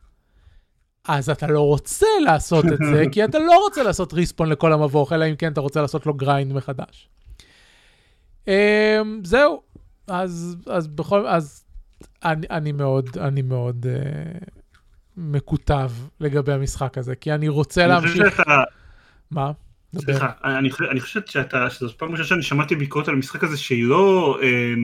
אז 1.09 1.31
אתה 1.31 1.47
לא 1.47 1.61
רוצה 1.61 2.07
לעשות 2.25 2.65
את 2.65 2.79
זה, 2.91 3.05
כי 3.13 3.25
אתה 3.25 3.39
לא 3.39 3.59
רוצה 3.65 3.83
לעשות 3.83 4.13
respawn 4.13 4.49
לכל 4.49 4.73
המבוך, 4.73 5.13
אלא 5.13 5.25
אם 5.25 5.37
כן 5.37 5.53
אתה 5.53 5.61
רוצה 5.61 5.81
לעשות 5.81 6.07
לו 6.07 6.15
grind 6.15 6.53
מחדש. 6.53 7.09
Um, 8.45 8.49
זהו, 9.23 9.63
אז, 10.07 10.57
אז 10.67 10.87
בכל, 10.87 11.27
אז 11.27 11.65
אני, 12.25 12.47
אני 12.51 12.73
מאוד, 12.73 13.19
אני 13.19 13.43
מאוד, 13.43 13.87
uh, 13.87 14.51
מקוטב 15.17 15.91
לגבי 16.21 16.53
המשחק 16.53 16.99
הזה, 16.99 17.17
כי 17.17 17.33
אני 17.33 17.49
רוצה 17.49 17.87
להמשיך... 17.87 18.43
מה? 19.31 19.53
סליחה, 19.99 20.31
אני, 20.45 20.71
אני 20.91 21.01
חושב 21.01 21.21
שאתה, 21.27 21.71
שזו 21.71 21.93
פעם 21.97 22.11
ראשונה 22.11 22.27
שאני 22.27 22.43
שמעתי 22.43 22.77
ביקורת 22.77 23.09
על 23.09 23.15
המשחק 23.15 23.45
הזה 23.45 23.57
שהיא 23.57 23.85
לא, 23.85 24.39
אה, 24.43 24.75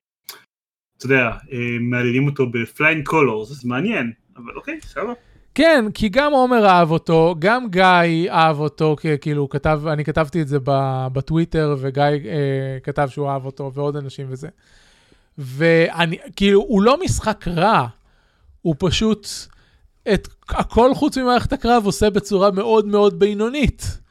אתה 1.04 1.12
יודע, 1.12 1.30
אה, 1.52 1.58
מהללים 1.80 2.26
אותו 2.26 2.46
ב 2.46 2.55
flying 2.55 3.04
colors, 3.04 3.50
אז 3.50 3.64
מעניין, 3.64 4.12
אבל 4.36 4.52
אוקיי, 4.56 4.78
סבבה. 4.82 5.12
כן, 5.54 5.84
כי 5.94 6.08
גם 6.08 6.32
עומר 6.32 6.66
אהב 6.66 6.90
אותו, 6.90 7.34
גם 7.38 7.68
גיא 7.70 8.30
אהב 8.30 8.60
אותו, 8.60 8.96
כאילו, 9.20 9.48
כתב, 9.48 9.82
אני 9.86 10.04
כתבתי 10.04 10.42
את 10.42 10.48
זה 10.48 10.58
בטוויטר, 11.12 11.76
וגיא 11.78 12.02
אה, 12.02 12.78
כתב 12.82 13.08
שהוא 13.10 13.28
אהב 13.28 13.44
אותו, 13.44 13.70
ועוד 13.74 13.96
אנשים 13.96 14.26
וזה. 14.28 14.48
ואני, 15.38 16.18
כאילו, 16.36 16.60
הוא 16.60 16.82
לא 16.82 16.98
משחק 17.04 17.48
רע, 17.48 17.86
הוא 18.62 18.74
פשוט 18.78 19.28
את 20.12 20.28
הכל 20.48 20.94
חוץ 20.94 21.18
ממערכת 21.18 21.52
הקרב 21.52 21.86
עושה 21.86 22.10
בצורה 22.10 22.50
מאוד 22.50 22.86
מאוד 22.86 23.18
בינונית. 23.18 24.02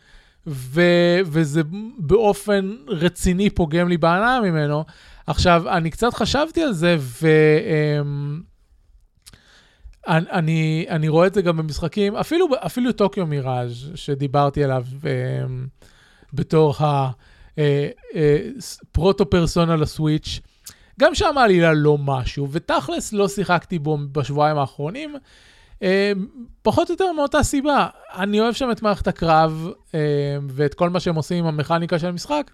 ו- 0.47 1.19
וזה 1.25 1.61
באופן 1.97 2.75
רציני 2.87 3.49
פוגם 3.49 3.89
לי 3.89 3.97
בהנאה 3.97 4.41
ממנו. 4.41 4.83
עכשיו, 5.27 5.69
אני 5.69 5.91
קצת 5.91 6.13
חשבתי 6.13 6.63
על 6.63 6.73
זה, 6.73 6.97
ואני 7.21 8.41
אני, 10.07 10.85
אני 10.89 11.07
רואה 11.07 11.27
את 11.27 11.33
זה 11.33 11.41
גם 11.41 11.57
במשחקים, 11.57 12.15
אפילו, 12.15 12.47
אפילו 12.65 12.91
טוקיו 12.91 13.25
מיראז' 13.25 13.91
שדיברתי 13.95 14.63
עליו 14.63 14.83
אמ, 14.93 15.67
בתור 16.33 16.75
הפרוטו 17.57 19.29
פרסונה 19.29 19.75
לסוויץ', 19.75 20.39
גם 20.99 21.15
שם 21.15 21.37
העלילה 21.37 21.73
לא 21.73 21.97
משהו, 21.97 22.47
ותכלס 22.51 23.13
לא 23.13 23.27
שיחקתי 23.27 23.79
בו 23.79 23.97
בשבועיים 24.11 24.57
האחרונים. 24.57 25.15
אמ, 25.81 25.87
פחות 26.61 26.89
או 26.89 26.93
יותר 26.93 27.11
מאותה 27.11 27.43
סיבה. 27.43 27.87
אני 28.13 28.39
אוהב 28.39 28.53
שם 28.53 28.71
את 28.71 28.81
מערכת 28.81 29.07
הקרב 29.07 29.69
אמ, 29.93 29.99
ואת 30.49 30.73
כל 30.73 30.89
מה 30.89 30.99
שהם 30.99 31.15
עושים 31.15 31.37
עם 31.37 31.45
המכניקה 31.45 31.99
של 31.99 32.07
המשחק, 32.07 32.51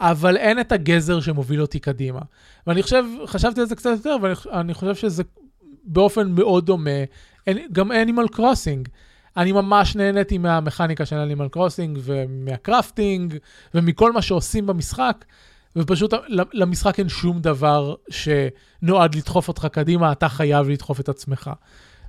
אבל 0.00 0.36
אין 0.36 0.60
את 0.60 0.72
הגזר 0.72 1.20
שמוביל 1.20 1.60
אותי 1.60 1.78
קדימה. 1.78 2.20
ואני 2.66 2.82
חושב, 2.82 3.04
חשבתי 3.26 3.60
על 3.60 3.66
זה 3.66 3.76
קצת 3.76 3.90
יותר, 3.96 4.16
ואני 4.22 4.74
חושב 4.74 4.94
שזה 4.94 5.22
באופן 5.84 6.30
מאוד 6.30 6.66
דומה 6.66 6.90
גם 7.72 7.92
אנימל 7.92 8.28
קרוסינג. 8.28 8.88
אני 9.36 9.52
ממש 9.52 9.96
נהניתי 9.96 10.38
מהמכניקה 10.38 11.06
של 11.06 11.16
Animal 11.16 11.48
Crossing 11.48 11.98
ומה 12.02 12.38
crafting 12.38 13.36
ומכל 13.74 14.12
מה 14.12 14.22
שעושים 14.22 14.66
במשחק, 14.66 15.24
ופשוט 15.76 16.14
למשחק 16.52 16.98
אין 16.98 17.08
שום 17.08 17.40
דבר 17.40 17.94
שנועד 18.10 19.14
לדחוף 19.14 19.48
אותך 19.48 19.66
קדימה, 19.72 20.12
אתה 20.12 20.28
חייב 20.28 20.68
לדחוף 20.68 21.00
את 21.00 21.08
עצמך. 21.08 21.50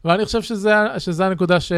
ואני 0.06 0.26
חושב 0.26 0.42
שזה, 0.42 0.74
שזה 0.98 1.26
הנקודה 1.26 1.60
ש... 1.60 1.72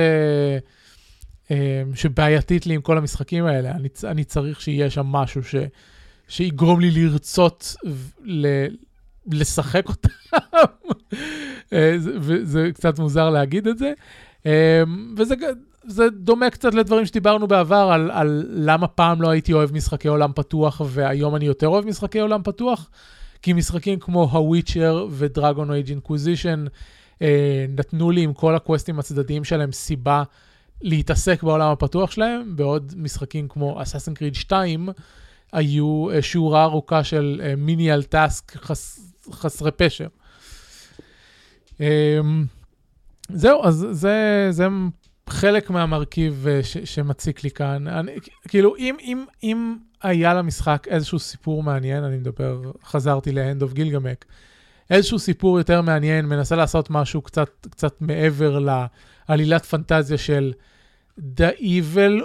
אה, 1.51 1.83
שבעייתית 1.93 2.65
לי 2.65 2.73
עם 2.73 2.81
כל 2.81 2.97
המשחקים 2.97 3.45
האלה. 3.45 3.71
אני, 3.71 3.89
אני 4.03 4.23
צריך 4.23 4.61
שיהיה 4.61 4.89
שם 4.89 5.05
משהו 5.05 5.43
ש, 5.43 5.55
שיגרום 6.27 6.79
לי 6.79 6.91
לרצות 6.91 7.75
ל, 8.23 8.47
לשחק 9.31 9.89
אותם. 9.89 10.09
אה, 11.73 11.97
וזה 11.99 12.69
קצת 12.73 12.99
מוזר 12.99 13.29
להגיד 13.29 13.67
את 13.67 13.77
זה. 13.77 13.93
אה, 14.45 14.83
וזה 15.17 15.35
זה 15.85 16.09
דומה 16.09 16.49
קצת 16.49 16.73
לדברים 16.73 17.05
שדיברנו 17.05 17.47
בעבר, 17.47 17.89
על, 17.93 18.11
על 18.11 18.45
למה 18.49 18.87
פעם 18.87 19.21
לא 19.21 19.29
הייתי 19.29 19.53
אוהב 19.53 19.73
משחקי 19.73 20.07
עולם 20.07 20.31
פתוח, 20.35 20.81
והיום 20.85 21.35
אני 21.35 21.45
יותר 21.45 21.67
אוהב 21.67 21.85
משחקי 21.85 22.19
עולם 22.19 22.43
פתוח. 22.43 22.89
כי 23.41 23.53
משחקים 23.53 23.99
כמו 23.99 24.23
ה 24.23 24.34
Witcher 24.34 25.07
ו 25.11 25.20
Dragon 25.20 25.71
Age 25.71 25.89
Inquisition 25.89 26.65
נתנו 27.69 28.11
לי 28.11 28.21
עם 28.21 28.33
כל 28.33 28.55
הקווסטים 28.55 28.99
הצדדיים 28.99 29.43
שלהם 29.43 29.71
סיבה 29.71 30.23
להתעסק 30.81 31.43
בעולם 31.43 31.71
הפתוח 31.71 32.11
שלהם, 32.11 32.55
בעוד 32.55 32.93
משחקים 32.97 33.47
כמו 33.47 33.81
Assassin's 33.81 34.13
Creed 34.13 34.35
2 34.35 34.89
היו 35.53 36.09
אה, 36.11 36.21
שורה 36.21 36.63
ארוכה 36.63 37.03
של 37.03 37.53
menial 37.57 37.99
אה, 37.99 38.03
tasks 38.03 38.57
חס, 38.57 39.13
חסרי 39.31 39.71
פשר. 39.71 40.07
אמ, 41.79 42.45
זהו, 43.29 43.63
אז 43.63 43.87
זה, 43.91 44.47
זה 44.49 44.67
חלק 45.29 45.69
מהמרכיב 45.69 46.45
אה, 46.49 46.63
ש, 46.63 46.77
שמציק 46.77 47.43
לי 47.43 47.51
כאן. 47.51 47.87
אני, 47.87 48.11
כאילו, 48.47 48.75
אם, 48.75 48.95
אם, 49.01 49.25
אם 49.43 49.75
היה 50.03 50.33
למשחק 50.33 50.87
איזשהו 50.89 51.19
סיפור 51.19 51.63
מעניין, 51.63 52.03
אני 52.03 52.17
מדבר, 52.17 52.61
חזרתי 52.83 53.31
ל-End 53.31 53.63
of 53.63 53.75
Gilgamesh, 53.77 54.25
איזשהו 54.89 55.19
סיפור 55.19 55.57
יותר 55.57 55.81
מעניין, 55.81 56.25
מנסה 56.25 56.55
לעשות 56.55 56.89
משהו 56.89 57.21
קצת, 57.21 57.49
קצת 57.69 58.01
מעבר 58.01 58.59
לעלילת 59.29 59.65
פנטזיה 59.65 60.17
של 60.17 60.53
The 61.19 61.61
Evil 61.61 62.21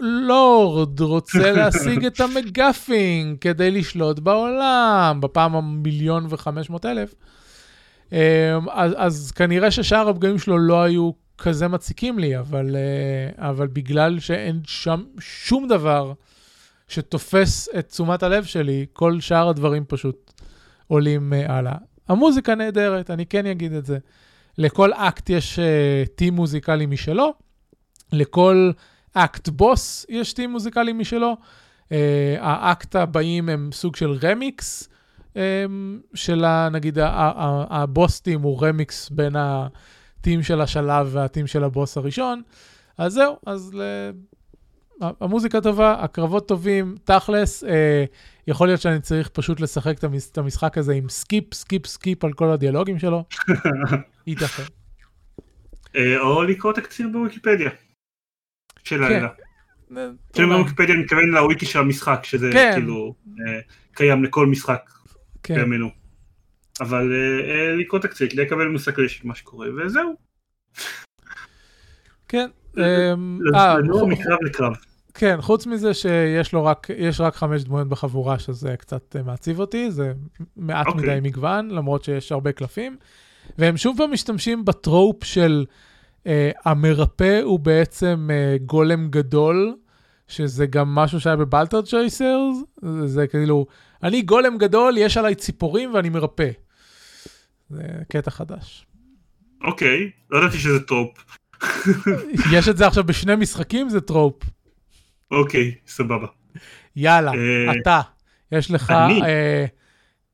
Lord 0.00 1.00
רוצה 1.02 1.52
להשיג 1.56 2.04
את 2.04 2.20
המגפינג 2.20 3.38
כדי 3.40 3.70
לשלוט 3.70 4.18
בעולם, 4.18 5.18
בפעם 5.22 5.56
המיליון 5.56 6.26
וחמש 6.28 6.70
מאות 6.70 6.86
אלף. 6.86 7.14
אמ, 8.12 8.18
אז, 8.70 8.92
אז 8.96 9.32
כנראה 9.32 9.70
ששאר 9.70 10.08
הפגמים 10.08 10.38
שלו 10.38 10.58
לא 10.58 10.82
היו 10.82 11.10
כזה 11.38 11.68
מציקים 11.68 12.18
לי, 12.18 12.38
אבל, 12.38 12.76
אה, 12.76 13.48
אבל 13.48 13.66
בגלל 13.66 14.18
שאין 14.18 14.60
שם 14.66 15.04
שום 15.20 15.68
דבר 15.68 16.12
שתופס 16.88 17.68
את 17.78 17.88
תשומת 17.88 18.22
הלב 18.22 18.44
שלי, 18.44 18.86
כל 18.92 19.20
שאר 19.20 19.48
הדברים 19.48 19.84
פשוט 19.88 20.32
עולים 20.86 21.32
אה, 21.32 21.56
הלאה. 21.56 21.74
המוזיקה 22.08 22.54
נהדרת, 22.54 23.10
אני 23.10 23.26
כן 23.26 23.46
אגיד 23.46 23.72
את 23.72 23.86
זה. 23.86 23.98
לכל 24.58 24.92
אקט 24.92 25.30
יש 25.30 25.58
theme 26.14 26.34
uh, 26.34 26.36
מוזיקלי 26.36 26.86
משלו, 26.86 27.34
לכל 28.12 28.70
אקט 29.14 29.48
בוס 29.48 30.06
יש 30.08 30.32
theme 30.32 30.50
מוזיקלי 30.50 30.92
משלו. 30.92 31.36
Uh, 31.88 31.92
האקט 32.40 32.96
הבאים 32.96 33.48
הם 33.48 33.70
סוג 33.72 33.96
של 33.96 34.18
רמיקס, 34.22 34.88
um, 35.34 35.38
של 36.14 36.44
נגיד 36.72 36.98
ה 37.70 37.80
boss 37.80 38.20
theme 38.20 38.42
הוא 38.42 38.62
רמיקס 38.66 39.10
בין 39.10 39.36
ה 39.36 39.54
theme 39.54 40.42
של 40.42 40.60
השלב 40.60 41.08
וה 41.12 41.22
theme 41.22 41.46
של 41.46 41.64
הבוס 41.64 41.96
הראשון. 41.96 42.42
אז 42.98 43.12
זהו, 43.12 43.36
אז 43.46 43.72
המוזיקה 45.00 45.60
טובה, 45.60 45.96
הקרבות 46.00 46.48
טובים, 46.48 46.94
תכלס, 47.04 47.64
אה, 47.64 48.04
יכול 48.46 48.68
להיות 48.68 48.80
שאני 48.80 49.00
צריך 49.00 49.28
פשוט 49.28 49.60
לשחק 49.60 49.98
את 49.98 50.38
המשחק 50.38 50.78
הזה 50.78 50.92
עם 50.92 51.08
skip, 51.08 51.54
skip, 51.54 51.86
skip 51.86 52.24
על 52.24 52.32
כל 52.32 52.50
הדיאלוגים 52.50 52.98
שלו. 52.98 53.24
ייתכן. 54.26 54.62
או 56.20 56.42
לקרוא 56.42 56.72
תקציר 56.72 57.08
בוויקיפדיה. 57.12 57.70
של 58.84 59.04
העלילה. 59.04 59.28
כן. 60.32 60.48
בוויקיפדיה 60.48 60.94
אני 60.94 61.02
מתכוון 61.02 61.28
לוויקי 61.30 61.66
של 61.66 61.78
המשחק, 61.78 62.20
שזה 62.22 62.50
כן. 62.52 62.72
כאילו 62.74 63.14
אה, 63.46 63.60
קיים 63.94 64.24
לכל 64.24 64.46
משחק 64.46 64.90
כן. 65.42 65.54
בימינו. 65.54 65.90
אבל 66.80 67.12
אה, 67.12 67.76
לקרוא 67.76 68.00
תקציר 68.00 68.28
כדי 68.28 68.42
לקבל 68.42 68.68
מושג 68.68 69.06
של 69.06 69.28
מה 69.28 69.34
שקורה, 69.34 69.66
וזהו. 69.76 70.14
כן. 72.28 72.48
לנוע 72.76 74.06
מקרב 74.06 74.38
לקרב. 74.42 74.72
כן, 75.14 75.36
חוץ 75.40 75.66
מזה 75.66 75.94
שיש 75.94 76.52
לו 76.52 76.64
רק, 76.64 76.86
יש 76.96 77.20
רק 77.20 77.34
חמש 77.34 77.64
דמויות 77.64 77.88
בחבורה, 77.88 78.38
שזה 78.38 78.74
קצת 78.78 79.16
אה, 79.16 79.22
מעציב 79.22 79.60
אותי, 79.60 79.90
זה 79.90 80.12
מעט 80.56 80.86
okay. 80.86 80.90
אוקיי. 80.90 81.02
מדי 81.02 81.28
מגוון, 81.28 81.70
למרות 81.70 82.04
שיש 82.04 82.32
הרבה 82.32 82.52
קלפים. 82.52 82.96
והם 83.58 83.76
שוב 83.76 83.96
פעם 83.96 84.12
משתמשים 84.12 84.64
בטרופ 84.64 85.24
של 85.24 85.64
uh, 85.68 85.89
המרפא 86.64 87.40
הוא 87.44 87.58
בעצם 87.58 88.28
uh, 88.30 88.62
גולם 88.62 89.08
גדול, 89.08 89.76
שזה 90.28 90.66
גם 90.66 90.94
משהו 90.94 91.20
שהיה 91.20 91.36
ב 91.36 91.44
Balan 91.44 91.82
Chasers, 91.82 92.56
זה, 92.82 93.06
זה 93.06 93.26
כאילו, 93.26 93.66
אני 94.02 94.22
גולם 94.22 94.58
גדול, 94.58 94.94
יש 94.98 95.16
עליי 95.16 95.34
ציפורים 95.34 95.94
ואני 95.94 96.08
מרפא. 96.08 96.50
זה 97.70 97.82
קטע 98.08 98.30
חדש. 98.30 98.86
אוקיי, 99.64 99.98
okay, 99.98 100.10
לא 100.30 100.38
ידעתי 100.38 100.58
שזה 100.58 100.80
trope. 100.80 101.24
יש 102.52 102.68
את 102.68 102.76
זה 102.76 102.86
עכשיו 102.86 103.04
בשני 103.04 103.36
משחקים, 103.36 103.88
זה 103.88 104.00
trope. 104.00 104.42
אוקיי, 105.30 105.74
סבבה. 105.86 106.26
יאללה, 106.96 107.32
אה, 107.32 107.80
אתה, 107.80 108.00
יש 108.52 108.70
לך 108.70 108.92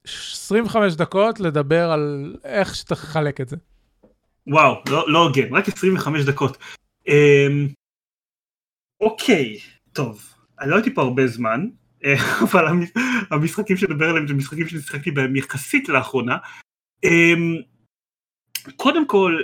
25 0.04 0.92
אה, 0.92 0.98
דקות 0.98 1.40
לדבר 1.40 1.90
על 1.90 2.36
איך 2.44 2.74
שתחלק 2.74 3.40
את 3.40 3.48
זה. 3.48 3.56
וואו, 4.46 4.82
לא, 4.88 5.12
לא 5.12 5.18
הוגן, 5.18 5.54
רק 5.54 5.68
25 5.68 6.24
דקות. 6.24 6.58
אמ, 7.08 7.68
אוקיי, 9.00 9.58
טוב, 9.92 10.34
אני 10.60 10.70
לא 10.70 10.76
הייתי 10.76 10.94
פה 10.94 11.02
הרבה 11.02 11.26
זמן, 11.26 11.68
אה, 12.04 12.14
אבל 12.50 12.64
המשחקים 13.30 13.76
שנדבר 13.76 14.08
עליהם 14.08 14.28
זה 14.28 14.34
משחקים 14.34 14.68
ששיחקתי 14.68 15.10
בהם 15.10 15.36
יחסית 15.36 15.88
לאחרונה. 15.88 16.36
אמ, 17.04 17.56
קודם 18.76 19.08
כל, 19.08 19.40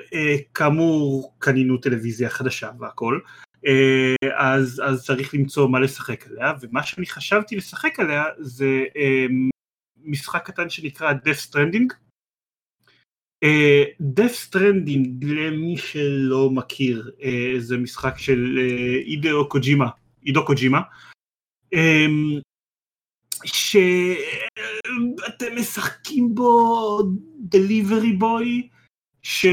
כאמור, 0.54 1.34
קנינו 1.38 1.76
טלוויזיה 1.76 2.30
חדשה 2.30 2.70
והכל. 2.78 3.20
אה, 3.66 4.14
אז, 4.36 4.82
אז 4.84 5.04
צריך 5.04 5.34
למצוא 5.34 5.68
מה 5.68 5.80
לשחק 5.80 6.26
עליה, 6.26 6.52
ומה 6.60 6.82
שאני 6.82 7.06
חשבתי 7.06 7.56
לשחק 7.56 8.00
עליה 8.00 8.24
זה 8.38 8.84
אה, 8.96 9.26
משחק 10.04 10.46
קטן 10.46 10.70
שנקרא 10.70 11.12
Death 11.12 11.50
Stranding. 11.50 11.94
אה, 13.42 13.84
Death 14.00 14.48
Stranding, 14.48 15.08
למי 15.22 15.76
שלא 15.76 16.50
מכיר, 16.50 17.10
זה 17.58 17.76
משחק 17.76 18.18
של 18.18 18.58
הידאו 19.06 19.48
קוג'ימה, 19.48 19.88
הידאו 20.26 20.44
קוג'ימה, 20.44 20.80
שאתם 23.44 23.96
משחקים 25.56 26.34
בו 26.34 26.98
delivery 27.40 28.12
boy, 28.12 28.68
ש... 29.22 29.46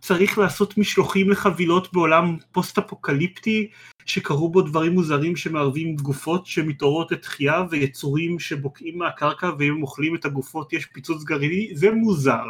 צריך 0.00 0.38
לעשות 0.38 0.78
משלוחים 0.78 1.30
לחבילות 1.30 1.92
בעולם 1.92 2.36
פוסט-אפוקליפטי, 2.52 3.70
שקרו 4.06 4.50
בו 4.50 4.62
דברים 4.62 4.92
מוזרים 4.92 5.36
שמערבים 5.36 5.96
גופות 5.96 6.46
שמתעוררות 6.46 7.12
לתחייה 7.12 7.62
ויצורים 7.70 8.38
שבוקעים 8.38 8.98
מהקרקע 8.98 9.50
ואם 9.58 9.72
הם 9.72 9.82
אוכלים 9.82 10.14
את 10.14 10.24
הגופות 10.24 10.72
יש 10.72 10.86
פיצוץ 10.86 11.24
גרעיני, 11.24 11.70
זה 11.74 11.90
מוזר, 11.90 12.44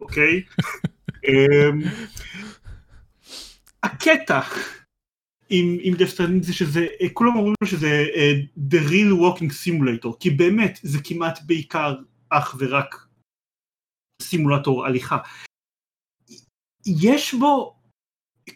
אוקיי? 0.00 0.42
אמ, 1.28 1.80
הקטע 3.82 4.40
עם, 5.50 5.76
עם 5.80 5.94
Death 5.94 6.11
Stranding 6.11 6.42
זה 6.42 6.52
שזה, 6.52 6.86
כולם 7.12 7.36
אומרים 7.36 7.54
לו 7.62 7.68
שזה 7.68 8.06
uh, 8.14 8.60
The 8.72 8.88
real 8.88 9.20
walking 9.20 9.52
simulator, 9.64 10.16
כי 10.20 10.30
באמת 10.30 10.78
זה 10.82 10.98
כמעט 11.04 11.38
בעיקר 11.46 11.94
אך 12.30 12.56
ורק 12.58 13.06
סימולטור 14.22 14.86
הליכה. 14.86 15.18
יש 17.00 17.34
בו 17.34 17.76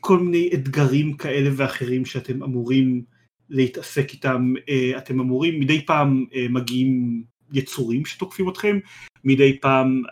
כל 0.00 0.18
מיני 0.18 0.50
אתגרים 0.54 1.16
כאלה 1.16 1.50
ואחרים 1.56 2.04
שאתם 2.04 2.42
אמורים 2.42 3.02
להתעסק 3.50 4.12
איתם, 4.12 4.54
אה, 4.68 4.98
אתם 4.98 5.20
אמורים, 5.20 5.60
מדי 5.60 5.86
פעם 5.86 6.24
אה, 6.34 6.46
מגיעים 6.50 7.22
יצורים 7.52 8.04
שתוקפים 8.04 8.48
אתכם, 8.48 8.78
מדי 9.24 9.58
פעם 9.60 10.02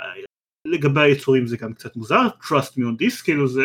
לגבי 0.67 1.01
היצורים 1.01 1.47
זה 1.47 1.57
גם 1.57 1.73
קצת 1.73 1.97
מוזר, 1.97 2.29
trust 2.43 2.73
me 2.77 2.81
on 2.81 3.03
this, 3.03 3.25
כאילו 3.25 3.49
זה, 3.49 3.65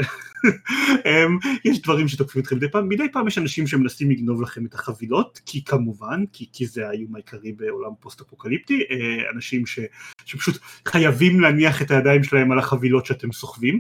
יש 1.65 1.81
דברים 1.81 2.07
שתוקפים 2.07 2.41
אתכם 2.41 2.55
מדי 2.55 2.69
פעם, 2.71 2.89
מדי 2.89 3.11
פעם 3.11 3.27
יש 3.27 3.37
אנשים 3.37 3.67
שמנסים 3.67 4.11
לגנוב 4.11 4.41
לכם 4.41 4.65
את 4.65 4.73
החבילות, 4.73 5.41
כי 5.45 5.63
כמובן, 5.63 6.23
כי, 6.33 6.49
כי 6.53 6.65
זה 6.65 6.87
האיום 6.87 7.15
העיקרי 7.15 7.51
בעולם 7.51 7.91
פוסט 7.99 8.21
אפוקליפטי, 8.21 8.83
אה, 8.91 9.29
אנשים 9.35 9.65
ש, 9.65 9.79
שפשוט 10.25 10.57
חייבים 10.87 11.39
להניח 11.39 11.81
את 11.81 11.91
הידיים 11.91 12.23
שלהם 12.23 12.51
על 12.51 12.59
החבילות 12.59 13.05
שאתם 13.05 13.31
סוחבים. 13.31 13.79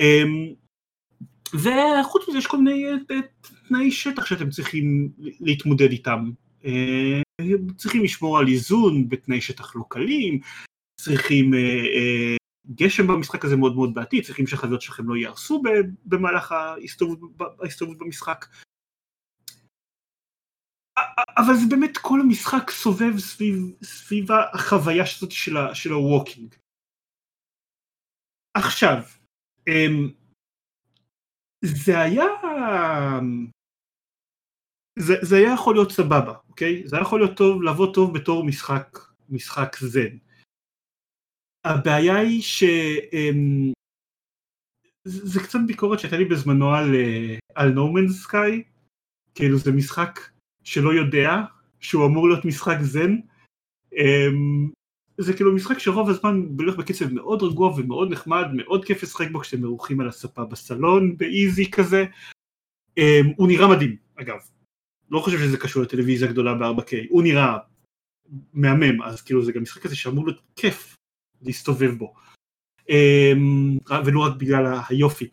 אמ, 0.00 0.54
וחוץ 1.54 2.28
מזה 2.28 2.38
יש 2.38 2.46
כל 2.46 2.56
מיני 2.58 2.86
אה, 2.86 3.16
תנאי 3.68 3.90
שטח 3.90 4.26
שאתם 4.26 4.50
צריכים 4.50 5.12
להתמודד 5.40 5.90
איתם. 5.90 6.30
צריכים 7.76 8.04
לשמור 8.04 8.38
על 8.38 8.48
איזון 8.48 9.08
בתנאי 9.08 9.40
שטח 9.40 9.76
לא 9.76 9.94
קלים, 9.94 10.40
צריכים 11.00 11.54
אה, 11.54 12.36
גשם 12.74 13.06
במשחק 13.06 13.44
הזה 13.44 13.56
מאוד 13.56 13.74
מאוד 13.74 13.94
בעייתי, 13.94 14.24
צריכים 14.24 14.46
שהחבילות 14.46 14.82
שלכם 14.82 15.08
לא 15.08 15.16
ייהרסו 15.16 15.62
במהלך 16.04 16.52
ההסתובבות 16.52 17.98
במשחק. 17.98 18.46
אבל 21.36 21.54
זה 21.54 21.66
באמת 21.70 21.98
כל 21.98 22.20
המשחק 22.20 22.70
סובב 22.70 23.18
סביב, 23.18 23.56
סביב 23.82 24.26
החוויה 24.54 25.04
הזאת 25.16 25.32
של, 25.74 25.92
ה 25.92 25.99
walking. 25.99 26.54
עכשיו, 28.56 29.02
זה 31.62 32.00
היה... 32.00 32.24
זה, 34.98 35.14
זה 35.22 35.36
היה 35.36 35.54
יכול 35.54 35.74
להיות 35.74 35.90
סבבה, 35.90 36.34
אוקיי? 36.48 36.88
זה 36.88 36.96
היה 36.96 37.02
יכול 37.02 37.20
להיות 37.20 37.36
טוב, 37.36 37.62
לבוא 37.62 37.94
טוב 37.94 38.18
בתור 38.18 38.44
משחק, 38.44 38.98
משחק 39.28 39.76
זן. 39.80 40.16
הבעיה 41.64 42.16
היא 42.16 42.42
ש... 42.42 42.64
אמ, 43.12 43.72
זה 45.04 45.40
קצת 45.40 45.58
ביקורת 45.66 45.98
שהייתה 45.98 46.16
לי 46.16 46.24
בזמנו 46.24 46.74
על, 46.74 46.94
אה, 46.94 47.36
על 47.54 47.72
No 47.72 47.80
Man's 47.94 48.26
Sky, 48.26 48.62
כאילו 49.34 49.58
זה 49.58 49.72
משחק 49.72 50.20
שלא 50.64 50.90
יודע 50.94 51.30
שהוא 51.80 52.06
אמור 52.06 52.28
להיות 52.28 52.44
משחק 52.44 52.76
זן. 52.80 53.16
זה 55.18 55.32
כאילו 55.32 55.54
משחק 55.54 55.78
שרוב 55.78 56.10
הזמן 56.10 56.46
הולך 56.58 56.76
בקצב 56.76 57.12
מאוד 57.12 57.42
רגוע 57.42 57.74
ומאוד 57.76 58.12
נחמד, 58.12 58.46
מאוד 58.52 58.84
כיף 58.84 59.02
לשחק 59.02 59.30
בו 59.30 59.40
כשאתם 59.40 59.62
מרוחים 59.62 60.00
על 60.00 60.08
הספה 60.08 60.44
בסלון, 60.44 61.16
באיזי 61.16 61.70
כזה. 61.70 62.04
אמ, 62.96 63.32
הוא 63.36 63.48
נראה 63.48 63.68
מדהים, 63.68 63.96
אגב. 64.16 64.38
לא 65.10 65.20
חושב 65.20 65.38
שזה 65.38 65.58
קשור 65.58 65.82
לטלוויזיה 65.82 66.28
גדולה 66.28 66.54
ב-4K, 66.54 66.90
הוא 67.08 67.22
נראה 67.22 67.58
מהמם, 68.52 69.02
אז 69.02 69.22
כאילו 69.22 69.44
זה 69.44 69.52
גם 69.52 69.62
משחק 69.62 69.82
כזה 69.82 69.96
שאמור 69.96 70.26
להיות 70.26 70.40
כיף 70.56 70.94
להסתובב 71.42 71.90
בו, 71.90 72.14
אמ, 72.88 73.78
ולא 74.04 74.20
רק 74.20 74.36
בגלל 74.36 74.80
היופי. 74.88 75.28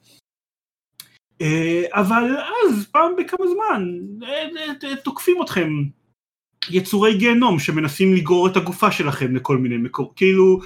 אה, 1.42 1.84
אבל 1.92 2.38
אז 2.38 2.88
פעם 2.92 3.12
בכמה 3.18 3.46
זמן 3.48 3.90
אה, 4.24 4.96
תוקפים 5.04 5.38
אתכם 5.44 5.70
יצורי 6.70 7.18
גיהנום 7.18 7.60
שמנסים 7.60 8.14
לגרור 8.14 8.48
את 8.48 8.58
הגופה 8.58 8.92
שלכם 8.92 9.36
לכל 9.36 9.58
מיני 9.58 9.78
מקומות, 9.78 10.14
כאילו 10.16 10.60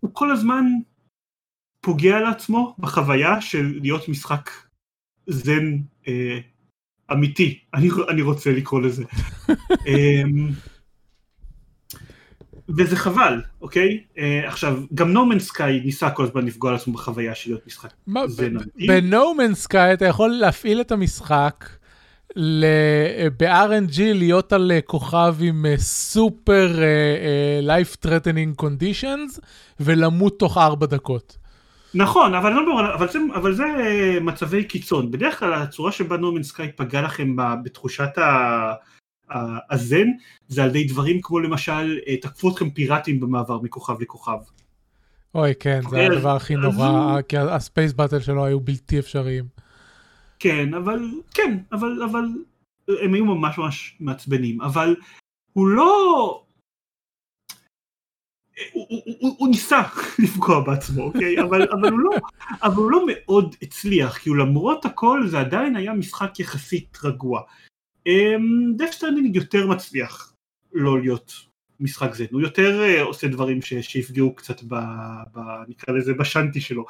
הוא 0.00 0.10
כל 0.12 0.32
הזמן 0.32 0.64
פוגע 1.80 2.20
לעצמו 2.20 2.76
בחוויה 2.78 3.40
של 3.40 3.78
להיות 3.82 4.08
משחק 4.08 4.50
זן 5.26 5.76
אה, 6.08 6.38
אמיתי, 7.12 7.58
אני, 7.74 7.88
אני 8.08 8.22
רוצה 8.22 8.52
לקרוא 8.52 8.80
לזה. 8.80 9.04
אמ, 9.88 10.48
וזה 12.76 12.96
חבל, 12.96 13.42
אוקיי? 13.60 14.04
Uh, 14.14 14.20
עכשיו, 14.46 14.82
גם 14.94 15.12
נומן 15.12 15.38
סקאי 15.38 15.80
ניסה 15.80 16.10
כל 16.10 16.24
הזמן 16.24 16.46
לפגוע 16.46 16.72
לעצמו 16.72 16.94
בחוויה 16.94 17.34
של 17.34 17.50
להיות 17.50 17.66
משחק. 17.66 17.92
בנומן 18.88 19.54
סקאי 19.54 19.92
אתה 19.94 20.04
יכול 20.04 20.30
להפעיל 20.30 20.80
את 20.80 20.92
המשחק 20.92 21.64
ב-RNG 23.36 23.98
להיות 23.98 24.52
על 24.52 24.72
אה, 24.72 24.80
כוכב 24.80 25.36
עם 25.40 25.66
סופר 25.76 26.68
uh, 26.74 27.66
life 27.66 28.06
threatening 28.06 28.62
conditions 28.62 29.40
ולמות 29.80 30.38
תוך 30.38 30.58
ארבע 30.58 30.86
דקות. 30.86 31.36
נכון, 31.94 32.34
אבל, 32.34 32.52
לא, 32.52 32.94
אבל, 32.94 33.08
זה, 33.08 33.18
אבל 33.34 33.54
זה 33.54 33.64
מצבי 34.20 34.64
קיצון. 34.64 35.10
בדרך 35.10 35.38
כלל 35.38 35.54
הצורה 35.54 35.92
שבה 35.92 36.16
נומן 36.16 36.42
סקאי 36.42 36.72
פגע 36.76 37.02
לכם 37.02 37.36
בתחושת 37.64 38.18
ה... 38.18 38.72
הזן 39.70 40.06
זה 40.48 40.62
על 40.62 40.68
ידי 40.68 40.84
דברים 40.84 41.20
כמו 41.22 41.40
למשל 41.40 41.98
אה, 42.08 42.16
תקפו 42.16 42.50
אתכם 42.50 42.70
פיראטים 42.70 43.20
במעבר 43.20 43.58
מכוכב 43.62 44.00
לכוכב. 44.00 44.38
אוי 45.34 45.52
כן, 45.60 45.80
זה 45.82 45.86
אוקיי, 45.86 46.06
הדבר 46.06 46.36
הכי 46.36 46.54
נורא, 46.54 47.22
כי 47.28 47.38
הספייס 47.38 47.92
באטל 47.92 48.20
שלו 48.20 48.44
היו 48.44 48.60
בלתי 48.60 48.98
אפשריים. 48.98 49.44
כן, 50.40 50.74
אבל, 50.74 50.98
כן, 51.34 51.58
אבל, 51.72 52.02
אבל, 52.02 52.24
הם 53.02 53.14
היו 53.14 53.24
ממש 53.24 53.58
ממש 53.58 53.96
מעצבנים, 54.00 54.60
אבל 54.60 54.96
הוא 55.52 55.68
לא... 55.68 56.44
הוא, 58.72 58.86
הוא, 58.88 59.02
הוא, 59.20 59.36
הוא 59.38 59.48
ניסה 59.48 59.82
לפגוע 60.24 60.60
בעצמו, 60.60 61.02
אוקיי? 61.02 61.40
אבל, 61.40 61.62
אבל, 61.62 61.88
הוא 61.90 61.98
לא, 61.98 62.10
אבל 62.62 62.76
הוא 62.76 62.90
לא 62.90 63.06
מאוד 63.06 63.56
הצליח, 63.62 64.18
כי 64.18 64.28
הוא 64.28 64.36
למרות 64.36 64.84
הכל 64.84 65.26
זה 65.26 65.40
עדיין 65.40 65.76
היה 65.76 65.92
משחק 65.92 66.40
יחסית 66.40 66.98
רגוע. 67.04 67.42
Death 68.76 68.92
Stranding 68.92 69.36
יותר 69.36 69.66
מצליח 69.66 70.34
לא 70.72 71.00
להיות 71.00 71.32
משחק 71.80 72.14
זן, 72.14 72.26
הוא 72.32 72.40
יותר 72.40 72.82
uh, 72.98 73.02
עושה 73.02 73.28
דברים 73.28 73.62
ש, 73.62 73.74
שיפגעו 73.74 74.34
קצת 74.34 74.62
ב, 74.62 74.74
ב... 75.34 75.40
נקרא 75.68 75.94
לזה 75.94 76.14
בשאנטי 76.14 76.60
שלו, 76.60 76.84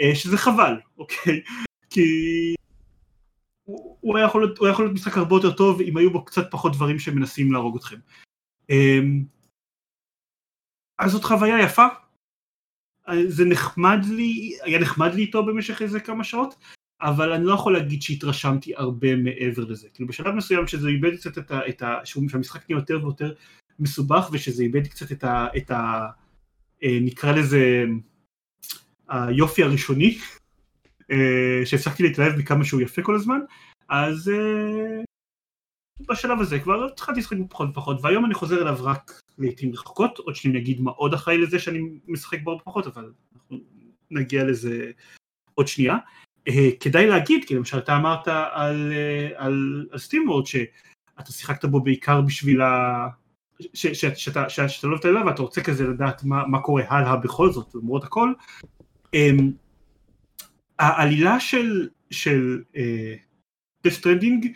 uh, 0.00 0.14
שזה 0.14 0.36
חבל, 0.36 0.74
אוקיי? 0.98 1.40
כי 1.90 2.02
הוא, 3.66 3.96
הוא, 4.00 4.16
היה 4.16 4.26
יכול, 4.26 4.54
הוא 4.58 4.66
היה 4.66 4.72
יכול 4.72 4.84
להיות 4.84 4.94
משחק 4.94 5.16
הרבה 5.16 5.36
יותר 5.36 5.52
טוב 5.52 5.80
אם 5.80 5.96
היו 5.96 6.10
בו 6.10 6.24
קצת 6.24 6.50
פחות 6.50 6.72
דברים 6.72 6.98
שמנסים 6.98 7.52
להרוג 7.52 7.76
אתכם. 7.76 7.96
Um, 8.72 9.24
אז 10.98 11.12
זאת 11.12 11.24
חוויה 11.24 11.62
יפה, 11.62 11.86
זה 13.26 13.44
נחמד 13.44 13.98
לי, 14.04 14.58
היה 14.62 14.78
נחמד 14.78 15.14
לי 15.14 15.22
איתו 15.22 15.46
במשך 15.46 15.82
איזה 15.82 16.00
כמה 16.00 16.24
שעות, 16.24 16.54
אבל 17.00 17.32
אני 17.32 17.44
לא 17.44 17.54
יכול 17.54 17.72
להגיד 17.72 18.02
שהתרשמתי 18.02 18.76
הרבה 18.76 19.16
מעבר 19.16 19.64
לזה. 19.64 19.88
כאילו 19.94 20.08
בשלב 20.08 20.34
מסוים 20.34 20.66
שזה 20.66 20.88
איבד 20.88 21.16
קצת 21.16 21.38
את 21.38 21.50
ה... 21.50 21.68
את 21.68 21.82
ה 21.82 21.98
שהמשחק 22.04 22.70
נהיה 22.70 22.80
יותר 22.80 23.00
ויותר 23.02 23.34
מסובך 23.78 24.28
ושזה 24.32 24.62
איבד 24.62 24.86
קצת 24.86 25.12
את 25.12 25.24
ה... 25.24 25.46
את 25.56 25.70
ה 25.70 26.06
אה, 26.82 26.98
נקרא 27.00 27.32
לזה 27.32 27.84
היופי 29.08 29.62
הראשוני, 29.62 30.18
שהפסקתי 31.64 32.02
להתלהב 32.02 32.36
מכמה 32.38 32.64
שהוא 32.64 32.80
יפה 32.80 33.02
כל 33.02 33.14
הזמן, 33.14 33.40
אז 33.88 34.28
אה, 34.28 35.02
בשלב 36.08 36.40
הזה 36.40 36.58
כבר 36.58 36.84
התחלתי 36.84 37.20
לשחק 37.20 37.36
פחות 37.48 37.68
ופחות, 37.68 37.98
והיום 38.02 38.24
אני 38.24 38.34
חוזר 38.34 38.62
אליו 38.62 38.78
רק 38.80 39.20
לעיתים 39.38 39.72
רחוקות, 39.72 40.18
עוד 40.18 40.36
שניה 40.36 40.60
נגיד 40.60 40.80
מה 40.80 40.90
עוד 40.90 41.14
אחראי 41.14 41.38
לזה 41.38 41.58
שאני 41.58 41.80
משחק 42.08 42.38
בו 42.42 42.58
פחות, 42.64 42.86
אבל 42.86 43.12
אנחנו 43.34 43.58
נגיע 44.10 44.44
לזה 44.44 44.90
עוד 45.54 45.68
שנייה. 45.68 45.96
אה, 46.48 46.68
כדאי 46.80 47.06
להגיד, 47.06 47.44
כי 47.44 47.54
למשל 47.54 47.78
אתה 47.78 47.96
אמרת 47.96 48.28
על, 48.52 48.92
אה, 49.92 49.98
סטימוורד 49.98 50.46
שאתה 50.46 51.32
שיחקת 51.32 51.64
בו 51.64 51.80
בעיקר 51.80 52.20
בשביל 52.20 52.60
ה... 52.60 53.08
שאתה, 53.74 54.46
לא 54.84 54.98
אוהב 55.04 55.26
ואתה 55.26 55.42
רוצה 55.42 55.60
כזה 55.62 55.88
לדעת 55.88 56.24
מה, 56.24 56.46
מה 56.46 56.60
קורה 56.62 56.82
הלאה 56.88 57.16
בכל 57.16 57.52
זאת, 57.52 57.74
למרות 57.74 58.04
הכל. 58.04 58.32
העלילה 60.78 61.40
של, 61.40 61.88
של 62.10 62.62
uh, 62.74 62.78
Death 63.86 64.00
Stranding 64.00 64.46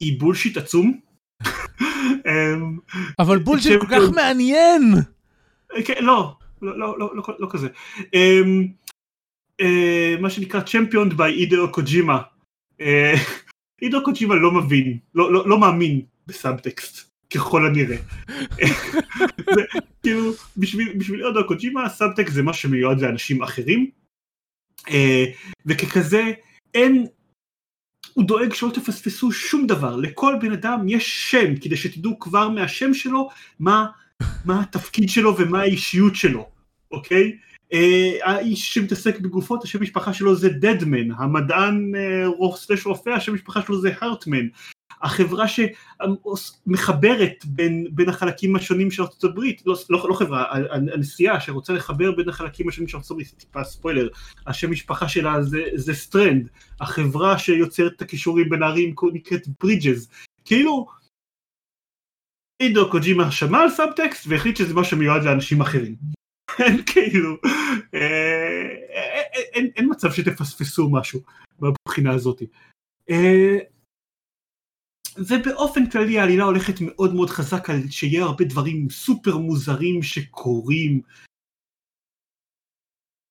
היא 0.00 0.20
בולשיט 0.20 0.56
עצום. 0.56 1.00
um, 1.42 2.94
אבל 3.22 3.38
בולשיט 3.38 3.80
כל 3.80 3.86
כך 3.86 4.14
מעניין! 4.14 4.82
כן, 5.84 6.04
לא, 6.04 6.36
לא, 6.62 6.78
לא, 6.78 6.98
לא, 6.98 7.10
לא, 7.14 7.22
לא 7.38 7.48
כזה. 7.50 7.68
Um, 8.02 8.68
אה, 9.60 10.16
מה 10.20 10.30
שנקרא 10.30 10.60
championed 10.60 11.14
by 11.14 11.34
הידאו 11.34 11.72
קוג'ימה. 11.72 12.22
הידאו 13.82 14.04
קוג'ימה 14.04 14.34
לא 14.34 14.52
מבין, 14.52 14.98
לא, 15.14 15.32
לא, 15.32 15.48
לא 15.48 15.58
מאמין 15.58 16.00
בסאבטקסט, 16.26 17.10
ככל 17.34 17.66
הנראה. 17.66 17.96
כאילו, 20.02 20.32
בשביל, 20.56 20.92
בשביל 20.98 21.26
הידאו 21.26 21.46
קוג'ימה 21.46 21.88
סאבטקסט 21.88 22.34
זה 22.34 22.42
משהו 22.42 22.62
שמיועד 22.62 23.00
לאנשים 23.00 23.42
אחרים, 23.42 23.80
אה, 23.80 24.05
וככזה 25.66 26.22
אין 26.74 27.06
הוא 28.14 28.24
דואג 28.24 28.52
שלא 28.54 28.70
תפספסו 28.74 29.32
שום 29.32 29.66
דבר, 29.66 29.96
לכל 29.96 30.34
בן 30.40 30.52
אדם 30.52 30.88
יש 30.88 31.30
שם, 31.30 31.56
כדי 31.56 31.76
שתדעו 31.76 32.18
כבר 32.18 32.48
מהשם 32.48 32.94
שלו 32.94 33.28
מה, 33.60 33.86
מה 34.44 34.60
התפקיד 34.60 35.08
שלו 35.08 35.36
ומה 35.38 35.60
האישיות 35.60 36.16
שלו, 36.16 36.48
אוקיי? 36.90 37.36
אה, 37.72 38.12
האיש 38.22 38.74
שמתעסק 38.74 39.20
בגופות, 39.20 39.64
השם 39.64 39.82
משפחה 39.82 40.12
שלו 40.12 40.36
זה 40.36 40.48
Deadman, 40.48 41.10
המדען 41.10 41.92
slash 42.56 42.86
רופא, 42.86 43.10
השם 43.10 43.34
משפחה 43.34 43.62
שלו 43.62 43.80
זה 43.80 43.92
Heartman, 44.00 44.46
החברה 45.02 45.44
שמחברת 45.48 47.44
בין, 47.44 47.86
בין 47.90 48.08
החלקים 48.08 48.56
השונים 48.56 48.90
של 48.90 49.02
ארצות 49.02 49.24
הברית, 49.24 49.62
לא, 49.66 49.76
לא, 49.90 50.06
לא 50.08 50.14
חברה, 50.14 50.44
הנשיאה 50.94 51.40
שרוצה 51.40 51.72
לחבר 51.72 52.12
בין 52.12 52.28
החלקים 52.28 52.68
השונים 52.68 52.88
של 52.88 52.96
ארצות 52.96 53.10
הברית, 53.10 53.34
טיפה 53.36 53.64
ספוילר, 53.64 54.08
השם 54.46 54.70
משפחה 54.70 55.08
שלה 55.08 55.42
זה, 55.42 55.62
זה 55.74 55.94
Strand, 55.94 56.48
החברה 56.80 57.38
שיוצרת 57.38 57.92
את 57.96 58.02
הקישורים 58.02 58.48
בין 58.48 58.62
הערים 58.62 58.94
נקראת 59.12 59.48
Bridges, 59.60 60.08
כאילו 60.44 60.86
הידאו 62.60 62.90
קוג'ימה 62.90 63.30
שמע 63.30 63.58
על 63.58 63.70
סאבטקסט 63.70 64.26
והחליט 64.28 64.56
שזה 64.56 64.74
משהו 64.74 64.96
מיועד 64.96 65.24
לאנשים 65.24 65.60
אחרים. 65.60 65.96
אין 66.64 66.82
כאילו, 66.86 67.36
אה, 67.94 68.68
אין, 69.34 69.70
אין 69.76 69.88
מצב 69.90 70.12
שתפספסו 70.12 70.90
משהו 70.90 71.20
מבחינה 71.60 72.12
הזאת. 72.12 72.42
אה, 75.18 75.22
ובאופן 75.28 75.90
כללי 75.90 76.18
העלילה 76.18 76.44
הולכת 76.44 76.74
מאוד 76.80 77.14
מאוד 77.14 77.30
חזק 77.30 77.70
על 77.70 77.88
שיהיה 77.90 78.24
הרבה 78.24 78.44
דברים 78.44 78.90
סופר 78.90 79.36
מוזרים 79.36 80.02
שקורים. 80.02 81.00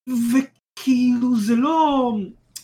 וכאילו 0.10 1.38
זה 1.38 1.56
לא 1.56 2.18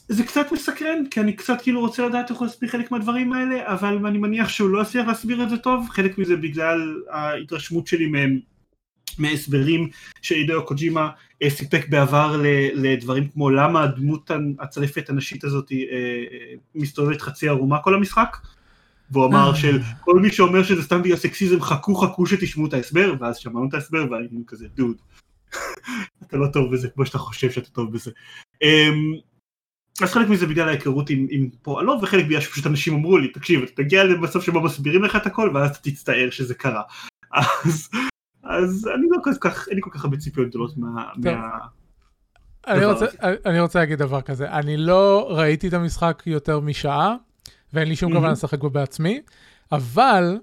זה 0.08 0.24
קצת 0.24 0.52
מסקרן 0.52 1.04
כי 1.12 1.20
אני 1.20 1.34
קצת 1.34 1.62
כאילו 1.62 1.80
רוצה 1.80 2.08
לדעת 2.08 2.30
איך 2.30 2.40
הוא 2.40 2.48
להסביר 2.48 2.70
חלק 2.70 2.92
מהדברים 2.92 3.34
האלה 3.34 3.74
אבל 3.74 4.06
אני 4.06 4.18
מניח 4.18 4.50
שהוא 4.50 4.70
לא 4.70 4.82
יצליח 4.82 5.08
להסביר 5.08 5.44
את 5.44 5.50
זה 5.50 5.58
טוב 5.58 5.88
חלק 5.90 6.18
מזה 6.18 6.36
בגלל 6.36 7.04
ההתרשמות 7.10 7.88
שלי 7.88 8.08
מהם 8.08 8.40
מהסברים 9.18 9.90
שאידאו 10.22 10.66
קוג'ימה 10.66 11.10
אה, 11.44 11.50
סיפק 11.50 11.90
בעבר 11.90 12.42
לדברים 12.74 13.28
כמו 13.28 13.50
למה 13.50 13.84
הדמות 13.84 14.32
הצלפת 14.60 15.10
הנשית 15.10 15.44
הזאת 15.44 15.72
אה, 15.72 16.56
מסתובבת 16.76 17.22
חצי 17.22 17.50
ערומה 17.50 17.80
כל 17.84 17.96
המשחק 17.96 18.38
והוא 19.12 19.26
אמר 19.26 19.50
אה. 19.50 19.56
של 19.56 19.80
כל 20.02 20.20
מי 20.20 20.32
שאומר 20.32 20.64
שזה 20.64 20.84
סתם 20.84 21.02
בגלל 21.02 21.18
סקסיזם 21.18 21.62
חכו 21.62 21.96
חכו 21.96 22.26
שתשמעו 22.26 22.68
את 22.68 22.74
ההסבר 22.74 23.14
ואז 23.20 23.38
שמענו 23.38 23.68
את 23.70 23.74
ההסבר 23.74 24.12
והיינו 24.12 24.44
כזה 24.48 24.68
דוד 24.76 24.98
אתה 26.24 26.38
לא 26.38 26.48
טוב 26.54 26.74
בזה 26.74 26.90
כמו 26.90 27.06
שאתה 27.06 27.18
חושב 27.18 27.52
שאתה 27.52 27.70
טוב 27.70 27.94
בזה 27.94 28.12
אמ, 28.62 29.14
אז 30.02 30.14
חלק 30.14 30.30
מזה 30.30 30.48
בגלל 30.48 30.68
ההיכרות 30.68 31.10
עם, 31.10 31.28
עם 31.30 31.50
פועלו 31.62 32.00
וחלק 32.02 32.26
בגלל 32.26 32.42
שפשוט 32.42 32.68
אנשים 32.68 32.94
אמרו 32.94 33.18
לי 33.18 33.28
תקשיב 33.28 33.64
אתה 33.64 33.84
תגיע 33.84 34.04
למצב 34.04 34.42
שבו 34.42 34.62
מסבירים 34.62 35.04
לך 35.04 35.16
את 35.16 35.26
הכל 35.26 35.52
ואז 35.54 35.70
אתה 35.70 35.90
תצטער 35.90 36.30
שזה 36.30 36.56
קרה 36.56 36.82
אז, 37.66 37.90
אז 38.44 38.90
אני 38.96 39.08
לא 39.10 39.18
כל 39.24 39.32
כך 39.42 39.68
אין 39.68 39.76
לי 39.76 39.82
כל 39.82 39.90
כך 39.94 40.04
הרבה 40.04 40.18
ציפיות 40.18 40.50
גדולות 40.50 40.78
מה... 40.78 41.06
מה... 41.18 41.58
אני 42.68 42.86
רוצה, 42.86 43.06
אני 43.46 43.60
רוצה 43.60 43.80
להגיד 43.80 44.00
דבר 44.00 44.22
כזה, 44.22 44.52
אני 44.52 44.78
לא 44.78 45.28
ראיתי 45.30 45.68
את 45.68 45.74
המשחק 45.74 46.24
יותר 46.26 46.60
משעה, 46.60 47.16
ואין 47.74 47.88
לי 47.88 47.96
שום 47.96 48.14
כוונה 48.14 48.32
לשחק 48.32 48.60
בו 48.60 48.70
בעצמי, 48.70 49.22
אבל 49.72 50.38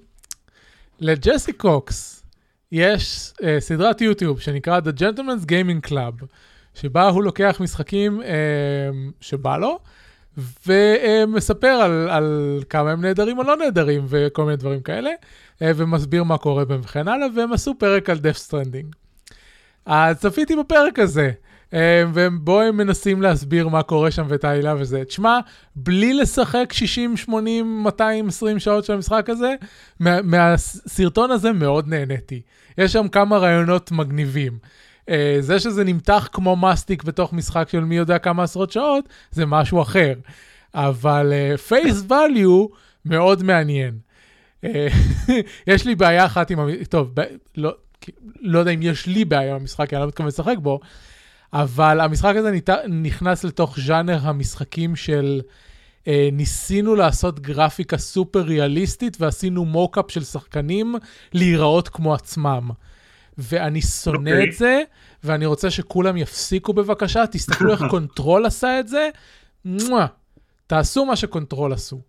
לג'סי 1.00 1.52
קוקס 1.52 2.24
יש 2.72 3.32
uh, 3.32 3.44
סדרת 3.58 4.00
יוטיוב 4.00 4.40
שנקרא 4.40 4.80
The 4.80 5.00
Gentleman's 5.00 5.44
Gaming 5.44 5.90
Club, 5.90 6.24
שבה 6.74 7.08
הוא 7.08 7.24
לוקח 7.24 7.56
משחקים 7.60 8.20
uh, 8.20 8.24
שבא 9.20 9.56
לו, 9.56 9.78
ומספר 10.66 11.66
על, 11.66 12.08
על 12.10 12.60
כמה 12.70 12.90
הם 12.90 13.00
נהדרים 13.00 13.38
או 13.38 13.42
לא 13.42 13.56
נהדרים 13.56 14.04
וכל 14.08 14.44
מיני 14.44 14.56
דברים 14.56 14.80
כאלה, 14.80 15.10
uh, 15.10 15.62
ומסביר 15.76 16.24
מה 16.24 16.38
קורה 16.38 16.64
בהם 16.64 16.80
וכן 16.84 17.08
הלאה, 17.08 17.26
והם 17.36 17.52
עשו 17.52 17.74
פרק 17.78 18.10
על 18.10 18.18
Death 18.18 18.50
Stranding. 18.50 18.96
אז 19.86 20.18
צפיתי 20.18 20.56
בפרק 20.56 20.98
הזה. 20.98 21.30
אה, 21.74 22.04
ובו 22.14 22.60
הם 22.60 22.76
מנסים 22.76 23.22
להסביר 23.22 23.68
מה 23.68 23.82
קורה 23.82 24.10
שם 24.10 24.26
ואת 24.28 24.44
העלילה 24.44 24.74
וזה. 24.78 25.04
תשמע, 25.04 25.38
בלי 25.76 26.14
לשחק 26.14 26.72
60, 26.72 27.16
80, 27.16 27.82
220 27.82 28.58
שעות 28.58 28.84
של 28.84 28.92
המשחק 28.92 29.30
הזה, 29.30 29.54
מה, 30.00 30.22
מהסרטון 30.22 31.30
הזה 31.30 31.52
מאוד 31.52 31.88
נהניתי. 31.88 32.40
יש 32.78 32.92
שם 32.92 33.08
כמה 33.08 33.38
רעיונות 33.38 33.92
מגניבים. 33.92 34.58
Uh, 35.06 35.10
זה 35.40 35.60
שזה 35.60 35.84
נמתח 35.84 36.28
כמו 36.32 36.56
מסטיק 36.56 37.02
בתוך 37.02 37.32
משחק 37.32 37.68
של 37.68 37.80
מי 37.80 37.96
יודע 37.96 38.18
כמה 38.18 38.42
עשרות 38.42 38.72
שעות, 38.72 39.08
זה 39.30 39.46
משהו 39.46 39.82
אחר. 39.82 40.14
אבל 40.74 41.32
פייס 41.68 42.02
uh, 42.02 42.10
value 42.12 42.74
מאוד 43.04 43.42
מעניין. 43.42 43.98
Uh, 44.64 44.68
יש 45.66 45.86
לי 45.86 45.94
בעיה 45.94 46.26
אחת 46.26 46.50
עם... 46.50 46.58
טוב, 46.88 47.10
ב... 47.14 47.20
לא, 47.56 47.74
לא 48.40 48.58
יודע 48.58 48.70
אם 48.70 48.82
יש 48.82 49.06
לי 49.06 49.24
בעיה 49.24 49.50
עם 49.50 49.60
המשחק, 49.60 49.88
כי 49.88 49.96
אני 49.96 50.02
לא 50.02 50.08
מתכוון 50.08 50.28
לשחק 50.28 50.56
בו, 50.62 50.80
אבל 51.52 52.00
המשחק 52.00 52.34
הזה. 52.36 52.50
נכנס 52.88 53.44
לתוך 53.44 53.78
ז'אנר 53.80 54.18
המשחקים 54.22 54.96
של... 54.96 55.40
אה, 56.08 56.28
ניסינו 56.32 56.94
לעשות 56.94 57.40
גרפיקה 57.40 57.98
סופר 57.98 58.40
ריאליסטית 58.40 59.16
ועשינו 59.20 59.64
mocap 59.64 60.10
של 60.10 60.24
שחקנים 60.24 60.94
להיראות 61.32 61.88
כמו 61.88 62.14
עצמם. 62.14 62.70
ואני 63.38 63.82
שונא 63.82 64.30
okay. 64.30 64.32
אוקיי. 64.32 64.48
את 64.48 64.52
זה, 64.52 64.82
ואני 65.24 65.46
רוצה 65.46 65.70
שכולם 65.70 66.16
יפסיקו 66.16 66.72
בבקשה, 66.72 67.26
תסתכלו 67.26 67.72
איך 67.72 67.82
Control 67.90 68.46
עשה 68.46 68.80
את 68.80 68.88
זה, 68.88 69.08
מואה, 69.64 70.06
תעשו 70.66 71.04
מה 71.04 71.16
ש 71.16 71.29
control 71.29 71.72
עשו. 71.72 72.00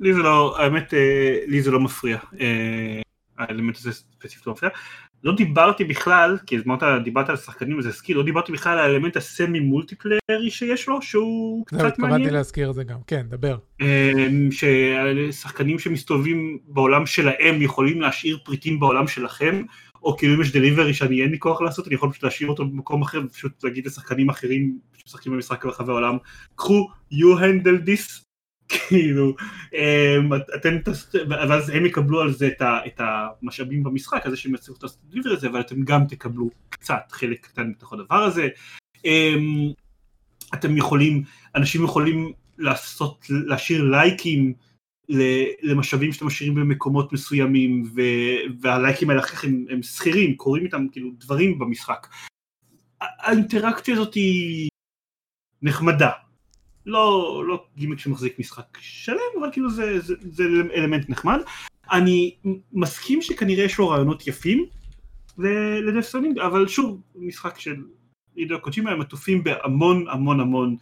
לי 0.00 0.14
זה 0.14 0.18
לא, 0.18 0.60
האמת, 0.60 0.94
אה, 0.94 1.38
לי 1.46 1.62
זה 1.62 1.70
לא 1.70 1.80
מפריע. 1.80 2.18
אה, 2.40 3.00
האלמנט 3.38 3.76
הזה 3.76 3.92
ספציפית 3.92 4.46
לא 4.46 4.52
מפריע. 4.52 4.70
לא 5.24 5.36
דיברתי 5.36 5.84
בכלל, 5.84 6.38
כי 6.46 6.56
הזמנת, 6.56 6.82
דיברת 7.04 7.28
על 7.28 7.36
שחקנים 7.36 7.78
וזה 7.78 7.92
skill, 7.92 8.16
לא 8.16 8.22
דיברתי 8.22 8.52
בכלל 8.52 8.78
על 8.78 8.78
האלמנט 8.78 9.16
הסמי 9.16 9.60
מולטיפליירי 9.60 10.50
שיש 10.50 10.88
לו, 10.88 11.02
שהוא 11.02 11.66
קצת 11.66 11.76
מעניין. 11.76 11.92
התכוונתי 11.92 12.30
להזכיר 12.30 12.70
את 12.70 12.74
זה 12.74 12.84
גם, 12.84 12.98
כן, 13.06 13.26
דבר. 13.28 13.56
אמ, 13.80 14.48
ששחקנים 14.50 15.78
שמסתובבים 15.78 16.58
בעולם 16.68 17.06
שלהם 17.06 17.62
יכולים 17.62 18.00
להשאיר 18.00 18.38
פריטים 18.44 18.80
בעולם 18.80 19.06
שלכם, 19.06 19.62
או 20.02 20.16
כאילו 20.16 20.34
אם 20.34 20.40
יש 20.40 20.52
delivery 20.52 20.94
שאני 20.94 21.22
אין 21.22 21.30
לי 21.30 21.38
כוח 21.38 21.60
לעשות, 21.60 21.86
אני 21.86 21.94
יכול 21.94 22.10
פשוט 22.10 22.22
להשאיר 22.22 22.48
אותו 22.48 22.64
במקום 22.64 23.02
אחר, 23.02 23.20
ופשוט 23.26 23.64
להגיד 23.64 23.86
לשחקנים 23.86 24.28
אחרים 24.28 24.78
שמשחקים 24.96 25.32
במשחק 25.32 25.64
ברחבי 25.64 25.92
העולם, 25.92 26.16
קחו, 26.54 26.88
you 27.12 27.38
handle 27.40 27.86
this, 27.86 28.29
כאילו, 28.70 29.34
אמ, 29.74 30.34
אתם, 30.54 30.76
ואז 31.30 31.68
הם 31.68 31.86
יקבלו 31.86 32.20
על 32.20 32.32
זה 32.32 32.48
את 32.62 33.00
המשאבים 33.00 33.82
במשחק, 33.82 34.28
זה 34.28 34.36
שהם 34.36 34.54
יצליחו 34.54 34.86
את 34.86 34.90
הדליבר 35.08 35.30
הזה, 35.30 35.48
אבל 35.48 35.60
אתם 35.60 35.82
גם 35.84 36.04
תקבלו 36.04 36.50
קצת 36.68 37.02
חלק 37.10 37.46
קטן 37.46 37.72
בתוך 37.72 37.92
הדבר 37.92 38.22
הזה. 38.22 38.48
אמ, 39.04 39.72
אתם 40.54 40.76
יכולים, 40.76 41.22
אנשים 41.54 41.84
יכולים 41.84 42.32
לעשות, 42.58 43.26
להשאיר 43.30 43.84
לייקים 43.84 44.54
למשאבים 45.62 46.12
שאתם 46.12 46.26
משאירים 46.26 46.54
במקומות 46.54 47.12
מסוימים, 47.12 47.92
והלייקים 48.60 49.10
האלה 49.10 49.20
אחר 49.20 49.28
כך 49.28 49.44
הם, 49.44 49.64
הם 49.70 49.82
שכירים, 49.82 50.36
קוראים 50.36 50.64
איתם 50.64 50.86
כאילו 50.92 51.10
דברים 51.18 51.58
במשחק. 51.58 52.06
האינטראקציה 53.00 53.94
הזאת 53.94 54.14
היא 54.14 54.68
נחמדה, 55.62 56.10
לא, 56.86 57.42
לא 57.46 57.64
גימיק 57.76 57.98
שמחזיק 57.98 58.38
משחק 58.38 58.78
שלם, 58.80 59.16
אבל 59.40 59.52
כאילו 59.52 59.70
זה, 59.70 60.00
זה, 60.00 60.14
זה 60.30 60.44
אלמנט 60.74 61.08
נחמד. 61.08 61.38
אני 61.92 62.36
מסכים 62.72 63.22
שכנראה 63.22 63.64
יש 63.64 63.78
לו 63.78 63.88
רעיונות 63.88 64.26
יפים 64.26 64.66
לדפסונים, 65.88 66.38
אבל 66.38 66.68
שוב, 66.68 67.00
משחק 67.14 67.58
של 67.58 67.76
אידו 68.36 68.60
קוצ'ימה 68.60 68.90
הם 68.90 69.00
עטופים 69.00 69.44
בהמון 69.44 70.08
המון 70.08 70.40
המון 70.40 70.76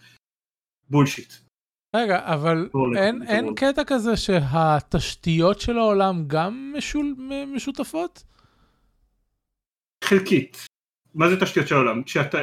בולשיט. 0.91 1.33
רגע, 1.97 2.35
אבל 2.35 2.69
אין, 2.97 3.23
אין 3.23 3.55
קטע 3.55 3.85
כזה 3.87 4.17
שהתשתיות 4.17 5.61
של 5.61 5.79
העולם 5.79 6.25
גם 6.27 6.75
משול, 6.77 7.15
משותפות? 7.55 8.25
חלקית. 10.05 10.67
מה 11.15 11.29
זה 11.29 11.41
תשתיות 11.41 11.69
של 11.69 11.75
העולם? 11.75 12.03
כשאתה, 12.03 12.39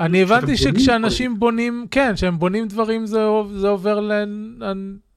אני 0.00 0.22
הבנתי 0.22 0.56
שכשאנשים 0.56 1.38
בונים, 1.38 1.86
כן, 1.90 2.12
כשהם 2.14 2.38
בונים 2.38 2.68
דברים 2.68 3.06
זה, 3.06 3.26
זה 3.56 3.68
עובר 3.68 4.00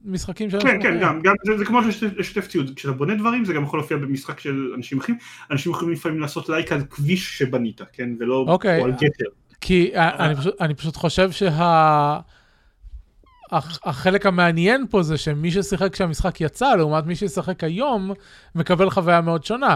למשחקים 0.06 0.50
של... 0.50 0.60
כן, 0.60 0.82
כן, 0.82 1.00
גם, 1.02 1.22
גם 1.22 1.36
זה, 1.46 1.58
זה 1.58 1.66
כמו 1.66 1.80
לשתף 2.18 2.48
ציוד, 2.48 2.72
כשאתה 2.76 2.94
בונה 2.94 3.16
דברים 3.16 3.46
זה 3.46 3.54
גם 3.54 3.64
יכול 3.64 3.80
להופיע 3.80 3.98
במשחק 3.98 4.40
של 4.40 4.72
אנשים 4.76 5.00
אחרים, 5.00 5.18
אנשים 5.52 5.72
יכולים 5.72 5.94
לפעמים 5.94 6.20
לעשות 6.20 6.50
לייק 6.50 6.72
על 6.72 6.82
כביש 6.90 7.38
שבנית, 7.38 7.82
כן, 7.94 8.10
ולא 8.20 8.46
אוקיי, 8.48 8.80
או 8.80 8.86
על 8.86 8.92
גטר. 8.92 9.26
כי 9.62 9.92
אני 9.96 10.36
פשוט, 10.36 10.62
אני 10.62 10.74
פשוט 10.74 10.96
חושב 10.96 11.32
שה... 11.32 12.20
החלק 13.84 14.26
המעניין 14.26 14.86
פה 14.90 15.04
זה 15.04 15.18
שמי 15.18 15.52
ששיחק 15.52 15.94
כשהמשחק 15.94 16.42
יצא, 16.42 16.76
לעומת 16.76 17.06
מי 17.06 17.16
ששיחק 17.16 17.64
היום, 17.64 18.12
מקבל 18.56 18.90
חוויה 18.90 19.22
מאוד 19.22 19.46
שונה. 19.46 19.76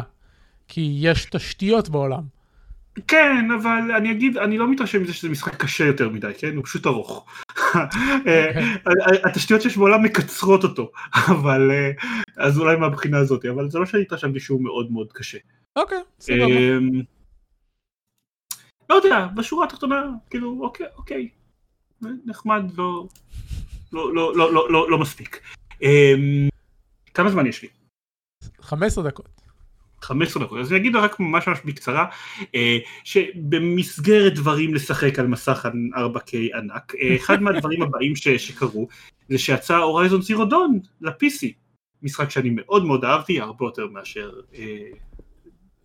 כי 0.68 0.98
יש 1.00 1.26
תשתיות 1.26 1.90
בעולם. 1.90 2.37
כן, 3.08 3.52
אבל 3.62 3.92
אני 3.98 4.12
אגיד, 4.12 4.38
אני 4.38 4.58
לא 4.58 4.72
מתרשם 4.72 5.02
מזה 5.02 5.14
שזה 5.14 5.30
משחק 5.30 5.56
קשה 5.56 5.86
יותר 5.86 6.10
מדי, 6.10 6.32
כן? 6.38 6.56
הוא 6.56 6.64
פשוט 6.66 6.88
ארוך. 6.88 7.26
אוקיי. 7.76 8.54
התשתיות 9.26 9.62
שיש 9.62 9.78
בעולם 9.78 10.04
מקצרות 10.04 10.64
אותו, 10.64 10.92
אבל 11.14 11.72
אז 12.38 12.60
אולי 12.60 12.76
מהבחינה 12.76 13.18
הזאת, 13.18 13.46
אבל 13.46 13.70
זה 13.70 13.80
לא 13.80 13.86
שאני 13.86 14.02
התרשמתי 14.02 14.40
שהוא 14.40 14.64
מאוד 14.64 14.92
מאוד 14.92 15.14
קשה. 15.14 15.38
אוקיי, 15.76 15.98
סבבה. 16.20 16.46
אמ, 16.46 17.02
לא 18.90 18.96
יודע, 18.96 19.28
בשורה 19.36 19.66
התחתונה, 19.66 20.06
כאילו, 20.30 20.60
אוקיי, 20.62 20.86
אוקיי, 20.98 21.30
נחמד, 22.02 22.64
לא, 22.78 23.08
לא, 23.94 24.14
לא, 24.14 24.54
לא, 24.54 24.72
לא, 24.72 24.92
לא 24.92 24.98
מספיק. 24.98 25.42
אמ, 25.82 26.50
כמה 27.14 27.30
זמן 27.30 27.48
יש 27.48 27.62
לי? 27.62 27.70
15 28.62 29.04
דקות. 29.04 29.37
15 30.02 30.44
דקות, 30.44 30.60
אז 30.60 30.72
אני 30.72 30.80
אגיד 30.80 30.96
רק 30.96 31.20
ממש 31.20 31.48
ממש 31.48 31.60
בקצרה, 31.66 32.06
אה, 32.56 32.78
שבמסגרת 33.04 34.34
דברים 34.34 34.74
לשחק 34.74 35.20
על 35.20 35.28
מסך 35.28 35.66
4K 35.96 36.58
ענק, 36.58 36.96
אה, 36.96 37.16
אחד 37.16 37.42
מהדברים 37.42 37.82
הבאים 37.82 38.16
ש, 38.16 38.28
שקרו 38.28 38.88
זה 39.30 39.38
שיצא 39.38 39.78
Horizon 39.78 40.22
Zero 40.22 40.46
Dawn 40.46 40.80
ל-PC, 41.02 41.48
משחק 42.04 42.30
שאני 42.30 42.50
מאוד 42.50 42.86
מאוד 42.86 43.06
אהבתי, 43.06 43.40
הרבה 43.40 43.66
יותר 43.66 43.88
מאשר 43.88 44.32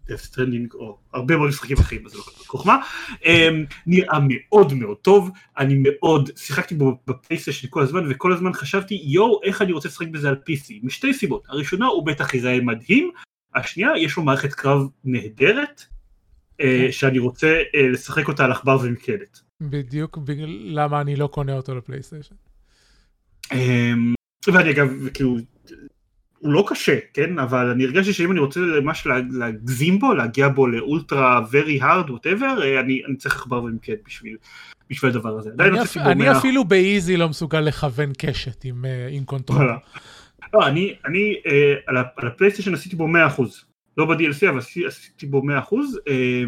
Death 0.08 0.20
Stranding 0.20 0.74
או 0.74 0.98
הרבה 1.12 1.36
מאוד 1.36 1.48
משחקים 1.48 1.76
אחרים, 1.76 2.06
אז 2.06 2.12
זה 2.12 2.18
לא 2.18 2.22
כזאת 2.22 2.46
חוכמה, 2.46 2.76
נראה 3.86 4.18
מאוד 4.28 4.72
מאוד 4.72 4.96
טוב, 4.96 5.30
אני 5.58 5.74
מאוד, 5.78 6.30
שיחקתי 6.36 6.74
בו 6.74 6.98
בפלייסטיישן 7.06 7.68
כל 7.70 7.82
הזמן 7.82 8.10
וכל 8.10 8.32
הזמן 8.32 8.52
חשבתי 8.52 9.02
יואו 9.04 9.40
איך 9.42 9.62
אני 9.62 9.72
רוצה 9.72 9.88
לשחק 9.88 10.08
בזה 10.08 10.28
על 10.28 10.34
PC, 10.34 10.74
משתי 10.82 11.14
סיבות, 11.14 11.44
הראשונה 11.48 11.86
הוא 11.86 12.06
בטח 12.06 12.34
ייראה 12.34 12.60
מדהים, 12.60 13.10
השנייה 13.54 13.90
יש 13.98 14.16
לו 14.16 14.22
מערכת 14.22 14.54
קרב 14.54 14.88
נהדרת, 15.04 15.84
אה, 16.60 16.82
כן. 16.86 16.92
שאני 16.92 17.18
רוצה 17.18 17.62
אה, 17.74 17.88
לשחק 17.88 18.28
אותה 18.28 18.44
על 18.44 18.52
עכבר 18.52 18.78
ומקלדת. 18.82 19.40
בדיוק 19.60 20.18
בגלל 20.18 20.50
למה 20.64 21.00
אני 21.00 21.16
לא 21.16 21.26
קונה 21.26 21.56
אותו 21.56 21.74
לפלייסטיישן. 21.74 22.34
אמ, 23.52 24.14
ואני 24.46 24.70
אגב, 24.70 25.08
כאילו, 25.14 25.36
הוא 26.38 26.52
לא 26.52 26.64
קשה, 26.68 26.98
כן? 27.14 27.38
אבל 27.38 27.70
אני 27.70 27.84
הרגשתי 27.84 28.12
שאם 28.12 28.32
אני 28.32 28.40
רוצה 28.40 28.60
ממש 28.60 29.06
להגזים 29.30 29.98
בו, 29.98 30.14
להגיע 30.14 30.48
בו 30.48 30.66
לאולטרה 30.66 31.40
very 31.50 31.82
hard, 31.82 32.08
whatever, 32.08 32.62
אה, 32.62 32.80
אני, 32.80 33.02
אני 33.08 33.16
צריך 33.16 33.36
עכבר 33.36 33.62
ומקד 33.62 33.96
בשביל, 34.06 34.36
בשביל 34.90 35.10
הדבר 35.10 35.38
הזה. 35.38 35.50
אני, 35.60 35.82
אפ... 35.82 35.96
אני 35.96 36.24
100... 36.24 36.38
אפילו 36.38 36.64
ב 36.64 36.75
easy 36.75 37.16
לא 37.16 37.28
מסוגל 37.28 37.60
לכוון 37.60 38.12
קשת 38.18 38.64
עם, 38.64 38.84
אה, 38.84 39.08
עם 39.10 39.24
control. 39.24 39.70
לא, 40.54 40.66
אני, 40.66 40.94
אני 41.04 41.34
אה, 41.46 41.74
על, 41.86 41.96
הפלייסטיישן 42.26 42.74
עשיתי 42.74 42.96
בו 42.96 43.08
100%, 43.38 43.42
לא 43.96 44.04
ב-DLC, 44.04 44.48
אבל 44.48 44.58
עשיתי, 44.58 44.86
עשיתי 44.86 45.26
בו 45.26 45.42
100%, 45.42 45.74
אה, 46.08 46.44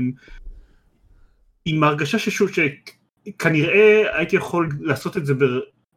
עם 1.64 1.84
ההרגשה 1.84 2.18
ששוב, 2.18 2.50
שכנראה 2.50 4.16
הייתי 4.18 4.36
יכול 4.36 4.68
לעשות 4.80 5.16
את 5.16 5.26
זה 5.26 5.34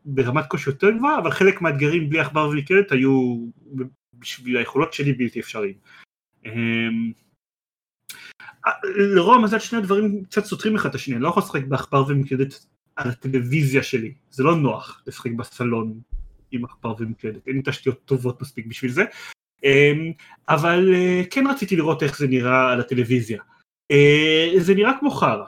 ברמת 0.06 0.46
קושי 0.48 0.70
יותר 0.70 0.92
גבוהה, 0.92 1.20
אבל 1.20 1.32
חלק 1.32 1.62
מהאתגרים 1.62 2.10
בלי 2.10 2.20
עכבר 2.20 2.50
ומקלדת 2.50 2.92
היו 2.92 3.46
בשביל 4.14 4.58
היכולות 4.58 4.94
שלי 4.94 5.14
בלתי 5.14 5.40
אפשריים. 5.40 5.74
אמ, 6.46 7.12
לרוע 8.84 9.36
המזל 9.36 9.60
שני 9.60 9.80
הדברים 9.80 10.24
קצת 10.24 10.46
סותרים 10.46 10.76
אחד 10.76 10.90
את 10.90 10.96
השני, 10.96 11.16
אני 11.16 11.24
לא 11.24 11.30
יכול 11.30 11.44
לשחק 11.44 11.64
בעכבר 11.64 12.04
ומקלדת 12.08 12.66
על 12.96 13.10
הטלוויזיה 13.10 13.84
שלי, 13.84 14.14
זה 14.30 14.44
לא 14.44 14.56
נוח 14.56 15.04
לשחק 15.08 15.32
בסלון 15.32 16.00
עם 16.52 16.66
עכבר 16.66 16.94
ומקלדת, 17.00 17.48
אין 17.48 17.56
לי 17.56 17.62
תשתיות 17.66 18.06
טובות 18.06 18.42
מספיק 18.42 18.66
בשביל 18.66 18.92
זה, 18.92 19.04
אמ, 19.64 20.12
אבל 20.50 20.94
אה, 20.94 21.22
כן 21.30 21.48
רציתי 21.48 21.76
לראות 21.76 22.04
איך 22.04 22.18
זה 22.18 22.28
נראה 22.28 22.72
על 22.72 22.80
הטלוויזיה. 22.80 23.42
אה, 23.92 24.52
זה 24.58 24.76
נראה 24.76 24.92
כמו 25.00 25.12
חרא. 25.12 25.46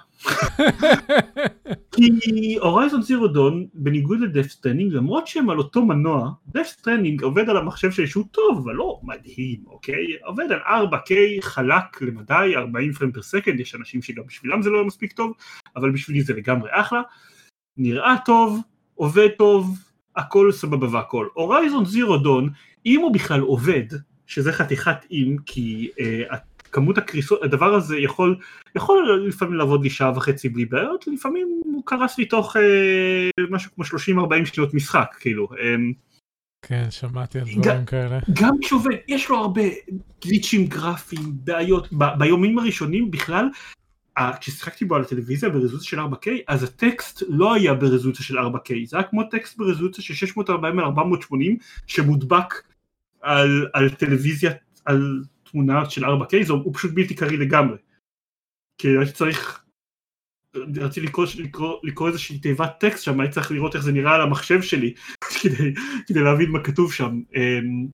כי 1.92 2.58
Horizon 2.62 3.02
Zero 3.02 3.28
Dawn 3.28 3.68
בניגוד 3.74 4.20
ל 4.20 4.24
Death 4.24 4.48
Stranding 4.48 4.94
למרות 4.94 5.28
שהם 5.28 5.50
על 5.50 5.58
אותו 5.58 5.86
מנוע 5.86 6.32
Death 6.48 6.68
Stranding 6.68 7.24
עובד 7.24 7.50
על 7.50 7.58
המחשב 7.58 7.92
שלי 7.92 8.08
שהוא 8.08 8.26
טוב 8.32 8.58
אבל 8.64 8.74
לא 8.74 9.00
מדהים 9.04 9.64
אוקיי 9.68 10.06
עובד 10.26 10.46
על 10.52 10.60
4K 10.60 11.42
חלק 11.42 12.02
למדי 12.02 12.54
40 12.56 12.94
frame 12.94 13.14
per 13.14 13.22
second 13.22 13.60
יש 13.60 13.76
אנשים 13.76 14.02
שגם 14.02 14.24
בשבילם 14.28 14.62
זה 14.62 14.70
לא 14.70 14.86
מספיק 14.86 15.14
טוב 15.14 15.34
אבל 15.76 15.92
בשבילי 15.92 16.22
זה 16.22 16.34
לגמרי 16.34 16.70
אחלה 16.74 17.02
נראה 17.78 18.16
טוב 18.26 18.60
עובד 18.96 19.30
טוב 19.38 19.78
הכל 20.16 20.52
סבבה 20.52 20.88
והכל 20.92 21.28
הורייזון 21.34 21.86
זירו 21.86 22.18
דון 22.18 22.50
אם 22.86 23.00
הוא 23.02 23.14
בכלל 23.14 23.42
עובד 23.42 23.86
שזה 24.28 24.54
חתיכת 24.54 25.06
אם 25.12 25.36
כי 25.46 25.90
uh, 26.30 26.36
כמות 26.72 26.98
הקריסות, 26.98 27.44
הדבר 27.44 27.74
הזה 27.74 27.98
יכול, 27.98 28.38
יכול 28.76 29.26
לפעמים 29.28 29.54
לעבוד 29.54 29.84
לי 29.84 29.90
שעה 29.90 30.18
וחצי 30.18 30.50
בלי 30.50 30.66
בעיות, 30.66 31.08
לפעמים 31.08 31.62
הוא 31.66 31.84
קרס 31.86 32.18
לי 32.18 32.26
תוך 32.26 32.58
אה, 32.58 33.46
משהו 33.50 33.72
כמו 33.76 33.84
30-40 34.44 34.46
שניות 34.46 34.74
משחק, 34.74 35.16
כאילו. 35.20 35.48
אה, 35.60 35.76
כן, 36.62 36.86
שמעתי 36.90 37.40
על 37.40 37.46
דברים 37.56 37.86
כאלה. 37.86 38.20
גם 38.34 38.54
כשעובד, 38.62 38.96
יש 39.08 39.30
לו 39.30 39.38
הרבה 39.38 39.62
גליצ'ים 40.26 40.66
גרפיים, 40.68 41.22
בעיות, 41.32 41.94
ב, 41.94 42.04
ביומים 42.20 42.60
הראשונים 42.60 43.12
בכלל, 43.12 43.50
כששיחקתי 44.40 44.86
בו 44.86 44.96
על 44.96 45.02
הטלוויזיה 45.02 45.50
ברזולוציה 45.50 45.90
של 45.90 46.00
4K, 46.00 46.30
אז 46.48 46.64
הטקסט 46.64 47.24
לא 47.28 47.54
היה 47.54 47.74
ברזולוציה 47.74 48.26
של 48.26 48.40
4K, 48.40 48.74
זה 48.86 48.98
היה 48.98 49.08
כמו 49.08 49.24
טקסט 49.24 49.58
ברזולוציה 49.58 50.04
של 50.04 50.14
640 50.14 50.80
על 50.80 50.86
480 50.86 51.58
שמודבק 51.88 52.54
על, 53.22 53.68
על 53.74 53.90
טלוויזיה, 53.90 54.52
על 54.86 55.24
תמונה 55.52 55.90
של 55.90 56.06
4K, 56.06 56.44
זה, 56.44 56.54
הוא 56.54 56.74
פשוט 56.74 56.92
בלתי 56.94 57.16
קריא 57.16 57.38
לגמרי. 57.38 57.78
כי 58.78 58.88
הייתי 58.88 59.12
צריך, 59.12 59.64
רציתי 60.56 61.08
לקרוא, 61.08 61.26
לקרוא, 61.38 61.80
לקרוא 61.84 62.08
איזושהי 62.08 62.40
תיבת 62.40 62.80
טקסט 62.80 63.04
שם, 63.04 63.20
הייתי 63.20 63.34
צריך 63.34 63.52
לראות 63.52 63.76
איך 63.76 63.84
זה 63.84 63.92
נראה 63.92 64.16
על 64.16 64.22
המחשב 64.22 64.62
שלי, 64.62 64.94
כדי, 65.42 65.74
כדי 66.08 66.20
להבין 66.20 66.52
מה 66.52 66.64
כתוב 66.64 66.94
שם. 66.94 67.22
אמ, 67.36 67.88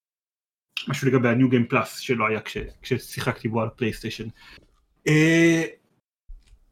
משהו 0.88 1.08
לגבי 1.08 1.30
ה-New 1.30 1.52
Game 1.52 1.74
Plus 1.74 2.00
שלא 2.00 2.28
היה 2.28 2.42
כש, 2.42 2.58
כששיחקתי 2.82 3.48
בו 3.48 3.62
על 3.62 3.68
הפלייסטיישן. 3.68 4.28
אה, 5.08 5.64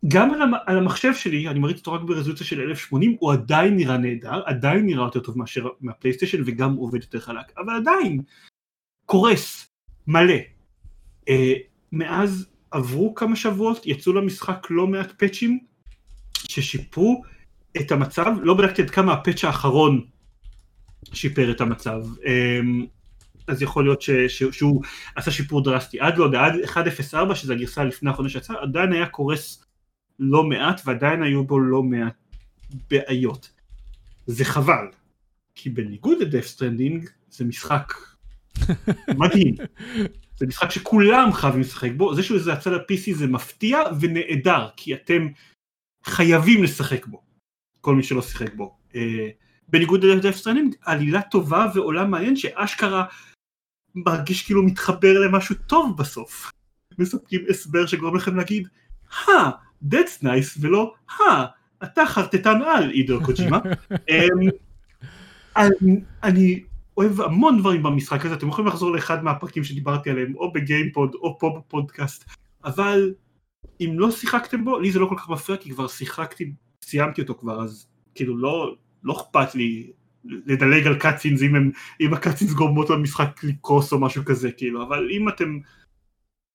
גם 0.08 0.34
על, 0.34 0.42
על 0.66 0.78
המחשב 0.78 1.14
שלי, 1.14 1.48
אני 1.48 1.60
מריץ 1.60 1.78
אותו 1.78 1.94
רק 1.94 2.02
ברזולוציה 2.02 2.46
של 2.46 2.62
1080, 2.62 3.16
הוא 3.20 3.34
עדיין 3.34 3.76
נראה 3.76 3.98
נהדר, 3.98 4.42
עדיין 4.46 4.86
נראה 4.86 5.06
יותר 5.06 5.20
טוב 5.20 5.38
מאשר 5.38 5.68
מהפלייסטיישן 5.82 6.42
וגם 6.46 6.74
עובד 6.74 7.02
יותר 7.02 7.20
חלק, 7.20 7.46
אבל 7.58 7.76
עדיין 7.76 8.22
קורס 9.06 9.68
מלא. 10.08 10.34
Uh, 11.30 11.32
מאז 11.92 12.48
עברו 12.72 13.16
כמה 13.16 13.36
שבועות, 13.36 13.86
יצאו 13.86 14.14
למשחק 14.14 14.68
לא 14.70 14.88
מעט 14.88 15.12
פאצ'ים 15.12 15.60
ששיפרו 16.48 17.24
את 17.78 17.92
המצב, 17.92 18.32
לא 18.42 18.54
בדקתי 18.54 18.82
עד 18.82 18.90
כמה 18.90 19.14
הפאצ' 19.14 19.44
האחרון 19.44 20.06
שיפר 21.14 21.52
את 21.52 21.62
המצב, 21.62 22.02
um, 22.04 22.86
אז 23.48 23.62
יכול 23.62 23.84
להיות 23.84 24.02
ש, 24.02 24.10
ש, 24.12 24.44
שהוא 24.44 24.82
עשה 25.16 25.32
שיפור 25.32 25.64
דרסטי. 25.64 26.00
עד 26.00 26.18
לא, 26.18 26.26
עד 26.26 26.54
1.04 26.54 27.36
שזה 27.36 27.54
הגרסה 27.54 27.84
לפני 27.84 28.10
האחרונה 28.10 28.30
שיצאה, 28.30 28.62
עדיין 28.62 28.94
היה 28.94 29.06
קורס 29.06 29.64
לא 30.24 30.44
מעט 30.44 30.82
ועדיין 30.86 31.24
היו 31.24 31.44
בו 31.44 31.60
לא 31.60 31.84
מעט 31.84 32.14
בעיות. 32.90 33.52
זה 34.26 34.46
חבל, 34.46 34.88
כי 35.56 35.70
בניגוד 35.70 36.18
ל 36.22 36.26
Death 36.26 36.46
Stranding 36.46 37.10
זה 37.30 37.46
משחק 37.46 37.94
מדהים. 39.20 39.56
זה 40.38 40.48
משחק 40.48 40.72
שכולם 40.72 41.34
חייבים 41.34 41.62
לשחק 41.62 41.92
בו, 41.98 42.16
זה 42.16 42.24
שזה 42.24 42.52
יצא 42.52 42.70
ל-PC 42.70 43.16
זה 43.16 43.28
מפתיע 43.28 43.80
ונהדר, 44.00 44.70
כי 44.78 44.94
אתם 44.94 45.28
חייבים 46.06 46.64
לשחק 46.64 47.06
בו, 47.06 47.22
כל 47.82 47.96
מי 47.96 48.04
שלא 48.04 48.22
שיחק 48.22 48.54
בו. 48.54 48.78
Uh, 48.92 48.96
בניגוד 49.68 50.04
ל 50.04 50.09
Death 50.09 50.36
Stranding, 50.36 50.76
עלילה 50.82 51.22
טובה 51.22 51.72
ועולם 51.76 52.12
מעניין 52.12 52.36
שאשכרה 52.36 53.06
מרגיש 53.96 54.46
כאילו 54.46 54.64
מתחבר 54.64 55.20
למשהו 55.20 55.56
טוב 55.68 55.98
בסוף. 55.98 56.52
מספקים 57.00 57.42
הסבר 57.50 57.86
שגורם 57.86 58.16
לכם 58.16 58.36
להגיד, 58.36 58.68
הא, 59.10 59.50
that's 59.92 60.24
nice, 60.24 60.58
ולא, 60.60 60.94
הא, 61.20 61.46
אתה 61.84 62.06
חרטטן 62.06 62.62
על, 62.62 62.90
הידאו 62.90 63.20
קוג'ימה. 63.24 63.60
um, 65.58 65.62
אני 66.24 66.64
אוהב 66.98 67.22
המון 67.22 67.60
דברים 67.60 67.84
במשחק 67.84 68.26
הזה, 68.26 68.36
אתם 68.36 68.48
יכולים 68.48 68.68
לחזור 68.68 68.92
לאחד 68.92 69.24
מהפרקים 69.24 69.64
שדיברתי 69.64 70.10
עליהם, 70.10 70.36
או 70.36 70.54
ב 70.54 70.61
GamePod 70.61 71.16
או 71.16 71.40
פה 71.40 71.56
בפודקאסט, 71.60 72.26
אבל 72.66 73.14
אם 73.82 73.94
לא 74.00 74.12
שיחקתם 74.12 74.66
בו, 74.66 74.80
לי 74.80 74.92
זה 74.92 75.00
לא 75.00 75.06
כל 75.06 75.16
כך 75.18 75.30
מפריע, 75.30 75.58
כי 75.58 75.70
כבר 75.70 75.88
שיחקתי, 75.88 76.52
סיימתי 76.82 77.22
אותו 77.22 77.36
כבר, 77.36 77.64
אז 77.64 77.88
כאילו 78.16 78.38
לא, 78.38 78.76
לא 79.04 79.14
אכפת 79.14 79.56
לי 79.56 79.92
לדלג 80.26 80.88
על 80.88 81.00
cutscenes 81.00 81.42
אם, 81.42 81.56
הם, 81.56 81.72
אם 82.02 82.14
ה 82.14 82.18
cutscenes 82.18 82.54
גורמות 82.54 82.90
למשחק 82.90 83.44
לקרוס 83.44 83.94
או 83.94 84.00
משהו 84.00 84.26
כזה, 84.26 84.52
כאילו, 84.52 84.84
אבל 84.84 85.08
אם 85.12 85.30
אתם, 85.30 85.60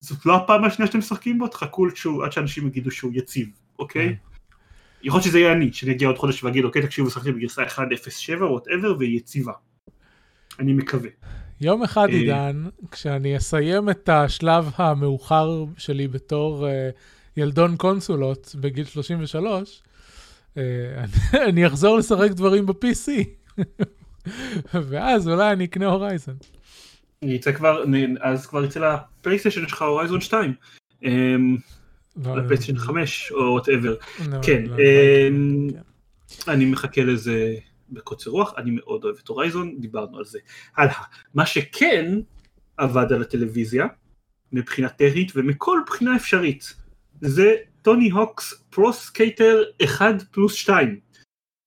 זאת 0.00 0.26
לא 0.26 0.36
הפעם 0.36 0.64
השנייה 0.64 0.86
שאתם 0.86 0.98
משחקים 0.98 1.38
בו, 1.38 1.48
תחכו 1.48 1.86
עד 2.24 2.32
שאנשים 2.32 2.66
יגידו 2.66 2.90
שהוא 2.90 3.12
יציב, 3.14 3.48
אוקיי? 3.78 4.08
Mm. 4.08 4.28
יכול 5.02 5.18
להיות 5.18 5.24
שזה 5.24 5.38
יהיה 5.38 5.52
אני, 5.52 5.72
שאני 5.72 5.92
אגיע 5.92 6.08
עוד 6.08 6.18
חודש 6.18 6.44
ואגיד, 6.44 6.64
אוקיי, 6.64 6.82
תקשיבו, 6.82 7.10
שיחקתי 7.10 7.32
בגרסה 7.32 7.64
1.07 7.64 7.76
או 8.40 8.50
whatever, 8.50 8.94
והיא 8.98 9.16
יציבה. 9.16 9.52
אני 10.58 10.72
מקווה. 10.72 11.10
יום 11.60 11.82
אחד, 11.82 12.08
אה, 12.08 12.14
עידן, 12.14 12.64
כשאני 12.90 13.36
אסיים 13.36 13.90
את 13.90 14.08
השלב 14.08 14.70
המאוחר 14.76 15.64
שלי 15.76 16.08
בתור 16.08 16.66
uh, 16.66 16.70
ילדון 17.36 17.76
קונסולות 17.76 18.54
בגיל 18.60 18.84
33, 18.84 19.82
uh, 20.54 20.58
אני, 21.48 21.66
אחזור 21.66 21.98
לשחק 21.98 22.30
דברים 22.30 22.66
ב-PC. 22.66 23.10
ואז 24.88 25.28
אולי 25.28 25.52
אני 25.52 25.64
אקנה 25.64 25.86
Horizon. 25.86 26.36
יצא 27.22 27.52
כבר, 27.52 27.84
אז 28.20 28.46
כבר 28.46 28.64
יצא 28.64 28.80
לפלייסטיישן 29.20 29.68
שלך 29.68 29.82
Horizon 29.82 30.20
2. 30.20 30.54
אמ, 31.04 31.56
לא, 32.24 32.36
לפלייסטיישן 32.36 32.78
5 32.78 33.32
לא. 33.32 33.38
או 33.38 33.52
whatever. 33.52 33.96
כן. 34.42 34.64
אני 36.48 36.64
מחכה 36.64 37.04
לזה 37.04 37.54
בקוצר 37.90 38.30
רוח, 38.30 38.54
אני 38.56 38.70
מאוד 38.70 39.04
אוהב 39.04 39.16
את 39.22 39.28
Horizon, 39.28 39.80
דיברנו 39.80 40.18
על 40.18 40.24
זה. 40.24 40.38
הלאה. 40.76 41.02
מה 41.34 41.46
שכן 41.46 42.20
עבד 42.76 43.12
על 43.12 43.22
הטלוויזיה, 43.22 43.86
מבחינה 44.52 44.88
טכנית 44.88 45.32
ומכל 45.34 45.78
בחינה 45.86 46.16
אפשרית, 46.16 46.74
זה 47.20 47.54
Tony 47.82 48.10
Hawk's 48.10 48.64
Pro 48.70 48.92
Skater 48.92 49.62
1 49.84 50.22
פלוס 50.30 50.54
2. 50.54 51.00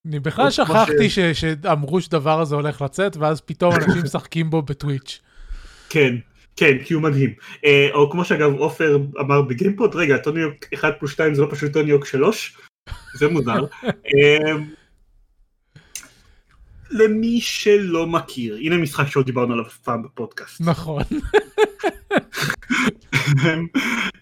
אני 0.08 0.20
בכלל 0.20 0.52
שכחתי 0.52 1.10
ש... 1.10 1.20
שאמרו 1.20 2.02
שדבר 2.02 2.42
הזה 2.42 2.56
הולך 2.56 2.82
לצאת, 2.82 3.18
ואז 3.18 3.42
פתאום 3.42 3.76
אנשים 3.76 4.04
משחקים 4.06 4.50
בו 4.50 4.62
ב 4.62 4.69
Twitch. 4.69 5.22
כן, 5.92 6.16
כן, 6.56 6.78
כי 6.86 6.94
הוא 6.94 7.04
מדהים. 7.04 7.34
אה, 7.66 7.90
או 7.94 8.10
כמו 8.10 8.26
שאגב 8.26 8.54
עופר 8.54 8.98
אמר 9.20 9.42
ב 9.42 9.48
GamePod, 9.48 9.96
רגע, 9.96 10.18
Tony 10.18 10.42
Hawk 10.42 10.56
1 10.74 11.00
פלוס 11.00 11.12
2 11.12 11.36
זה 11.36 11.42
לא 11.42 11.48
פשוט 11.52 11.74
Tony 11.74 11.92
Hawk 11.92 12.06
3? 12.06 12.58
זה 13.14 13.28
מוזר. 13.28 13.66
אה, 14.14 14.54
למי 16.92 17.42
שלא 17.42 18.08
מכיר, 18.08 18.56
הנה 18.56 18.78
משחק 18.78 19.08
שעוד 19.08 19.26
דיברנו 19.26 19.54
עליו 19.54 19.66
פעם 19.84 20.04
בפודקאסט. 20.04 20.62
נכון. 20.62 21.04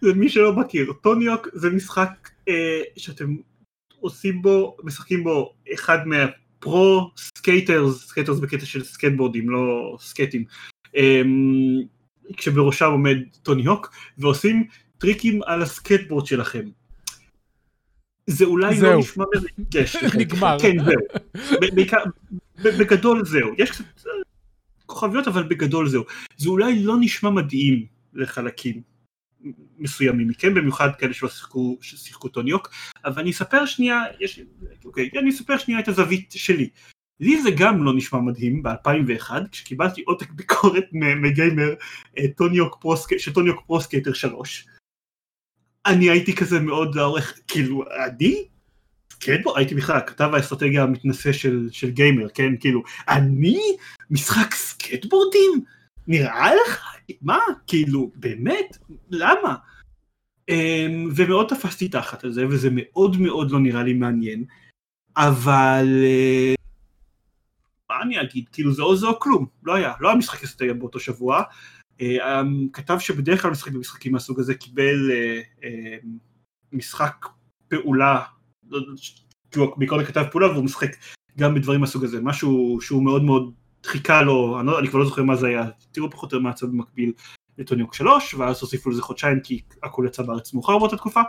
למי 0.01 0.29
שלא 0.29 0.53
מכיר, 0.53 0.93
Tony 1.01 1.24
Hawk 1.24 1.47
זה 1.53 1.69
משחק 1.69 2.29
אה, 2.47 2.81
שאתם 2.97 3.35
עושים 3.99 4.41
בו, 4.41 4.77
משחקים 4.83 5.23
בו 5.23 5.53
אחד 5.73 5.97
מה 6.07 6.49
pro 6.49 7.11
skaters, 7.17 8.07
skaters 8.07 8.39
בקטע 8.39 8.65
של 8.65 8.83
skateboard-ים, 8.83 9.49
לא 9.49 9.97
skate-ים, 9.99 10.43
כשבראשם 12.37 12.91
עומד 12.91 13.17
Tony 13.43 13.65
Hawk, 13.65 13.95
ועושים 14.17 14.67
טריקים 14.97 15.43
על 15.43 15.61
הסקייטבורד 15.61 16.25
שלכם. 16.25 16.65
זה 18.27 18.45
אולי 18.45 18.73
לא 18.73 18.79
זהו. 18.79 18.91
לא 18.91 18.99
נשמע 18.99 19.25
מרגש. 19.59 19.95
נגמר. 20.19 20.57
כן, 20.61 20.75
זהו. 20.85 21.61
בעיקר, 21.75 22.03
בגדול 22.57 23.25
זהו. 23.25 23.49
יש 23.57 23.71
קצת 23.71 23.83
אה, 24.07 24.11
כוכביות, 24.85 25.27
אבל 25.27 25.43
בגדול 25.43 25.89
זהו. 25.89 26.03
זה 26.37 26.49
אולי 26.49 26.83
לא 26.83 26.95
נשמע 26.99 27.29
מדהים 27.29 27.85
לחלקים 28.13 28.81
מסוימים 29.77 30.27
מכם, 30.27 30.53
במיוחד 30.53 30.89
כאלה 30.97 31.13
שלא 31.13 31.29
שיחקו, 31.29 31.77
ששיחקו 31.81 32.27
Tony 32.27 32.46
Hawk, 32.46 32.69
אבל 33.05 33.21
אני 33.21 33.31
אספר 33.31 33.65
שנייה, 33.65 34.03
יש, 34.19 34.39
אוקיי, 34.85 35.09
אני 35.19 35.29
אספר 35.29 35.57
שנייה 35.57 35.79
את 35.79 35.87
הזווית 35.87 36.31
שלי. 36.31 36.69
לי 37.19 37.41
זה 37.41 37.49
גם 37.57 37.83
לא 37.83 37.93
נשמע 37.93 38.19
מדהים 38.19 38.63
ב-2001, 38.63 39.31
כשקיבלתי 39.51 40.01
עותק 40.01 40.31
ביקורת 40.31 40.85
מ 40.93 41.07
Gamer 41.07 41.73
אה, 42.17 42.25
טוניוק 42.37 42.85
שטוניוק 43.17 43.61
פרוסקייטר 43.65 44.13
3. 44.13 44.67
אני 45.85 46.09
הייתי 46.09 46.35
כזה 46.35 46.59
מאוד 46.59 46.95
לעורך, 46.95 47.39
כאילו, 47.47 47.83
אני? 48.05 48.45
כן, 49.19 49.41
בוא, 49.43 49.57
הייתי 49.57 49.75
בכלל 49.75 49.99
כתב 50.07 50.29
האסטרטגיה 50.33 50.83
המתנשא 50.83 51.31
של, 51.31 51.67
של 51.71 51.89
גיימר, 51.89 52.29
כן, 52.29 52.57
כאילו, 52.59 52.83
אני? 53.07 53.59
משחק 54.11 54.53
סקטבורדים? 54.53 55.51
נראה 56.07 56.51
לך? 56.55 56.95
מה? 57.21 57.39
כאילו, 57.67 58.11
באמת? 58.15 58.77
למה? 59.09 59.55
Um, 60.51 60.53
ומאוד 61.15 61.47
תפסתי 61.47 61.87
תחת 61.87 62.23
על 62.23 62.31
זה, 62.31 62.47
וזה 62.47 62.69
מאוד 62.71 63.17
מאוד 63.17 63.51
לא 63.51 63.59
נראה 63.59 63.83
לי 63.83 63.93
מעניין, 63.93 64.43
אבל... 65.17 65.87
מה 67.89 68.01
אני 68.01 68.21
אגיד? 68.21 68.49
כאילו 68.51 68.73
זה 68.73 68.81
או 68.81 68.95
זה 68.95 69.07
או 69.07 69.19
כלום, 69.19 69.45
לא 69.63 69.73
היה, 69.73 69.93
לא 69.99 70.07
היה 70.07 70.17
משחק 70.17 70.43
אסטרטגיה 70.43 70.73
באותו 70.73 70.99
שבוע. 70.99 71.43
Uh, 72.01 72.03
כתב 72.73 72.99
שבדרך 72.99 73.41
כלל 73.41 73.51
משחק 73.51 73.71
במשחקים 73.71 74.11
מהסוג 74.11 74.39
הזה 74.39 74.55
קיבל 74.55 75.09
uh, 75.09 75.63
uh, 75.63 76.05
משחק 76.71 77.25
פעולה, 77.67 78.23
הוא 79.55 79.77
בעיקרון 79.77 80.05
כתב 80.05 80.23
פעולה 80.31 80.51
והוא 80.51 80.63
משחק 80.63 80.91
גם 81.37 81.55
בדברים 81.55 81.81
מהסוג 81.81 82.03
הזה, 82.03 82.21
משהו 82.21 82.77
שהוא 82.81 83.03
מאוד 83.03 83.23
מאוד 83.23 83.53
חיכה 83.85 84.21
לו, 84.21 84.59
אני, 84.59 84.67
לא, 84.67 84.79
אני 84.79 84.87
כבר 84.87 84.99
לא 84.99 85.05
זוכר 85.05 85.23
מה 85.23 85.35
זה 85.35 85.47
היה, 85.47 85.65
תראו 85.91 86.11
פחות 86.11 86.33
או 86.33 86.37
יותר 86.37 86.47
מהצד 86.47 86.67
במקביל 86.67 87.13
לטוניוק 87.57 87.93
3, 87.93 88.33
ואז 88.33 88.61
הוסיפו 88.61 88.89
לזה 88.89 89.01
חודשיים 89.01 89.39
כי 89.39 89.61
הכל 89.83 90.05
יצא 90.07 90.23
בארץ 90.23 90.53
מאוחר 90.53 90.77
באותה 90.77 90.97
תקופה. 90.97 91.21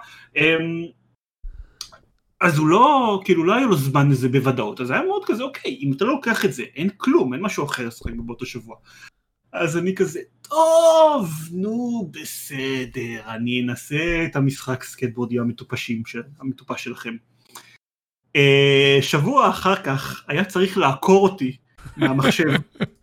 אז 2.40 2.58
הוא 2.58 2.68
לא, 2.68 3.20
כאילו 3.24 3.44
לא 3.44 3.54
היה 3.54 3.66
לו 3.66 3.76
זמן 3.76 4.10
לזה 4.10 4.28
בוודאות, 4.28 4.80
אז 4.80 4.90
היה 4.90 5.02
מאוד 5.02 5.24
כזה, 5.24 5.42
אוקיי, 5.42 5.78
אם 5.82 5.92
אתה 5.92 6.04
לא 6.04 6.10
לוקח 6.10 6.44
את 6.44 6.52
זה, 6.52 6.62
אין 6.76 6.90
כלום, 6.96 7.34
אין 7.34 7.42
משהו 7.42 7.64
אחר 7.64 7.86
לשחק 7.86 8.12
באותו 8.16 8.46
שבוע. 8.46 8.76
אז 9.52 9.76
אני 9.76 9.94
כזה, 9.94 10.20
טוב, 10.42 11.30
נו, 11.52 12.10
בסדר, 12.12 13.20
אני 13.26 13.62
אנסה 13.62 14.24
את 14.30 14.36
המשחק 14.36 14.84
סקטבורדים 14.84 15.40
המטופשים, 15.40 16.02
של, 16.06 16.22
המטופש 16.40 16.84
שלכם. 16.84 17.16
Uh, 18.36 19.02
שבוע 19.02 19.50
אחר 19.50 19.76
כך 19.76 20.24
היה 20.28 20.44
צריך 20.44 20.78
לעקור 20.78 21.28
אותי 21.28 21.56
מהמחשב, 21.96 22.48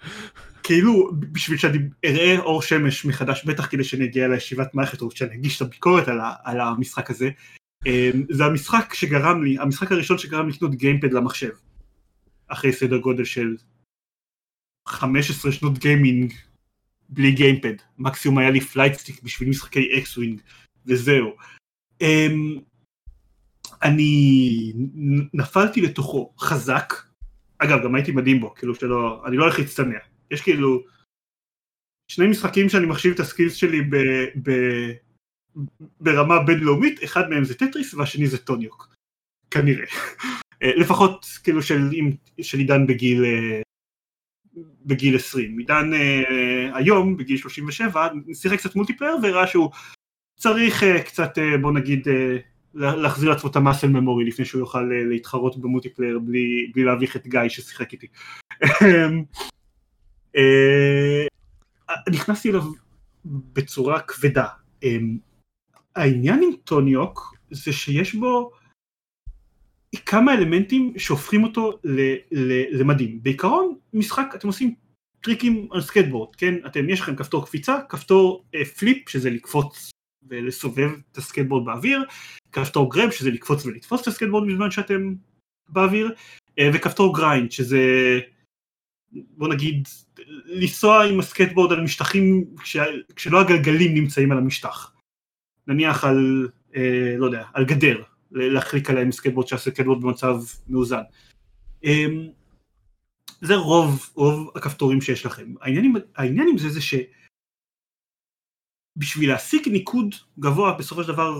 כאילו 0.63 1.11
בשביל 1.31 1.57
שאני 1.57 1.77
אראה 2.05 2.39
אור 2.39 2.61
שמש 2.61 3.05
מחדש, 3.05 3.45
בטח 3.45 3.67
כדי 3.71 3.83
שאני 3.83 4.05
אגיע 4.05 4.27
לישיבת 4.27 4.75
מערכת 4.75 5.01
או 5.01 5.11
שאני 5.11 5.35
אגיש 5.35 5.57
את 5.57 5.61
הביקורת 5.61 6.07
על, 6.07 6.19
ה, 6.19 6.33
על 6.43 6.61
המשחק 6.61 7.09
הזה, 7.09 7.29
זה 8.29 8.45
המשחק 8.45 8.93
שגרם 8.93 9.43
לי, 9.43 9.59
המשחק 9.59 9.91
הראשון 9.91 10.17
שגרם 10.17 10.49
לקנות 10.49 10.75
גיימפד 10.75 11.13
למחשב, 11.13 11.51
אחרי 12.47 12.73
סדר 12.73 12.97
גודל 12.97 13.25
של 13.25 13.55
15 14.88 15.51
שנות 15.51 15.77
gaming 15.77 16.33
בלי 17.09 17.31
gamepad, 17.31 17.73
מקסימום 17.97 18.38
היה 18.38 18.49
לי 18.49 18.61
flight 18.61 18.95
stick 18.95 19.23
בשביל 19.23 19.49
משחקי 19.49 19.99
X-Wing 19.99 20.41
וזהו. 20.85 21.35
אמ, 22.01 22.59
אני 23.83 24.73
נפלתי 25.33 25.81
לתוכו 25.81 26.33
חזק, 26.39 26.93
אגב 27.57 27.83
גם 27.83 27.95
הייתי 27.95 28.11
מדהים 28.11 28.41
בו, 28.41 28.53
כאילו 28.53 28.75
שלא, 28.75 29.23
אני 29.25 29.38
לא 29.38 29.43
הולך 29.43 29.59
להצטנע, 29.59 29.99
יש 30.31 30.41
כאילו 30.41 30.83
שני 32.11 32.27
משחקים 32.27 32.69
שאני 32.69 32.85
מחשיב 32.85 33.13
את 33.13 33.19
ה 33.19 33.24
skills 33.24 33.53
שלי 33.53 33.81
ב, 33.81 33.95
ב, 34.43 34.51
ברמה 35.99 36.43
בינלאומית, 36.43 37.03
אחד 37.03 37.29
מהם 37.29 37.43
זה 37.43 37.53
טטריס 37.53 37.93
והשני 37.93 38.27
זה 38.27 38.37
Tony 38.38 38.63
Hawk, 38.63 38.95
כנראה, 39.51 39.85
אה, 40.63 40.75
לפחות 40.75 41.25
כאילו 41.43 41.61
של, 41.61 41.89
של 42.41 42.57
עידן 42.57 42.87
בגיל, 42.87 43.25
אה, 43.25 43.61
בגיל 44.85 45.15
20, 45.15 45.57
עידן 45.57 45.91
uh, 45.93 46.77
היום 46.77 47.17
בגיל 47.17 47.37
37 47.37 48.07
שיחק 48.33 48.57
קצת 48.57 48.75
multiplayer 48.75 49.15
והראה 49.23 49.47
שהוא 49.47 49.71
צריך 50.35 50.83
קצת 51.05 51.37
בוא 51.61 51.71
נגיד 51.71 52.07
להחזיר 52.77 53.29
לעצמו 53.29 53.49
את 53.49 53.55
ה 53.55 53.60
muscle 53.60 53.88
memory 53.88 54.25
לפני 54.25 54.45
שהוא 54.45 54.59
יוכל 54.59 54.91
אה, 54.91 55.03
להתחרות 55.03 55.57
ב 55.57 55.63
multiplayer 55.63 56.19
בלי, 56.19 56.71
בלי 56.75 56.83
להביך 56.83 57.15
את 57.15 57.27
גיא 57.27 57.39
ששיחק 57.49 57.93
איתי. 57.93 58.07
אמ, 58.63 59.23
אה, 60.35 61.25
נכנסתי 62.11 62.49
אליו 62.49 62.63
בצורה 63.25 64.01
כבדה. 64.01 64.47
העניין 65.97 66.43
עם 66.43 66.55
Tony 66.63 66.99
Hawk 66.99 67.35
זה 67.51 67.73
שיש 67.73 68.15
בו 68.15 68.51
כמה 70.05 70.33
אלמנטים 70.33 70.93
שהופכים 70.97 71.43
אותו 71.43 71.79
למדהים. 72.71 73.23
בעיקרון 73.23 73.75
משחק 73.93 74.31
אתם 74.35 74.47
עושים 74.47 74.75
טריקים 75.21 75.67
על 75.71 75.81
סקטבורד, 75.81 76.35
כן? 76.35 76.53
אתם 76.65 76.89
יש 76.89 76.99
לכם 76.99 77.15
כפתור 77.15 77.45
קפיצה, 77.45 77.79
כפתור 77.89 78.45
אה, 78.55 78.65
flip 78.65 79.09
שזה 79.09 79.29
לקפוץ 79.29 79.91
ולסובב 80.29 80.89
את 81.11 81.17
הסקטבורד 81.17 81.65
באוויר, 81.65 82.03
כפתור 82.51 82.91
grab 82.91 83.11
שזה 83.11 83.31
לקפוץ 83.31 83.65
ולתפוס 83.65 84.01
את 84.01 84.07
הסקטבורד 84.07 84.47
בזמן 84.47 84.71
שאתם 84.71 85.13
באוויר, 85.69 86.13
אה, 86.59 86.69
וכפתור 86.73 87.15
grind 87.15 87.51
שזה 87.51 87.79
בוא 89.11 89.47
נגיד 89.47 89.87
לנסוע 90.45 91.05
עם 91.05 91.19
הסקטבורד 91.19 91.71
על 91.71 91.81
משטחים 91.81 92.45
כש, 92.63 92.77
כשלא 93.15 93.41
הגלגלים 93.41 93.93
נמצאים 93.93 94.31
על 94.31 94.37
המשטח. 94.37 94.96
נניח 95.68 96.03
על, 96.03 96.47
אה, 96.76 97.15
לא 97.18 97.26
יודע, 97.26 97.43
על 97.53 97.65
גדר, 97.65 98.03
להחליק 98.32 98.89
עליהם 98.89 99.11
סקטבורד 99.11 99.47
שהסקטבורד 99.47 100.01
במצב 100.01 100.36
מאוזן. 100.68 101.01
אה, 101.86 102.05
זה 103.41 103.55
רוב, 103.55 104.09
רוב 104.13 104.51
הכפתורים 104.55 105.01
שיש 105.01 105.26
לכם. 105.26 105.53
העניין, 105.61 105.93
העניין 106.15 106.47
עם 106.51 106.57
זה 106.57 106.70
זה 106.70 106.82
ש... 106.82 106.95
בשביל 108.97 109.30
להשיג 109.30 109.70
ניקוד 109.70 110.15
גבוה, 110.39 110.74
בסופו 110.74 111.03
של 111.03 111.11
דבר 111.11 111.39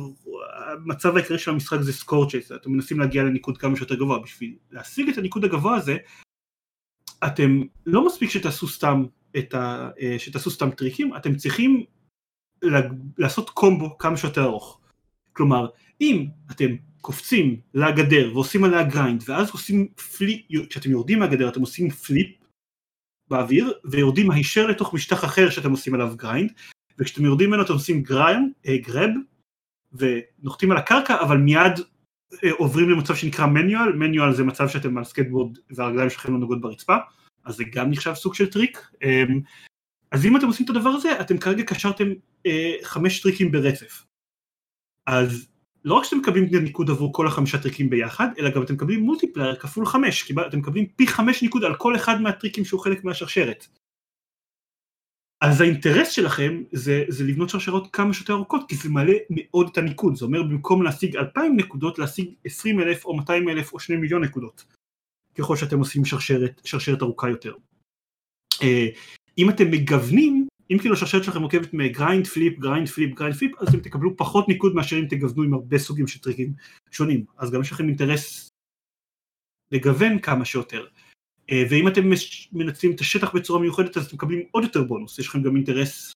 המצב 0.68 1.16
העיקרי 1.16 1.40
של 1.40 1.52
המשחק 1.52 1.82
זה 1.82 1.94
score 1.94 2.30
chase, 2.30 2.52
אתם 2.52 2.72
מנסים 2.72 3.00
להגיע 3.00 3.24
לניקוד 3.24 3.58
כמה 3.58 3.76
שיותר 3.76 3.96
גבוה, 3.96 4.20
בשביל 4.20 4.56
להשיג 4.72 5.10
את 5.10 5.18
הניקוד 5.18 5.46
הגבוה 5.46 5.76
הזה, 5.76 5.98
אתם 7.28 7.62
לא 7.86 8.06
מספיק 8.06 8.30
שתעשו 8.30 8.68
סתם 8.68 9.04
ה... 9.54 9.90
אה, 10.02 10.16
שתעשו 10.20 10.52
סתם 10.52 10.72
טריקים, 10.72 11.16
אתם 11.16 11.36
צריכים 11.36 11.86
לעשות 13.18 13.50
קומבו 13.50 13.98
כמה 13.98 14.18
שיותר 14.18 14.44
ארוך. 14.44 14.80
כלומר, 15.34 15.68
אם 16.02 16.26
אתם 16.52 16.76
קופצים 17.02 17.60
לגדר 17.74 18.32
ועושים 18.34 18.64
עליה 18.64 18.84
grind, 18.84 19.24
ואז 19.28 19.52
עושים 19.52 19.88
flip, 20.18 20.42
כשאתם 20.70 20.92
יורדים 20.92 21.20
מהגדר 21.20 21.50
אתם 21.50 21.62
עושים 21.62 21.90
flip 21.90 22.28
באוויר, 23.30 23.74
ויורדים 23.86 24.32
הישר 24.32 24.68
לתוך 24.68 24.94
משטח 24.94 25.24
אחר 25.24 25.50
שאתם 25.50 25.72
עושים 25.72 25.94
עליו 25.94 26.14
grind, 26.16 26.52
וכשאתם 27.00 27.26
יורדים 27.26 27.50
ממנו 27.50 27.64
אתם 27.64 27.74
עושים 27.74 28.04
grind, 28.04 28.54
אה, 28.68 28.78
grab, 28.78 29.10
ונוחתים 29.94 30.72
על 30.72 30.78
הקרקע, 30.78 31.22
אבל 31.22 31.38
מיד 31.38 31.80
אה, 32.44 32.52
עוברים 32.52 32.90
למצב 32.90 33.16
שנקרא 33.16 33.46
manual, 33.46 33.94
manual 33.94 34.34
זה 34.34 34.44
מצב 34.44 34.68
שאתם 34.68 34.98
על 34.98 35.04
סקטבורד 35.04 35.58
והרגליים 35.70 36.10
שלכם 36.10 36.34
לא 36.34 36.40
נוגעות 36.40 36.62
ברצפה, 36.62 36.98
אז 37.46 37.56
זה 37.56 37.64
גם 37.64 37.90
נחשב 37.92 38.14
סוג 38.14 38.34
של 38.34 38.50
טריק. 38.50 38.92
אז 40.12 40.26
אם 40.26 40.38
אתם 40.38 40.48
עושים 40.48 40.66
את 40.66 40.70
הדבר 40.70 40.90
הזה, 40.90 41.22
אתם 41.22 41.38
כרגע 41.38 41.64
קשרתם 41.64 42.08
אה, 42.46 42.74
חמש 42.84 43.22
טריקים 43.22 43.52
ברצף. 43.52 44.06
אז 45.06 45.48
לא 45.86 45.94
רק 45.94 46.04
שאתם 46.04 46.18
מקבלים 46.18 46.50
ניקוד 46.64 46.90
עבור 46.90 47.14
כל 47.14 47.28
החמישה 47.28 47.62
טריקים 47.62 47.90
ביחד, 47.90 48.28
אלא 48.40 48.50
גם 48.50 48.64
אתם 48.64 48.74
מקבלים 48.74 49.00
multiplier 49.00 49.56
כפול 49.56 49.86
חמש, 49.86 50.24
כי 50.24 50.34
אתם 50.48 50.60
מקבלים 50.60 50.86
פי 50.96 51.08
חמש 51.08 51.44
ניקוד 51.44 51.64
על 51.64 51.76
כל 51.76 51.96
אחד 51.96 52.22
מהטריקים 52.22 52.66
שהוא 52.66 52.80
חלק 52.80 53.04
מהשרשרת. 53.04 53.68
אז 55.42 55.62
האינטרס 55.62 56.10
שלכם 56.10 56.64
זה, 56.72 57.04
זה 57.08 57.24
לבנות 57.24 57.50
שרשרות 57.50 57.88
כמה 57.94 58.14
שיותר 58.14 58.34
ארוכות, 58.34 58.70
כי 58.70 58.76
זה 58.76 58.90
מעלה 58.90 59.14
מאוד 59.30 59.70
את 59.72 59.78
הניקוד, 59.78 60.16
זה 60.16 60.26
אומר 60.26 60.44
במקום 60.44 60.84
להשיג 60.84 61.16
2,000 61.16 61.58
נקודות, 61.58 62.00
להשיג 62.00 62.34
20 62.46 62.80
אלף 62.80 63.06
או 63.06 63.18
200 63.18 63.50
אלף 63.50 63.74
או 63.74 63.80
2 63.80 64.02
מיליון 64.02 64.24
נקודות, 64.24 64.66
ככל 65.36 65.56
שאתם 65.56 65.80
עושים 65.80 66.06
שרשרת, 66.06 66.62
שרשרת 66.66 67.02
ארוכה 67.02 67.30
יותר. 67.30 67.54
אם 69.38 69.50
אתם 69.50 69.72
מגוונים, 69.72 70.48
אם 70.72 70.78
כאילו 70.80 70.94
השרשרת 70.94 71.24
שלכם 71.24 71.40
מורכבת 71.40 71.74
מ 71.74 71.83
grind 71.83 72.28
flip, 72.28 72.60
grind 72.60 72.88
flip, 72.88 73.16
grind 73.16 73.36
flip, 73.36 73.52
אז 73.62 73.68
אתם 73.68 73.80
תקבלו 73.80 74.18
פחות 74.18 74.48
ניקוד 74.48 74.76
מאשר 74.76 75.00
אם 75.00 75.06
תגוונו 75.10 75.44
עם 75.44 75.54
הרבה 75.54 75.78
סוגים 75.78 76.08
של 76.08 76.20
טריקים 76.20 76.54
שונים, 76.92 77.26
אז 77.38 77.52
גם 77.52 77.62
יש 77.62 77.72
לכם 77.72 77.88
אינטרס 77.88 78.50
לגוון 79.72 80.20
כמה 80.20 80.46
שיותר. 80.46 80.88
אה, 81.52 81.64
ואם 81.70 81.88
אתם 81.88 82.02
מנצלים 82.52 82.96
את 82.96 83.00
השטח 83.00 83.36
בצורה 83.36 83.62
מיוחדת 83.62 83.98
אז 83.98 84.06
אתם 84.06 84.16
מקבלים 84.16 84.48
עוד 84.52 84.64
יותר 84.64 84.84
בונוס, 84.84 85.20
יש 85.20 85.28
לכם 85.28 85.44
גם 85.44 85.56
אינטרס 85.56 86.12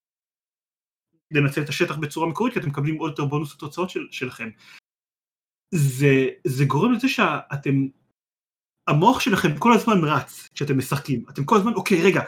לנצל 1.31 1.61
את 1.61 1.69
השטח 1.69 1.97
בצורה 1.97 2.29
מקורית 2.29 2.53
כי 2.53 2.59
אתם 2.59 2.69
מקבלים 2.69 2.95
עוד 2.95 3.09
יותר 3.09 3.25
בונוס 3.25 3.55
לתוצאות 3.55 3.89
של, 3.89 4.07
שלכם. 4.11 4.49
זה, 5.73 6.27
זה 6.47 6.65
גורם 6.65 6.93
לזה 6.93 7.09
שאתם, 7.09 7.87
המוח 8.87 9.19
שלכם 9.19 9.57
כל 9.59 9.73
הזמן 9.73 10.03
רץ 10.03 10.49
כשאתם 10.53 10.77
משחקים, 10.77 11.25
אתם 11.29 11.45
כל 11.45 11.55
הזמן 11.57 11.73
אוקיי 11.73 12.03
רגע, 12.03 12.21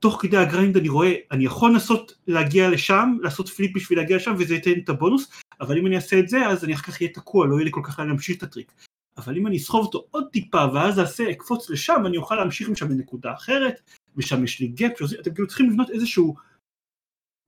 תוך 0.00 0.18
כדי 0.22 0.36
ה 0.36 0.43
grind 0.43 0.76
אני 0.76 0.88
רואה, 0.88 1.14
אני 1.30 1.44
יכול 1.44 1.70
לנסות 1.70 2.12
להגיע 2.26 2.70
לשם, 2.70 3.16
לעשות 3.20 3.48
flip 3.48 3.76
בשביל 3.76 3.98
להגיע 3.98 4.16
לשם 4.16 4.34
וזה 4.38 4.54
ייתן 4.54 4.80
את 4.84 4.88
הבונוס, 4.88 5.30
אבל 5.60 5.78
אם 5.78 5.86
אני 5.86 5.96
אעשה 5.96 6.18
את 6.18 6.28
זה 6.28 6.46
אז 6.46 6.64
אני 6.64 6.74
אחר 6.74 6.92
כך 6.92 7.02
אהיה 7.02 7.12
תקוע, 7.12 7.46
לא 7.46 7.54
יהיה 7.54 7.64
לי 7.64 7.70
כל 7.72 7.80
כך 7.84 7.98
לאן 7.98 8.08
להמשיך 8.08 8.38
את 8.38 8.42
הטריק. 8.42 8.72
אבל 9.16 9.36
אם 9.36 9.46
אני 9.46 9.56
אסחוב 9.56 9.86
אותו 9.86 10.04
עוד 10.10 10.24
טיפה 10.32 10.64
ואז 10.74 10.98
אעשה, 10.98 11.30
אקפוץ 11.30 11.70
לשם, 11.70 12.02
אני 12.06 12.16
אוכל 12.16 12.34
להמשיך 12.34 12.68
משם 12.68 12.90
לנקודה 12.90 13.32
אחרת, 13.32 13.80
ושם 14.16 14.44
יש 14.44 14.60
לי 14.60 14.68
gap, 14.68 14.92
אתם 15.20 15.34
כאילו 15.34 15.48
צריכים 15.48 15.70
לבנות 15.70 15.90
איזשהו 15.90 16.34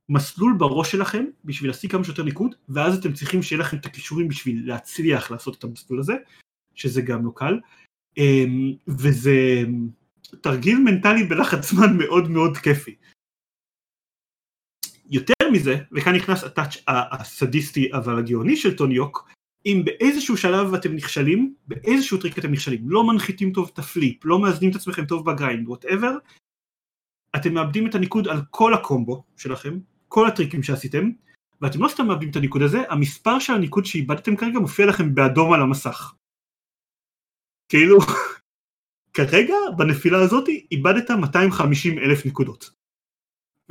מסלול 0.09 0.55
בראש 0.59 0.93
שלכם 0.93 1.25
בשביל 1.45 1.71
להשיג 1.71 1.91
כמה 1.93 2.05
שיותר 2.05 2.23
ניקוד, 2.23 2.55
ואז 2.69 2.99
אתם 2.99 3.13
צריכים 3.13 3.43
שיהיה 3.43 3.61
לכם 3.61 3.77
את 3.77 3.87
הכישורים 3.87 4.29
בשביל 4.29 4.69
להצליח 4.69 5.31
לעשות 5.31 5.59
את 5.59 5.65
המסלול 5.65 6.01
הזה, 6.01 6.15
שזה 6.75 7.03
גם 7.03 7.25
לא 7.25 7.33
קל, 7.35 7.61
אמ, 8.19 8.73
וזה 8.89 9.65
תרגיל 10.35 10.79
מנטלי 10.79 11.25
בלחץ 11.25 11.71
זמן 11.71 11.99
מאוד 11.99 12.31
מאוד 12.31 12.57
כיפי. 12.57 12.97
יותר 15.11 15.51
מזה, 15.53 15.77
וכאן 15.93 16.15
נכנס 16.15 16.45
ה 16.45 16.50
touch 16.50 16.77
הסדיסטי 16.87 17.93
אבל 17.93 18.19
הגאוני 18.19 18.57
של 18.57 18.77
Tony 18.77 18.95
Hawk, 18.95 19.29
אם 19.67 19.83
באיזשהו 19.85 20.37
שלב 20.37 20.75
אתם 20.75 20.95
נכשלים, 20.95 21.55
באיזשהו 21.67 22.19
טריק 22.19 22.39
אתם 22.39 22.53
נכשלים, 22.53 22.91
לא 22.91 23.07
מנחיתים 23.07 23.53
טוב 23.53 23.71
את 23.73 23.79
ה 23.79 23.86
flip, 23.86 24.25
לא 24.25 24.39
מאזנים 24.39 24.71
את 24.71 24.77
עצמכם 24.77 25.07
טוב 25.07 25.31
ב 25.31 25.36
grind, 25.36 25.69
whatever, 25.69 26.17
אתם 27.37 27.55
מאבדים 27.55 27.87
את 27.87 27.95
הניקוד 27.95 28.29
על 28.29 28.41
כל 28.51 28.75
הקומבו 28.75 29.25
שלכם, 29.37 29.79
כל 30.09 30.27
הטריקים 30.27 30.63
שעשיתם, 30.63 31.11
ואתם 31.61 31.83
לא 31.83 31.89
סתם 31.89 32.07
מאבדים 32.07 32.31
את 32.31 32.37
הניקוד 32.37 32.63
הזה, 32.63 32.79
המספר 32.89 33.39
של 33.39 33.53
הניקוד 33.53 33.85
שאיבדתם 33.85 34.37
כרגע 34.37 34.59
מופיע 34.59 34.87
לכם 34.87 35.15
באדום 35.15 35.53
על 35.53 35.61
המסך. 35.63 36.15
כאילו, 37.69 37.99
כרגע 39.13 39.55
בנפילה 39.77 40.19
הזאת 40.19 40.49
איבדת 40.73 41.11
250 41.11 41.99
אלף 41.99 42.27
נקודות. 42.27 42.71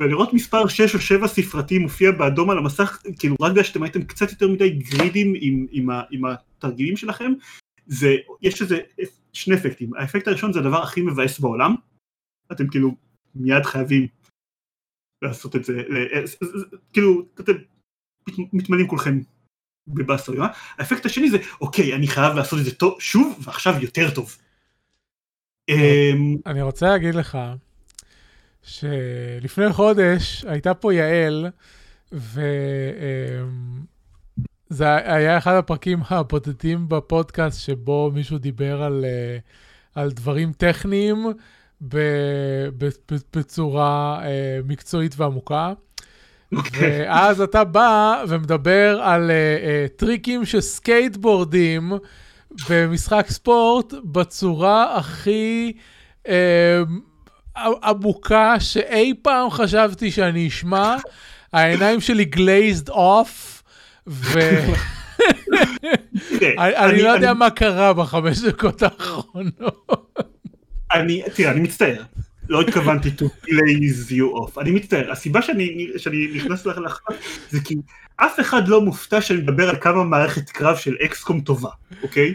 ולראות 0.00 0.32
מספר 0.32 0.68
6 0.68 0.94
או 0.94 1.00
7 1.00 1.26
ספרתי 1.28 1.78
מופיע 1.78 2.10
באדום 2.10 2.50
על 2.50 2.58
המסך, 2.58 3.02
כאילו 3.18 3.36
רק 3.40 3.52
בגלל 3.52 3.64
שאתם 3.64 3.82
הייתם 3.82 4.04
קצת 4.04 4.30
יותר 4.30 4.48
מדי 4.48 4.70
גרידים 4.70 5.32
עם, 5.40 5.66
עם, 5.70 5.90
ה, 5.90 6.02
עם 6.10 6.22
התרגילים 6.24 6.96
שלכם, 6.96 7.32
זה, 7.86 8.16
יש 8.42 8.62
לזה 8.62 8.80
שני 9.32 9.54
אפקטים, 9.54 9.94
האפקט 9.94 10.28
הראשון 10.28 10.52
זה 10.52 10.58
הדבר 10.58 10.82
הכי 10.82 11.00
מבאס 11.00 11.38
בעולם, 11.38 11.74
אתם 12.52 12.68
כאילו 12.68 12.96
מיד 13.34 13.62
חייבים 13.62 14.06
לעשות 15.22 15.56
את 15.56 15.64
זה, 15.64 15.82
כאילו 16.92 17.26
אתם 17.40 17.52
מתמלאים 18.52 18.88
כולכם 18.88 19.20
בבאסר 19.88 20.32
האפקט 20.78 21.06
השני 21.06 21.30
זה 21.30 21.38
אוקיי 21.60 21.94
אני 21.94 22.06
חייב 22.06 22.34
לעשות 22.34 22.58
את 22.58 22.64
זה 22.64 22.74
טוב, 22.74 23.00
שוב 23.00 23.38
ועכשיו 23.44 23.72
יותר 23.82 24.14
טוב. 24.14 24.36
אני 26.46 26.62
רוצה 26.62 26.88
להגיד 26.88 27.14
לך 27.14 27.38
שלפני 28.62 29.72
חודש 29.72 30.44
הייתה 30.48 30.74
פה 30.74 30.94
יעל, 30.94 31.46
וזה 32.12 32.44
היה 35.04 35.38
אחד 35.38 35.54
הפרקים 35.54 35.98
הבודדים 36.08 36.88
בפודקאסט 36.88 37.60
שבו 37.60 38.10
מישהו 38.14 38.38
דיבר 38.38 38.82
על, 38.82 39.04
אה, 39.04 39.38
על 39.94 40.10
דברים 40.10 40.52
טכניים 40.52 41.26
בצורה 43.32 44.20
אה, 44.24 44.60
מקצועית 44.64 45.14
ועמוקה. 45.16 45.72
Okay. 46.54 46.56
אוקיי. 46.56 47.02
ואז 47.02 47.40
אתה 47.40 47.64
בא 47.64 48.24
ומדבר 48.28 49.00
על 49.02 49.30
uh, 49.30 49.92
uh, 49.92 49.98
טריקים 49.98 50.44
של 50.44 50.60
סקייטבורדים 50.60 51.92
במשחק 52.70 53.26
ספורט 53.30 53.94
בצורה 54.04 54.96
הכי 54.96 55.72
uh, 56.26 56.30
עמוקה 57.82 58.60
שאי 58.60 59.14
פעם 59.22 59.50
חשבתי 59.50 60.10
שאני 60.10 60.48
אשמע, 60.48 60.96
העיניים 61.52 62.00
שלי 62.00 62.30
glazed 62.34 62.88
off, 62.88 63.62
ו... 64.06 64.38
אני 66.56 67.02
לא 67.02 67.08
יודע 67.08 67.34
מה 67.34 67.50
קרה 67.50 67.92
בחמש 67.92 68.38
דקות 68.38 68.82
האחרונות. 68.82 70.16
אני, 70.92 71.22
תראה, 71.34 71.50
אני 71.50 71.60
מצטער. 71.60 72.02
לא 72.50 72.60
התכוונתי 72.60 73.08
to 73.08 73.24
glaze 73.46 74.10
you 74.10 74.38
off, 74.40 74.60
אני 74.60 74.70
מצטער, 74.70 75.12
הסיבה 75.12 75.42
שאני, 75.42 75.90
שאני 75.96 76.30
נכנס 76.34 76.66
לך 76.66 77.00
זה 77.50 77.58
כי 77.64 77.74
אף 78.16 78.40
אחד 78.40 78.68
לא 78.68 78.80
מופתע 78.80 79.20
שאני 79.20 79.40
מדבר 79.40 79.68
על 79.68 79.76
כמה 79.80 80.04
מערכת 80.04 80.50
קרב 80.50 80.76
של 80.76 80.96
אקסקום 81.04 81.40
טובה, 81.40 81.70
אוקיי? 82.02 82.34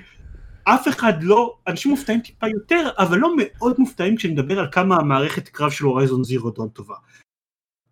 אף 0.64 0.88
אחד 0.88 1.24
לא, 1.24 1.56
אנשים 1.68 1.92
מופתעים 1.92 2.20
טיפה 2.20 2.48
יותר, 2.48 2.90
אבל 2.98 3.18
לא 3.18 3.34
מאוד 3.38 3.76
מופתעים 3.80 4.16
כשאני 4.16 4.34
מדבר 4.34 4.60
על 4.60 4.68
כמה 4.72 4.96
המערכת 4.96 5.50
קרב 5.50 5.72
של 5.72 5.86
הורייזון 5.86 6.24
זירו 6.24 6.50
דון 6.50 6.70
טובה. 6.70 6.96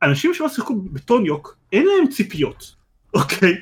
אנשים 0.02 0.34
שלא 0.34 0.50
שיחקו 0.50 0.76
בטוניוק, 0.76 1.58
אין 1.72 1.86
להם 1.86 2.08
ציפיות, 2.08 2.76
אוקיי? 3.14 3.54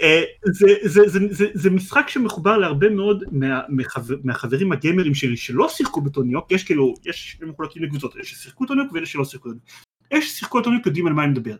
אה, 0.00 0.22
זה, 0.44 0.66
זה, 0.82 1.08
זה, 1.08 1.18
זה, 1.30 1.46
זה 1.54 1.70
משחק 1.70 2.08
שמחובר 2.08 2.58
להרבה 2.58 2.90
מאוד 2.90 3.24
מה, 3.32 3.60
מחבר, 3.68 4.14
מהחברים 4.24 4.72
הגיימרים 4.72 5.14
שלי 5.14 5.36
שלא 5.36 5.68
שיחקו 5.68 6.00
בטוניוק, 6.00 6.52
יש 6.52 6.64
כאילו, 6.64 6.94
יש 7.06 7.38
מחולקים 7.42 7.82
לקבוצות, 7.82 8.16
אלה 8.16 8.24
ששיחקו 8.24 8.66
טוניוק 8.66 8.92
ואלה 8.92 9.06
שלא 9.06 9.24
שיחקו 9.24 9.48
טוניוק. 9.48 9.64
אלה 10.12 10.22
ששיחקו 10.22 10.60
Tony 10.60 10.73
Hawk 10.73 10.86
יודעים 10.86 11.06
על 11.06 11.12
מה 11.12 11.24
אני 11.24 11.30
מדבר. 11.30 11.56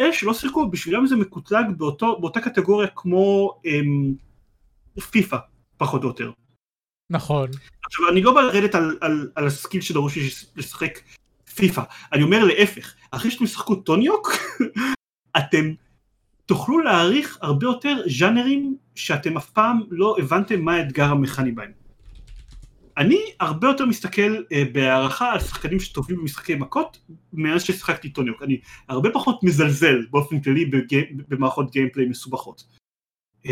אלה 0.00 0.12
שלא 0.12 0.34
שיחקו, 0.34 0.70
בשבילם 0.70 1.06
זה 1.06 1.16
מקוטלג 1.16 1.66
באותו, 1.76 2.20
באותה 2.20 2.40
קטגוריה 2.40 2.88
כמו 2.96 3.54
אמ, 3.64 4.14
פיפא, 5.10 5.36
פחות 5.76 6.02
או 6.02 6.08
יותר. 6.08 6.30
נכון. 7.10 7.50
עכשיו 7.84 8.08
אני 8.12 8.22
לא 8.22 8.34
בא 8.34 8.40
לרדת 8.40 8.74
על, 8.74 8.98
על, 9.00 9.30
על 9.34 9.46
ה 9.46 9.52
skill 9.52 9.80
שדרוש 9.80 10.16
לי 10.16 10.28
לשחק 10.56 10.98
פיפא, 11.54 11.82
אני 12.12 12.22
אומר 12.22 12.44
להפך, 12.44 12.94
אחרי 13.10 13.30
שאתם 13.30 13.44
תשחקו 13.44 13.74
Tony 13.74 14.00
Hawk, 14.00 14.32
אתם 15.38 15.72
תוכלו 16.48 16.78
להעריך 16.78 17.38
הרבה 17.40 17.66
יותר 17.66 17.96
ז'אנרים 18.18 18.76
שאתם 18.94 19.36
אף 19.36 19.50
פעם 19.50 19.80
לא 19.90 20.16
הבנתם 20.18 20.60
מה 20.60 20.74
האתגר 20.74 21.04
המכני 21.04 21.52
בהם. 21.52 21.72
אני 22.96 23.18
הרבה 23.40 23.68
יותר 23.68 23.86
מסתכל 23.86 24.36
uh, 24.36 24.72
בהערכה 24.72 25.32
על 25.32 25.40
שחקנים 25.40 25.80
שטובים 25.80 26.16
במשחקי 26.16 26.54
מכות 26.54 27.00
מאז 27.32 27.62
ששיחקתי 27.62 28.10
Tony 28.10 28.24
Hawk, 28.24 28.42
אני 28.42 28.60
הרבה 28.88 29.10
פחות 29.10 29.42
מזלזל 29.42 30.06
באופן 30.10 30.40
כללי 30.40 30.64
בגי... 30.64 31.02
במערכות 31.28 31.70
gameplay 31.70 32.06
מסובכות. 32.06 32.64
Um, 33.44 33.48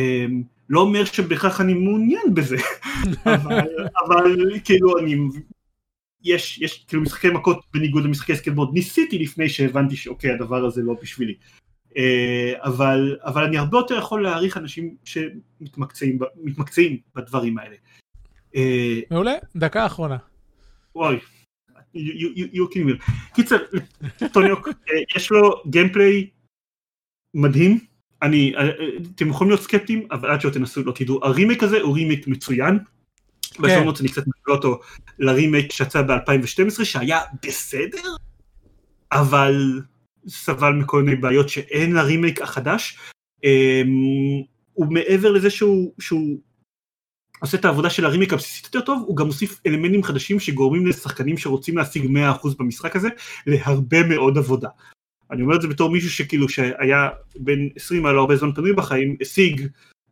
לא 0.68 0.80
אומר 0.80 1.04
שבהכרח 1.04 1.60
אני 1.60 1.74
מעוניין 1.74 2.34
בזה, 2.34 2.56
אבל, 3.34 3.60
אבל 4.06 4.60
כאילו 4.64 4.98
אני, 4.98 5.16
יש, 6.24 6.58
יש 6.58 6.84
כאילו 6.88 7.02
משחקי 7.02 7.30
מכות 7.30 7.60
בניגוד 7.74 8.04
למשחקי 8.04 8.36
סקייטבורד, 8.36 8.74
ניסיתי 8.74 9.18
לפני 9.18 9.48
שהבנתי 9.48 9.96
שאוקיי 9.96 10.30
הדבר 10.30 10.64
הזה 10.64 10.82
לא 10.82 10.94
בשבילי, 11.02 11.34
אה, 11.34 11.65
אבל, 12.58 13.16
אבל 13.24 13.44
אני 13.44 13.58
הרבה 13.58 13.78
יותר 13.78 13.98
יכול 13.98 14.22
להעריך 14.22 14.56
אנשים 14.56 14.96
שמתמקצעים 15.04 16.18
בדברים 17.14 17.58
האלה. 17.58 17.76
אה, 18.56 19.00
מעולה, 19.10 19.34
דקה 19.56 19.86
אחרונה. 19.86 20.16
וואי, 20.94 21.18
קיצר, 23.34 23.56
Tony 24.32 24.48
Hawk, 24.48 24.68
אה, 24.68 24.72
יש 25.16 25.30
לו 25.30 25.62
gameplay 25.70 26.30
מדהים, 27.34 27.78
אני, 28.22 28.54
אתם 29.14 29.28
יכולים 29.28 29.50
להיות 29.50 29.62
סקפטיים, 29.62 30.08
אבל 30.10 30.30
עד 30.30 30.40
שלא 30.40 30.50
תנסו 30.50 30.82
לא 30.82 30.92
תדעו, 30.92 31.24
הרימייק 31.24 31.62
הזה 31.62 31.80
הוא 31.80 31.94
רימייק 31.94 32.28
מצוין. 32.28 32.78
כן. 33.54 33.62
בשונות 33.62 34.00
אני 34.00 34.08
קצת 34.08 34.22
משווה 34.26 34.54
אותו 34.54 34.80
לרימייק 35.18 35.72
שיצא 35.72 36.02
ב-2012 36.02 36.84
שהיה 36.84 37.20
בסדר, 37.46 38.02
אבל 39.12 39.80
סבל 40.28 40.72
מכל 40.72 41.02
מיני 41.02 41.16
בעיות 41.16 41.48
שאין 41.48 41.92
לרימייק 41.92 42.42
החדש. 42.42 42.98
אמ, 43.44 43.88
הוא 44.72 44.92
מעבר 44.92 45.32
לזה 45.32 45.50
שהוא, 45.50 45.92
שהוא 46.00 46.38
עושה 47.40 47.56
את 47.56 47.64
העבודה 47.64 47.90
של 47.90 48.04
הרימייק 48.04 48.32
הבסיסית 48.32 48.64
יותר 48.64 48.80
טוב, 48.80 49.04
הוא 49.06 49.16
גם 49.16 49.26
מוסיף 49.26 49.60
אלמנטים 49.66 50.02
חדשים 50.02 50.40
שגורמים 50.40 50.86
לשחקנים 50.86 51.38
שרוצים 51.38 51.76
להשיג 51.76 52.04
100% 52.04 52.48
במשחק 52.58 52.96
הזה 52.96 53.08
להרבה 53.46 54.02
מאוד 54.08 54.38
עבודה. 54.38 54.68
אני 55.30 55.42
אומר 55.42 55.56
את 55.56 55.62
זה 55.62 55.68
בתור 55.68 55.90
מישהו 55.90 56.10
שכאילו 56.10 56.48
שהיה 56.48 57.08
בין 57.36 57.68
20 57.76 58.06
היה 58.06 58.12
לו 58.12 58.20
הרבה 58.20 58.36
זמן 58.36 58.52
פנוי 58.52 58.72
בחיים, 58.72 59.16
השיג 59.20 59.66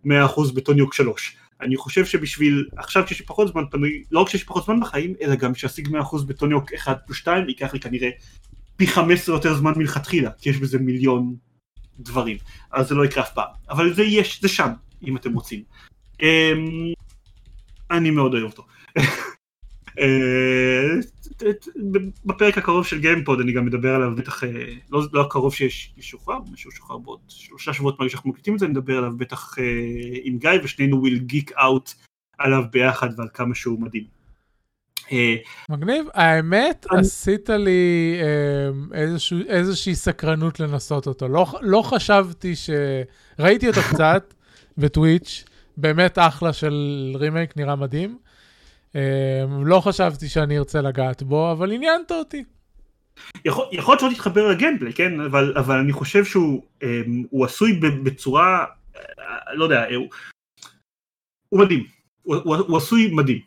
100% 0.06 0.08
בטוניוק 0.54 0.94
3. 0.94 1.36
אני 1.60 1.76
חושב 1.76 2.04
שבשביל, 2.04 2.68
עכשיו 2.76 3.04
כשיש 3.06 3.20
פחות 3.20 3.48
זמן 3.48 3.62
פנוי, 3.70 4.02
לא 4.10 4.20
רק 4.20 4.28
שיש 4.28 4.40
לי 4.40 4.46
פחות 4.46 4.64
זמן 4.64 4.80
בחיים, 4.80 5.14
אלא 5.22 5.34
גם 5.34 5.54
שאשיג 5.54 5.88
100% 5.88 6.24
בטוניוק 6.26 6.72
1 6.72 6.98
פלוס 7.06 7.18
2, 7.18 7.48
ייקח 7.48 7.74
לי 7.74 7.80
כנראה 7.80 8.10
פי 8.76 8.86
15 8.86 9.34
יותר 9.34 9.54
זמן 9.54 9.72
מלכתחילה, 9.76 10.30
כי 10.30 10.50
יש 10.50 10.58
בזה 10.58 10.78
מיליון 10.78 11.36
דברים, 11.98 12.36
אז 12.72 12.88
זה 12.88 12.94
לא 12.94 13.04
יקרה 13.04 13.24
אף 13.24 13.34
פעם, 13.34 13.48
אבל 13.70 13.94
זה 13.94 14.02
יש, 14.02 14.42
זה 14.42 14.48
שם, 14.48 14.70
אם 15.02 15.16
אתם 15.16 15.32
רוצים. 15.32 15.62
אמ, 16.22 16.92
אני 17.90 18.10
מאוד 18.10 18.34
אוהב 18.34 18.44
אותו. 18.44 18.66
אה, 20.00 21.00
בפרק 22.24 22.58
הקרוב 22.58 22.86
של 22.86 23.00
גיימפוד 23.00 23.40
אני 23.40 23.52
גם 23.52 23.66
מדבר 23.66 23.94
עליו 23.94 24.16
בטח, 24.16 24.44
אה, 24.44 24.50
לא, 24.90 25.02
לא 25.12 25.20
הקרוב 25.20 25.54
שיש 25.54 25.94
שוחרר, 26.00 26.38
משהו 26.52 26.70
שוחרר 26.70 26.98
בעוד 26.98 27.20
שלושה 27.28 27.72
שבועות 27.72 27.98
מהרגע 27.98 28.10
שאנחנו 28.10 28.30
מקליטים 28.30 28.54
את 28.54 28.58
זה, 28.58 28.68
נדבר 28.68 28.98
עליו 28.98 29.16
בטח 29.16 29.58
אה, 29.58 29.64
עם 30.22 30.38
גיא 30.38 30.50
ושנינו 30.64 31.00
we'll 31.00 31.18
geek 31.18 31.52
out 31.52 31.92
עליו 32.38 32.64
ביחד 32.70 33.08
ועל 33.16 33.28
כמה 33.34 33.54
שהוא 33.54 33.80
מדהים. 33.80 34.04
מגניב, 35.70 36.06
האמת. 36.14 36.86
עשית 36.90 37.50
לי 37.50 38.14
איזשהו, 38.92 39.38
איזושהי 39.48 39.94
סקרנות 39.94 40.60
לנסות 40.60 41.06
אותו, 41.06 41.28
לא, 41.28 41.46
לא 41.60 41.82
חשבתי 41.82 42.56
ש... 42.56 42.70
ראיתי 43.38 43.68
אותו 43.68 43.80
קצת 43.90 44.34
בטוויץ', 44.78 45.44
באמת 45.76 46.18
אחלה 46.18 46.52
של 46.52 46.74
רימייק, 47.14 47.56
נראה 47.56 47.76
מדהים. 47.76 48.18
Um, 48.92 48.96
לא 49.64 49.80
חשבתי 49.80 50.28
שאני 50.28 50.58
ארצה 50.58 50.80
לגעת 50.80 51.22
בו, 51.22 51.52
אבל 51.52 51.72
עניינת 51.72 52.12
אותי. 52.12 52.44
יכול, 53.44 53.64
להיות 53.72 54.00
שלא 54.00 54.10
תתחבר 54.14 54.48
לגיימפלי, 54.48 54.92
כן? 54.92 55.20
אבל, 55.20 55.54
אבל 55.58 55.78
אני 55.78 55.92
חושב 55.92 56.24
שהוא 56.24 56.62
הוא 57.30 57.44
עשוי 57.44 57.80
בצורה, 58.04 58.64
לא 59.54 59.64
יודע, 59.64 59.84
הוא, 59.94 60.08
הוא 61.48 61.60
מדהים. 61.60 61.84
הוא, 62.22 62.36
הוא, 62.36 62.56
הוא 62.56 62.76
עשוי 62.76 63.10
מדהים. 63.12 63.40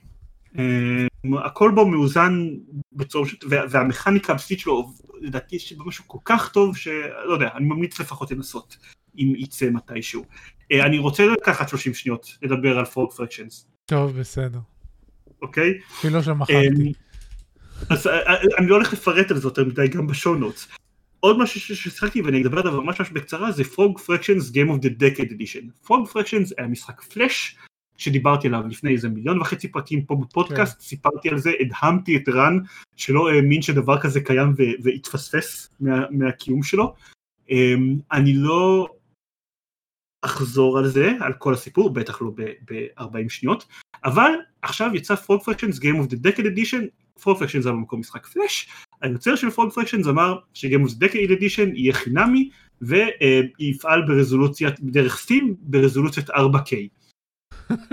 הכל 1.46 1.72
בו 1.76 1.88
מאוזן 1.88 2.48
בצורה, 2.94 3.30
וה, 3.50 3.64
והמכניקה 3.70 4.34
הבסיסית 4.34 4.60
שלו, 4.60 4.94
לדעתי 5.22 5.56
יש 5.56 5.74
בו 5.74 5.86
משהו 5.86 6.04
כל 6.08 6.18
כך 6.26 6.50
טוב, 6.50 6.78
שלא 6.78 7.34
יודע, 7.34 7.50
אני 7.56 7.66
ממליץ 7.66 8.00
לפחות 8.00 8.32
לנסות, 8.32 8.78
אם 9.18 9.34
יצא 9.38 9.70
מתישהו. 9.70 10.24
Uh, 10.74 10.86
אני 10.86 10.98
רוצה 10.98 11.26
לקחת 11.26 11.70
30 11.70 11.94
שניות 11.94 12.38
לדבר 12.42 12.80
על 12.80 12.86
Frog 12.86 13.14
Fractions. 13.14 13.68
טוב, 13.86 14.20
בסדר. 14.20 14.60
אוקיי? 15.42 15.74
אפילו 16.00 16.24
שמכרתי. 16.24 16.68
אמ, 16.68 16.92
אז 17.90 18.08
אה, 18.08 18.28
אה, 18.28 18.36
אני 18.58 18.68
לא 18.68 18.76
הולך 18.76 18.94
לפרט 18.94 19.32
על 19.32 19.38
זה 19.38 19.48
יותר 19.48 19.66
מדי 19.66 19.88
גם 19.88 20.08
ב 20.08 20.13
show 20.13 20.36
notes. 20.36 20.68
עוד 21.20 21.40
משהו 21.40 21.60
ששיחקתי 21.60 22.22
ואני 22.22 22.42
אדבר 22.42 22.60
עליו 22.60 22.82
ממש 22.82 23.00
ממש 23.00 23.10
בקצרה 23.10 23.52
זה 23.52 23.64
Frog 23.64 24.00
Fractions 24.00 24.50
Game 24.50 24.70
of 24.70 24.84
the 24.84 24.90
Decade 24.90 25.32
Edition. 25.32 25.86
Frog 25.86 26.08
Fractions 26.08 26.54
היה 26.58 26.68
משחק 26.68 27.02
פלאש 27.02 27.58
שדיברתי 27.98 28.48
עליו 28.48 28.64
לפני 28.70 28.92
איזה 28.92 29.10
מיליון 29.10 29.42
וחצי 29.42 29.68
פרקים 29.68 30.06
פה 30.06 30.16
בפודקאסט, 30.16 30.78
כן. 30.78 30.84
סיפרתי 30.84 31.30
על 31.30 31.38
זה, 31.38 31.52
הדהמתי 31.60 32.18
את 32.18 32.30
רן 32.30 32.60
שלא 32.96 33.30
האמין 33.30 33.62
שדבר 33.62 34.02
כזה 34.02 34.22
קיים 34.22 34.54
והתפספס 34.84 35.70
מה, 35.80 36.06
מהקיום 36.10 36.64
שלו. 36.64 36.94
Um, 37.50 37.52
אני 38.12 38.34
לא 38.34 38.88
אחזור 40.22 40.78
על 40.78 40.88
זה, 40.88 41.12
על 41.20 41.34
כל 41.34 41.54
הסיפור, 41.54 41.90
בטח 41.90 42.22
לא 42.22 42.32
ב-40 42.36 43.30
שניות, 43.30 43.68
אבל 44.06 44.32
עכשיו 44.62 44.92
יצא 44.94 45.16
Frog 45.16 45.44
Fractions 45.44 45.80
Game 45.80 46.06
of 46.06 46.12
the 46.12 46.16
Decade 46.16 46.46
Edition, 46.56 46.82
Frog 47.22 47.40
Fractions 47.40 47.64
זה 47.64 47.72
במקום 47.72 48.00
משחק 48.00 48.26
פלאש, 48.26 48.70
היוצר 49.02 49.36
של 49.36 49.50
Frog 49.50 49.72
Fractions 49.72 50.08
אמר 50.08 50.40
ש-Game 50.54 50.90
of 50.90 50.92
the 50.92 51.04
Decade 51.04 51.40
Edition 51.40 51.70
יהיה 51.74 51.94
חינמי 51.94 52.50
ויפעל 52.82 54.02
ברזולוציה, 54.08 54.70
דרך 54.80 55.18
Steam, 55.18 55.56
ברזולוציית 55.60 56.30
4K, 56.30 56.74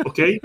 אוקיי? 0.05 0.39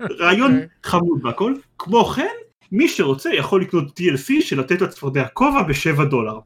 רעיון 0.00 0.54
אוקיי. 0.54 0.68
חמוד 0.82 1.24
והכל, 1.24 1.54
כמו 1.78 2.04
כן, 2.04 2.34
מי 2.72 2.88
שרוצה 2.88 3.34
יכול 3.34 3.62
לקנות 3.62 4.00
DLC 4.00 4.40
של 4.40 4.60
לתת 4.60 4.80
לצפרדע 4.80 5.26
כובע 5.28 5.62
ב-7 5.62 6.04
דולר. 6.04 6.38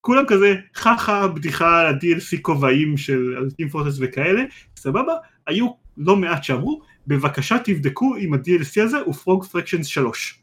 כולם 0.00 0.24
כזה 0.26 0.54
חכה 0.76 1.28
בדיחה 1.28 1.80
על 1.80 1.86
ה-DLC 1.86 2.40
כובעים 2.42 2.96
של 2.96 3.34
אלטים 3.38 3.68
פורטס 3.68 3.96
וכאלה, 4.00 4.42
סבבה, 4.76 5.12
היו 5.46 5.68
לא 5.96 6.16
מעט 6.16 6.44
שאמרו, 6.44 6.82
בבקשה 7.06 7.56
תבדקו 7.64 8.16
אם 8.16 8.34
ה-DLC 8.34 8.82
הזה 8.82 8.98
הוא 8.98 9.14
פרוג 9.14 9.44
פרקשנס 9.44 9.86
3. 9.86 10.42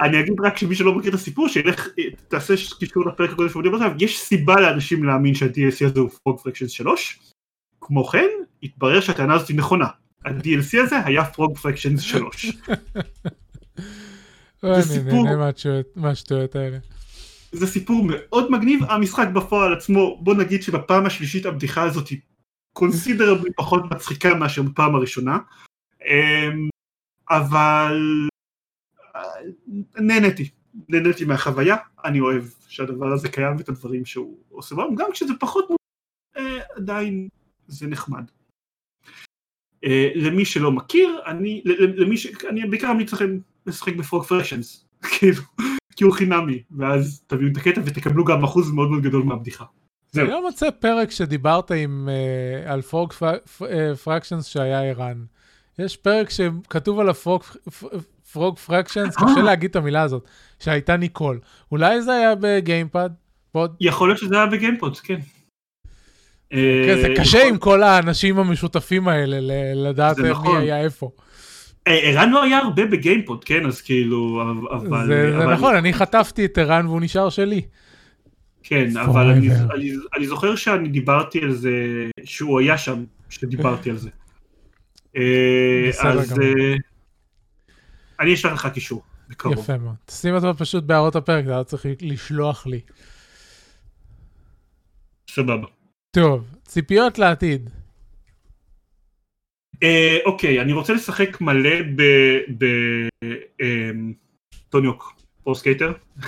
אני 0.00 0.20
אגיד 0.20 0.34
רק 0.44 0.56
שמי 0.56 0.74
שלא 0.74 0.94
מכיר 0.94 1.08
את 1.08 1.14
הסיפור, 1.14 1.48
שילך, 1.48 1.88
תעשה 2.28 2.54
קישור 2.78 3.06
לפרק 3.06 3.30
הקודם 3.30 3.48
שעובדים 3.48 3.74
עליו, 3.74 3.92
יש 3.98 4.20
סיבה 4.20 4.60
לאנשים 4.60 5.04
להאמין 5.04 5.34
שה-DLC 5.34 5.86
הזה 5.86 6.00
הוא 6.00 6.10
פרוג 6.10 6.40
פרקשנס 6.40 6.70
3, 6.70 7.18
כמו 7.86 8.04
כן, 8.04 8.28
התברר 8.62 9.00
שהטענה 9.00 9.34
הזאת 9.34 9.48
היא 9.48 9.56
נכונה. 9.56 9.86
ה-DLC 10.24 10.82
הזה 10.82 11.04
היה 11.04 11.24
פרוג 11.24 11.58
פרקשנס 11.58 12.00
3. 12.00 12.46
אני 14.64 15.02
נהנה 15.04 15.52
מהשטויות 15.96 16.56
האלה. 16.56 16.78
זה 17.52 17.66
סיפור 17.66 18.06
מאוד 18.08 18.50
מגניב, 18.50 18.84
המשחק 18.84 19.28
בפועל 19.34 19.74
עצמו, 19.74 20.18
בוא 20.22 20.34
נגיד 20.34 20.62
שבפעם 20.62 21.06
השלישית 21.06 21.46
הבדיחה 21.46 21.82
הזאת 21.82 22.08
היא 22.08 22.18
קונסידרבלי 22.72 23.52
פחות 23.56 23.82
מצחיקה 23.90 24.34
מאשר 24.34 24.62
בפעם 24.62 24.94
הראשונה, 24.94 25.38
אמ, 26.04 26.68
אבל 27.30 27.96
אה, 29.16 29.22
נהניתי, 29.96 30.50
נהניתי 30.88 31.24
מהחוויה, 31.24 31.76
אני 32.04 32.20
אוהב 32.20 32.44
שהדבר 32.68 33.12
הזה 33.12 33.28
קיים 33.28 33.56
ואת 33.56 33.68
הדברים 33.68 34.04
שהוא 34.04 34.38
עושה 34.50 34.74
בהם, 34.74 34.94
גם 34.94 35.12
כשזה 35.12 35.32
פחות 35.40 35.68
אה, 36.36 36.60
עדיין 36.76 37.28
זה 37.68 37.86
נחמד. 37.86 38.24
אה, 39.84 40.10
למי 40.14 40.44
שלא 40.44 40.72
מכיר, 40.72 41.20
אני, 41.26 41.62
למי 41.96 42.16
ש... 42.16 42.26
אני 42.50 42.66
בעיקר 42.66 42.92
ממליץ 42.92 43.12
לכם 43.12 43.38
לשחק 43.66 43.96
בפרוג 43.96 44.24
פרשנס, 44.24 44.86
כאילו, 45.18 45.42
כי 45.96 46.04
הוא 46.04 46.12
חינמי, 46.12 46.62
ואז 46.70 47.22
תביאו 47.26 47.50
את 47.52 47.56
הקטע 47.56 47.80
ותקבלו 47.84 48.24
גם 48.24 48.44
אחוז 48.44 48.70
מאוד 48.70 48.90
מאוד 48.90 49.02
גדול 49.02 49.22
מהבדיחה. 49.22 49.64
אני 50.16 50.28
לא 50.28 50.42
מוצא 50.42 50.70
פרק 50.70 51.10
שדיברת 51.10 51.70
עם, 51.70 52.08
uh, 52.08 52.70
על 52.70 52.82
פרוג 52.82 53.12
פרקשנס 54.04 54.46
שהיה 54.46 54.82
ערן. 54.82 55.24
יש 55.78 55.96
פרק 55.96 56.30
שכתוב 56.30 57.00
על 57.00 57.08
הפרוג 57.08 58.58
פרקשנס, 58.66 59.16
קשה 59.16 59.42
להגיד 59.42 59.70
את 59.70 59.76
המילה 59.76 60.02
הזאת, 60.02 60.24
שהייתה 60.58 60.96
ניקול. 60.96 61.40
אולי 61.72 62.02
זה 62.02 62.12
היה 62.12 62.34
בגיימפד? 62.40 63.10
יכול 63.80 64.08
להיות 64.08 64.18
שזה 64.18 64.36
היה 64.36 64.46
בגיימפוד, 64.46 64.98
כן. 64.98 65.20
כן, 66.50 67.00
זה 67.02 67.14
קשה 67.16 67.48
עם 67.48 67.58
כל 67.58 67.82
האנשים 67.82 68.38
המשותפים 68.38 69.08
האלה, 69.08 69.38
לדעת 69.74 70.18
מי 70.18 70.30
נכון. 70.30 70.60
היה 70.60 70.80
איפה. 70.80 71.10
ערן 71.86 72.30
לא 72.30 72.42
היה 72.42 72.58
הרבה 72.58 72.86
בגיימפוד, 72.86 73.44
כן? 73.44 73.66
אז 73.66 73.80
כאילו, 73.80 74.42
אבל... 74.70 75.06
זה 75.06 75.46
נכון, 75.52 75.74
אני 75.74 75.92
חטפתי 75.92 76.44
את 76.44 76.58
ערן 76.58 76.86
והוא 76.86 77.00
נשאר 77.00 77.30
שלי. 77.30 77.62
כן, 78.62 78.96
אבל 78.96 79.26
אני, 79.26 79.48
אני, 79.74 79.90
אני 80.16 80.26
זוכר 80.26 80.56
שאני 80.56 80.88
דיברתי 80.88 81.40
על 81.40 81.52
זה, 81.52 81.70
שהוא 82.24 82.60
היה 82.60 82.78
שם, 82.78 83.04
שדיברתי 83.28 83.90
על 83.90 83.96
זה. 83.96 84.10
אה, 85.16 85.90
אז 86.02 86.32
אה, 86.40 86.74
אני 88.20 88.34
אשלח 88.34 88.52
לך 88.52 88.66
קישור, 88.74 89.02
בקרוב. 89.28 89.58
יפה 89.58 89.78
מאוד. 89.78 89.94
תשים 90.06 90.34
אותו 90.34 90.54
פשוט 90.56 90.84
בהערות 90.84 91.16
הפרק, 91.16 91.44
אתה 91.44 91.64
צריך 91.64 91.86
לשלוח 92.00 92.66
לי. 92.66 92.80
סבבה. 95.30 95.75
טוב, 96.20 96.44
ציפיות 96.64 97.18
לעתיד. 97.18 97.70
אה, 99.82 100.18
אוקיי, 100.24 100.60
אני 100.60 100.72
רוצה 100.72 100.92
לשחק 100.92 101.40
מלא 101.40 101.70
ב 104.68 104.72
Tony 104.72 104.90
Hawk, 104.90 105.12
Pro 105.44 105.54
Skater. 105.54 105.92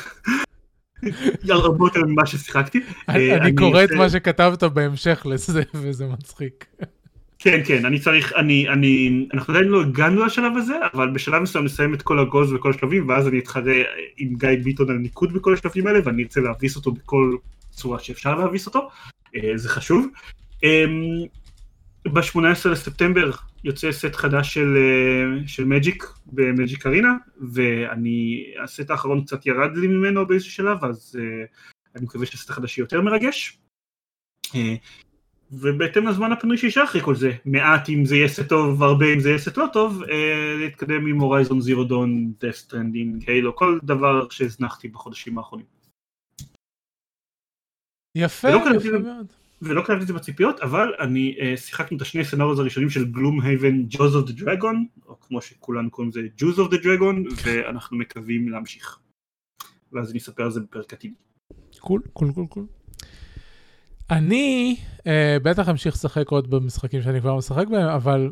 הרבה 1.48 1.86
יותר 1.86 2.00
ממה 2.06 2.26
ששיחקתי. 2.26 2.80
אני 3.08 3.30
אה, 3.32 3.56
קורא 3.56 3.84
את 3.84 3.90
מה 3.90 4.10
שכתבת 4.10 4.62
בהמשך 4.62 5.26
לזה 5.26 5.62
וזה 5.82 6.06
מצחיק. 6.06 6.66
כן 7.38 7.60
כן 7.66 7.86
אני 7.86 7.98
צריך 7.98 8.32
אני 8.36 8.68
אני 8.68 9.26
אנחנו 9.34 9.54
עדיין 9.54 9.68
לא 9.68 9.82
הגענו 9.82 10.24
לשלב 10.24 10.52
הזה 10.56 10.74
אבל 10.94 11.10
בשלב 11.10 11.42
מסוים 11.42 11.64
נסיים 11.64 11.94
את 11.94 12.02
כל 12.02 12.18
הגוז 12.18 12.52
וכל 12.52 12.70
השלבים 12.70 13.08
ואז 13.08 13.28
אני 13.28 13.38
אתחרה 13.38 13.74
עם 14.16 14.34
גיא 14.34 14.48
ביטון 14.64 14.90
על 14.90 14.96
ניקוד 14.96 15.32
בכל 15.32 15.54
השלבים 15.54 15.86
האלה 15.86 15.98
ואני 16.04 16.22
ארצה 16.22 16.40
להביס 16.40 16.76
אותו 16.76 16.92
בכל 16.92 17.36
צורה 17.78 17.98
שאפשר 17.98 18.34
להביס 18.34 18.66
אותו, 18.66 18.88
זה 19.54 19.68
חשוב. 19.68 20.06
ב-18 22.04 22.68
לספטמבר 22.68 23.30
יוצא 23.64 23.92
סט 23.92 24.14
חדש 24.14 24.54
של, 24.54 24.76
של 25.46 25.64
מג'יק 25.64 26.04
במג'יק 26.26 26.86
ארינה, 26.86 27.14
ואני, 27.52 28.44
הסט 28.64 28.90
האחרון 28.90 29.24
קצת 29.24 29.46
ירד 29.46 29.76
לי 29.76 29.86
ממנו 29.86 30.26
באיזשהו 30.26 30.52
שלב, 30.52 30.84
אז 30.84 31.18
אני 31.96 32.04
מקווה 32.04 32.26
שהסט 32.26 32.50
החדש 32.50 32.78
יהיה 32.78 32.82
יותר 32.82 33.00
מרגש. 33.00 33.58
ובהתאם 35.52 36.06
לזמן 36.06 36.32
הפנוי 36.32 36.58
שישאר 36.58 36.84
אחרי 36.84 37.00
כל 37.00 37.14
זה, 37.14 37.32
מעט 37.44 37.88
אם 37.88 38.04
זה 38.04 38.16
יהיה 38.16 38.28
סט 38.28 38.48
טוב, 38.48 38.82
הרבה 38.82 39.12
אם 39.14 39.20
זה 39.20 39.28
יהיה 39.28 39.38
סט 39.38 39.56
לא 39.56 39.66
טוב, 39.72 40.02
אה, 40.02 40.56
להתקדם 40.58 41.06
עם 41.06 41.20
Horizon 41.20 41.60
Zero 41.60 41.84
Dawn, 41.84 42.32
Death 42.40 42.56
Stranding, 42.56 43.30
Halo, 43.30 43.56
כל 43.56 43.78
דבר 43.82 44.28
שהזנחתי 44.30 44.88
בחודשים 44.88 45.38
האחרונים. 45.38 45.77
יפה, 48.18 48.48
יפה 48.48 48.98
מאוד. 48.98 49.26
ולא 49.62 49.82
קלטתי 49.82 50.02
את 50.02 50.06
זה 50.06 50.12
בציפיות, 50.12 50.60
אבל 50.60 50.92
אני 51.00 51.36
uh, 51.38 51.56
שיחקנו 51.56 51.96
את 51.96 52.02
השני 52.02 52.24
scenarios 52.24 52.58
הראשונים 52.58 52.90
של 52.90 53.04
Gloomhaven 53.04 53.84
Jaws 53.88 54.16
of 54.16 54.26
the 54.26 54.32
Dragon, 54.32 54.86
או 55.06 55.20
כמו 55.20 55.42
שכולנו 55.42 55.90
קוראים 55.90 56.10
לזה 56.10 56.20
Jaws 56.36 56.58
of 56.58 56.70
the 56.70 56.76
Dragon, 56.76 57.24
ואנחנו 57.44 57.96
מקווים 57.96 58.48
להמשיך. 58.48 58.98
ואז 59.92 60.10
אני 60.10 60.18
אספר 60.18 60.42
על 60.42 60.50
זה 60.50 60.60
בפרק 60.60 60.92
עתיד. 60.92 61.12
Cool, 61.78 62.02
cool, 62.12 62.32
cool, 62.32 62.46
cool. 62.46 62.66
אני 64.10 64.76
uh, 64.98 65.02
בטח 65.42 65.68
אמשיך 65.68 65.94
לשחק 65.94 66.28
עוד 66.28 66.50
במשחקים 66.50 67.02
שאני 67.02 67.20
כבר 67.20 67.36
משחק 67.36 67.68
בהם, 67.68 67.88
אבל 67.88 68.30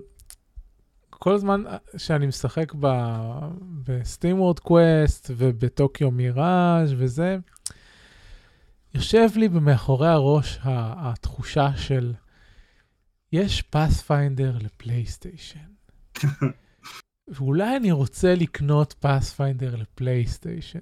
כל 1.11 1.39
זמן 1.39 1.63
שאני 1.97 2.27
משחק 2.27 2.73
ב 3.85 3.90
SteamWorld 3.90 4.41
Quest 4.41 5.31
וב 5.37 5.58
Tokyo 5.58 6.11
Mirage 6.11 6.95
וזה, 6.97 7.39
יושב 8.97 9.29
לי 9.37 9.49
במאחורי 9.49 10.09
הראש 10.09 10.59
התחושה 10.65 11.77
של 11.77 12.15
יש 13.33 13.63
Pathfinder 13.63 14.59
לפלייסטיישן. 14.61 15.59
ואולי 17.29 17.77
אני 17.77 17.93
רוצה 17.93 18.35
לקנות 18.35 18.93
Pathfinder 18.93 19.77
לפלייסטיישן. 19.77 20.79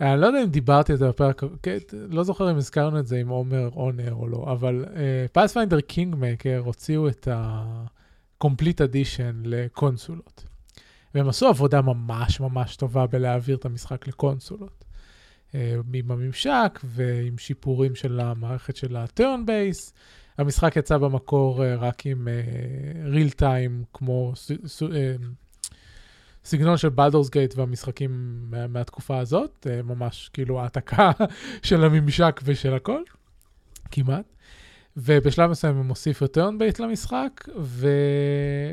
אני 0.00 0.20
לא 0.20 0.26
יודע 0.26 0.42
אם 0.42 0.50
דיברתי 0.50 0.92
על 0.92 0.98
זה 0.98 1.08
בפרק, 1.08 1.42
כן, 1.62 1.78
לא 1.92 2.24
זוכר 2.24 2.50
אם 2.50 2.56
הזכרנו 2.56 2.98
את 2.98 3.06
זה 3.06 3.16
עם 3.16 3.28
עומר 3.28 3.68
אונר 3.76 4.14
או 4.14 4.28
לא, 4.28 4.46
אבל 4.52 4.84
Pathfinder 5.32 5.80
Kingmaker 5.80 6.62
הוציאו 6.64 7.08
את 7.08 7.28
ה-complete 7.28 8.78
edition 8.78 9.34
לקונסולות. 9.44 10.44
והם 11.14 11.28
עשו 11.28 11.46
עבודה 11.46 11.82
ממש 11.82 12.40
ממש 12.40 12.76
טובה 12.76 13.06
בלהעביר 13.06 13.56
את 13.56 13.64
המשחק 13.64 14.08
לקונסולות. 14.08 14.85
אה, 15.54 15.76
עם 15.94 16.10
הממשק 16.10 16.80
ועם 16.84 17.38
שיפורים 17.38 17.94
של 17.94 18.20
המערכת 18.20 18.76
של 18.76 18.96
ה-turn 18.96 19.46
base. 19.46 19.92
המשחק 20.38 20.76
יצא 20.76 20.98
במקור 20.98 21.64
אה, 21.64 21.74
רק 21.74 22.06
עם 22.06 22.28
uh, 22.28 23.14
real 23.14 23.40
time 23.40 23.84
כמו 23.92 24.32
סגנון 26.44 26.76
של 26.76 26.88
Baldur's 26.88 27.30
Gate 27.30 27.54
והמשחקים 27.56 28.38
מה, 28.50 28.66
מהתקופה 28.66 29.18
הזאת, 29.18 29.66
ממש 29.84 30.30
כאילו 30.32 30.60
העתקה 30.60 31.10
של 31.62 31.84
הממשק 31.84 32.40
ושל 32.44 32.74
הכל, 32.74 33.02
כמעט. 33.90 34.24
ובשלב 34.96 35.50
מסוים 35.50 35.76
הם 35.76 35.88
הוסיפו 35.88 36.24
turn 36.24 36.60
base 36.60 36.82
למשחק, 36.82 37.48
ו... 37.58 37.88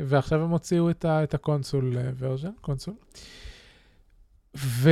ועכשיו 0.04 0.42
הם 0.42 0.50
הוציאו 0.50 0.90
את, 0.90 1.04
ה... 1.04 1.22
את 1.24 1.34
ה 1.34 1.42
console 1.42 1.96
version, 2.18 2.50
console. 2.60 2.94
ו... 4.56 4.90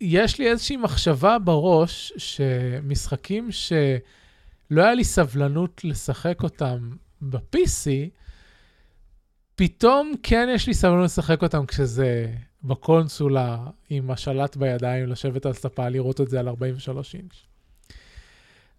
יש 0.00 0.38
לי 0.38 0.50
איזושהי 0.50 0.76
מחשבה 0.76 1.38
בראש 1.38 2.12
שמשחקים 2.16 3.48
שלא 3.52 4.82
היה 4.82 4.94
לי 4.94 5.04
סבלנות 5.04 5.84
לשחק 5.84 6.42
אותם 6.42 6.90
ב-PC, 7.22 7.90
פתאום 9.56 10.12
כן 10.22 10.48
יש 10.54 10.66
לי 10.66 10.74
סבלנות 10.74 11.04
לשחק 11.04 11.42
אותם 11.42 11.66
כשזה 11.66 12.26
בקונסולה 12.64 13.58
עם 13.90 14.10
השלט 14.10 14.56
בידיים, 14.56 15.08
לשבת 15.08 15.46
על 15.46 15.52
ספה, 15.52 15.88
לראות 15.88 16.20
את 16.20 16.28
זה 16.28 16.40
על 16.40 16.48
43 16.48 17.14
אינץ'. 17.14 17.34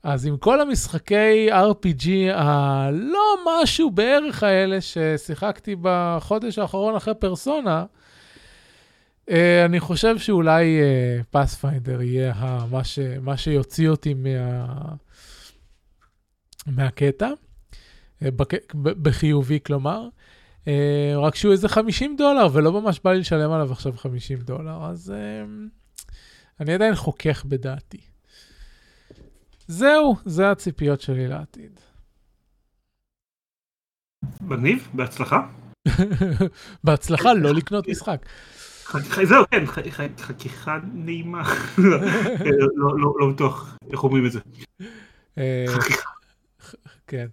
אז 0.03 0.26
עם 0.26 0.38
כל 0.38 0.61
המשחקי 0.61 1.49
RPG 1.51 2.09
הלא 2.34 3.36
משהו 3.47 3.91
בערך 3.91 4.43
האלה 4.43 4.82
ששיחקתי 4.82 5.76
בחודש 5.82 6.59
האחרון 6.59 6.95
אחרי 6.95 7.13
פרסונה, 7.15 7.86
אני 9.65 9.80
חושב 9.80 10.17
שאולי 10.17 10.80
Pathfinder 11.30 11.99
uh, 11.99 12.03
יהיה 12.03 12.34
ה, 12.36 12.65
מה, 12.71 12.84
ש, 12.84 12.99
מה 13.21 13.38
שיוציא 13.38 13.89
אותי 13.89 14.13
מה, 14.13 14.95
מהקטע, 16.67 17.30
uh, 17.30 18.32
בק, 18.32 18.73
בחיובי 18.75 19.59
כלומר. 19.65 20.07
Uh, 20.65 20.69
רק 21.17 21.36
שהוא 21.36 21.51
איזה 21.51 21.69
50 21.69 22.15
דולר, 22.17 22.47
ולא 22.53 22.82
ממש 22.82 22.99
בא 23.03 23.13
לי 23.13 23.19
לשלם 23.19 23.51
עליו 23.51 23.71
עכשיו 23.71 23.93
50 23.97 24.38
דולר, 24.38 24.86
אז 24.86 25.13
uh, 25.13 26.13
אני 26.59 26.73
עדיין 26.73 26.95
חוכך 26.95 27.45
בדעתי. 27.45 28.01
זהו, 29.67 30.15
זה 30.25 30.51
הציפיות 30.51 31.01
שלי 31.01 31.27
לעתיד. 31.27 31.80
מגניב, 34.41 34.89
בהצלחה. 34.93 35.47
בהצלחה 36.84 37.34
לא 37.34 37.53
לקנות 37.53 37.88
משחק. 37.88 38.25
זהו, 39.24 39.46
כן, 39.52 39.66
חכיכה 40.18 40.78
נעימה. 40.94 41.44
לא, 41.78 42.00
לא, 42.76 43.14
לא 43.20 43.30
בטוח 43.34 43.78
איך 43.92 44.04
אומרים 44.04 44.26
את 44.26 44.32
זה. 44.32 44.40
אה, 45.38 45.66
כן. 47.08 47.28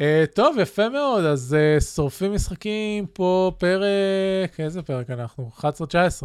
אה, 0.00 0.24
טוב, 0.34 0.56
יפה 0.58 0.88
מאוד, 0.88 1.24
אז 1.24 1.54
אה, 1.54 1.80
שורפים 1.80 2.34
משחקים 2.34 3.06
פה 3.06 3.52
פרק, 3.58 4.60
איזה 4.60 4.82
פרק 4.82 5.10
אנחנו? 5.10 5.50
11-19, 5.58 5.62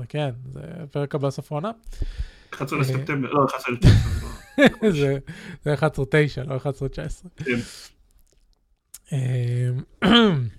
כן, 0.10 0.30
זה 0.50 0.62
פרק 0.92 1.16
הבא 1.16 1.30
סוף 1.30 1.52
העונה. 1.52 1.72
11 2.54 2.80
לספטמבר, 2.80 3.34
לא, 3.34 3.46
11 3.46 3.74
לספטמבר. 3.74 4.28
זה 5.64 5.74
11-9, 5.74 5.78
לא 6.48 6.58
11-19. 6.58 6.62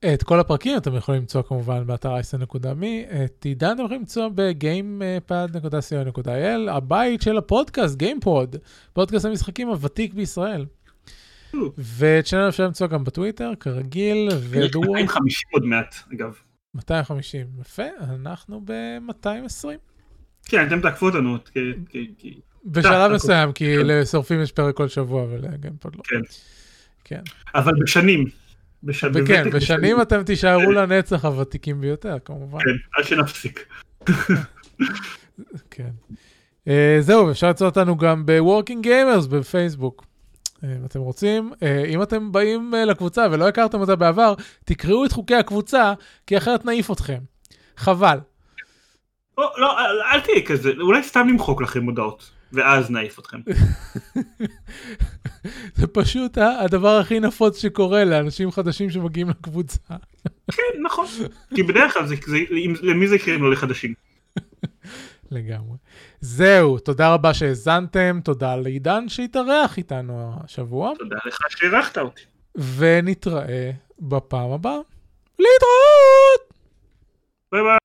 כן. 0.00 0.14
את 0.14 0.22
כל 0.22 0.40
הפרקים 0.40 0.76
אתם 0.76 0.94
יכולים 0.94 1.20
למצוא 1.20 1.42
כמובן 1.42 1.86
באתר 1.86 2.14
אייסן.מי, 2.14 3.04
את 3.24 3.44
עידן 3.44 3.72
אתם 3.72 3.84
יכולים 3.84 4.00
למצוא 4.00 4.28
בגיימפד.co.il, 4.34 6.70
הבית 6.70 7.22
של 7.22 7.38
הפודקאסט, 7.38 7.96
גיימפוד, 7.96 8.56
פודקאסט 8.92 9.24
המשחקים 9.24 9.68
הוותיק 9.68 10.14
בישראל. 10.14 10.66
ואת 11.78 12.26
שלנו 12.26 12.48
אפשר 12.48 12.64
למצוא 12.64 12.86
גם 12.86 13.04
בטוויטר, 13.04 13.52
כרגיל, 13.60 14.28
ובוואט. 14.32 14.74
250 14.74 15.48
עוד 15.52 15.64
מעט, 15.64 15.94
אגב. 16.14 16.34
250, 16.74 17.46
יפה, 17.60 17.82
אנחנו 18.00 18.62
ב-220. 18.64 19.68
כן, 20.44 20.66
אתם 20.66 20.80
תעקפו 20.80 21.06
אותנו. 21.06 21.36
בשלב 22.64 23.12
מסוים, 23.12 23.52
כי 23.52 23.76
לשורפים 23.76 24.42
יש 24.42 24.52
פרק 24.52 24.76
כל 24.76 24.88
שבוע 24.88 25.26
ולגיימפוד 25.30 25.96
לא. 25.96 26.02
כן. 26.04 26.20
כן. 27.04 27.22
אבל 27.54 27.72
בשנים. 27.82 28.24
בש... 28.82 29.04
וכן, 29.14 29.50
בשנים 29.50 30.00
אתם 30.00 30.22
תישארו 30.22 30.72
לנצח 30.72 31.24
הוותיקים 31.24 31.80
ביותר, 31.80 32.16
כמובן. 32.24 32.58
כן, 32.58 32.70
עד 32.96 33.04
שנפסיק. 33.04 33.66
כן. 35.70 35.90
Uh, 36.64 36.70
זהו, 37.00 37.30
אפשר 37.30 37.46
למצוא 37.46 37.66
אותנו 37.66 37.96
גם 37.96 38.26
ב-Working 38.26 38.84
Gamers 38.84 39.28
בפייסבוק. 39.30 40.04
Uh, 40.04 40.64
אם 40.64 40.84
אתם 40.84 41.00
רוצים, 41.00 41.52
uh, 41.52 41.88
אם 41.88 42.02
אתם 42.02 42.32
באים 42.32 42.74
לקבוצה 42.86 43.26
ולא 43.30 43.48
הכרתם 43.48 43.80
אותה 43.80 43.96
בעבר, 43.96 44.34
תקראו 44.64 45.04
את 45.04 45.12
חוקי 45.12 45.34
הקבוצה, 45.34 45.92
כי 46.26 46.36
אחרת 46.36 46.64
נעיף 46.64 46.90
אתכם. 46.90 47.18
חבל. 47.76 48.18
לא, 49.38 49.52
לא, 49.56 49.78
אל 50.12 50.20
תהיה 50.20 50.46
כזה, 50.46 50.70
אולי 50.80 51.02
סתם 51.02 51.26
נמחוק 51.26 51.62
לכם 51.62 51.84
הודעות. 51.84 52.30
ואז 52.52 52.90
נעיף 52.90 53.18
אתכם. 53.18 53.38
זה 55.78 55.86
פשוט 55.86 56.38
הדבר 56.38 56.98
הכי 56.98 57.20
נפוץ 57.20 57.62
שקורה 57.62 58.04
לאנשים 58.04 58.50
חדשים 58.50 58.90
שמגיעים 58.90 59.28
לקבוצה. 59.28 59.78
כן, 60.56 60.82
נכון. 60.82 61.06
כי 61.54 61.62
בדרך 61.62 61.92
כלל 61.92 62.06
זה, 62.06 62.14
זה, 62.26 62.38
למי 62.82 63.08
זה 63.08 63.16
יקרה 63.16 63.34
אם 63.34 63.42
לא 63.42 63.50
לחדשים. 63.50 63.94
לגמרי. 65.30 65.76
זהו, 66.20 66.78
תודה 66.78 67.14
רבה 67.14 67.34
שהאזנתם, 67.34 68.20
תודה 68.24 68.56
לעידן 68.56 69.08
שהתארח 69.08 69.76
איתנו 69.76 70.32
השבוע. 70.44 70.92
תודה 70.98 71.16
לך 71.26 71.38
שאירחת 71.48 71.98
אותי. 71.98 72.22
ונתראה 72.76 73.70
בפעם 74.00 74.50
הבאה. 74.50 74.78
להתראות! 75.38 76.48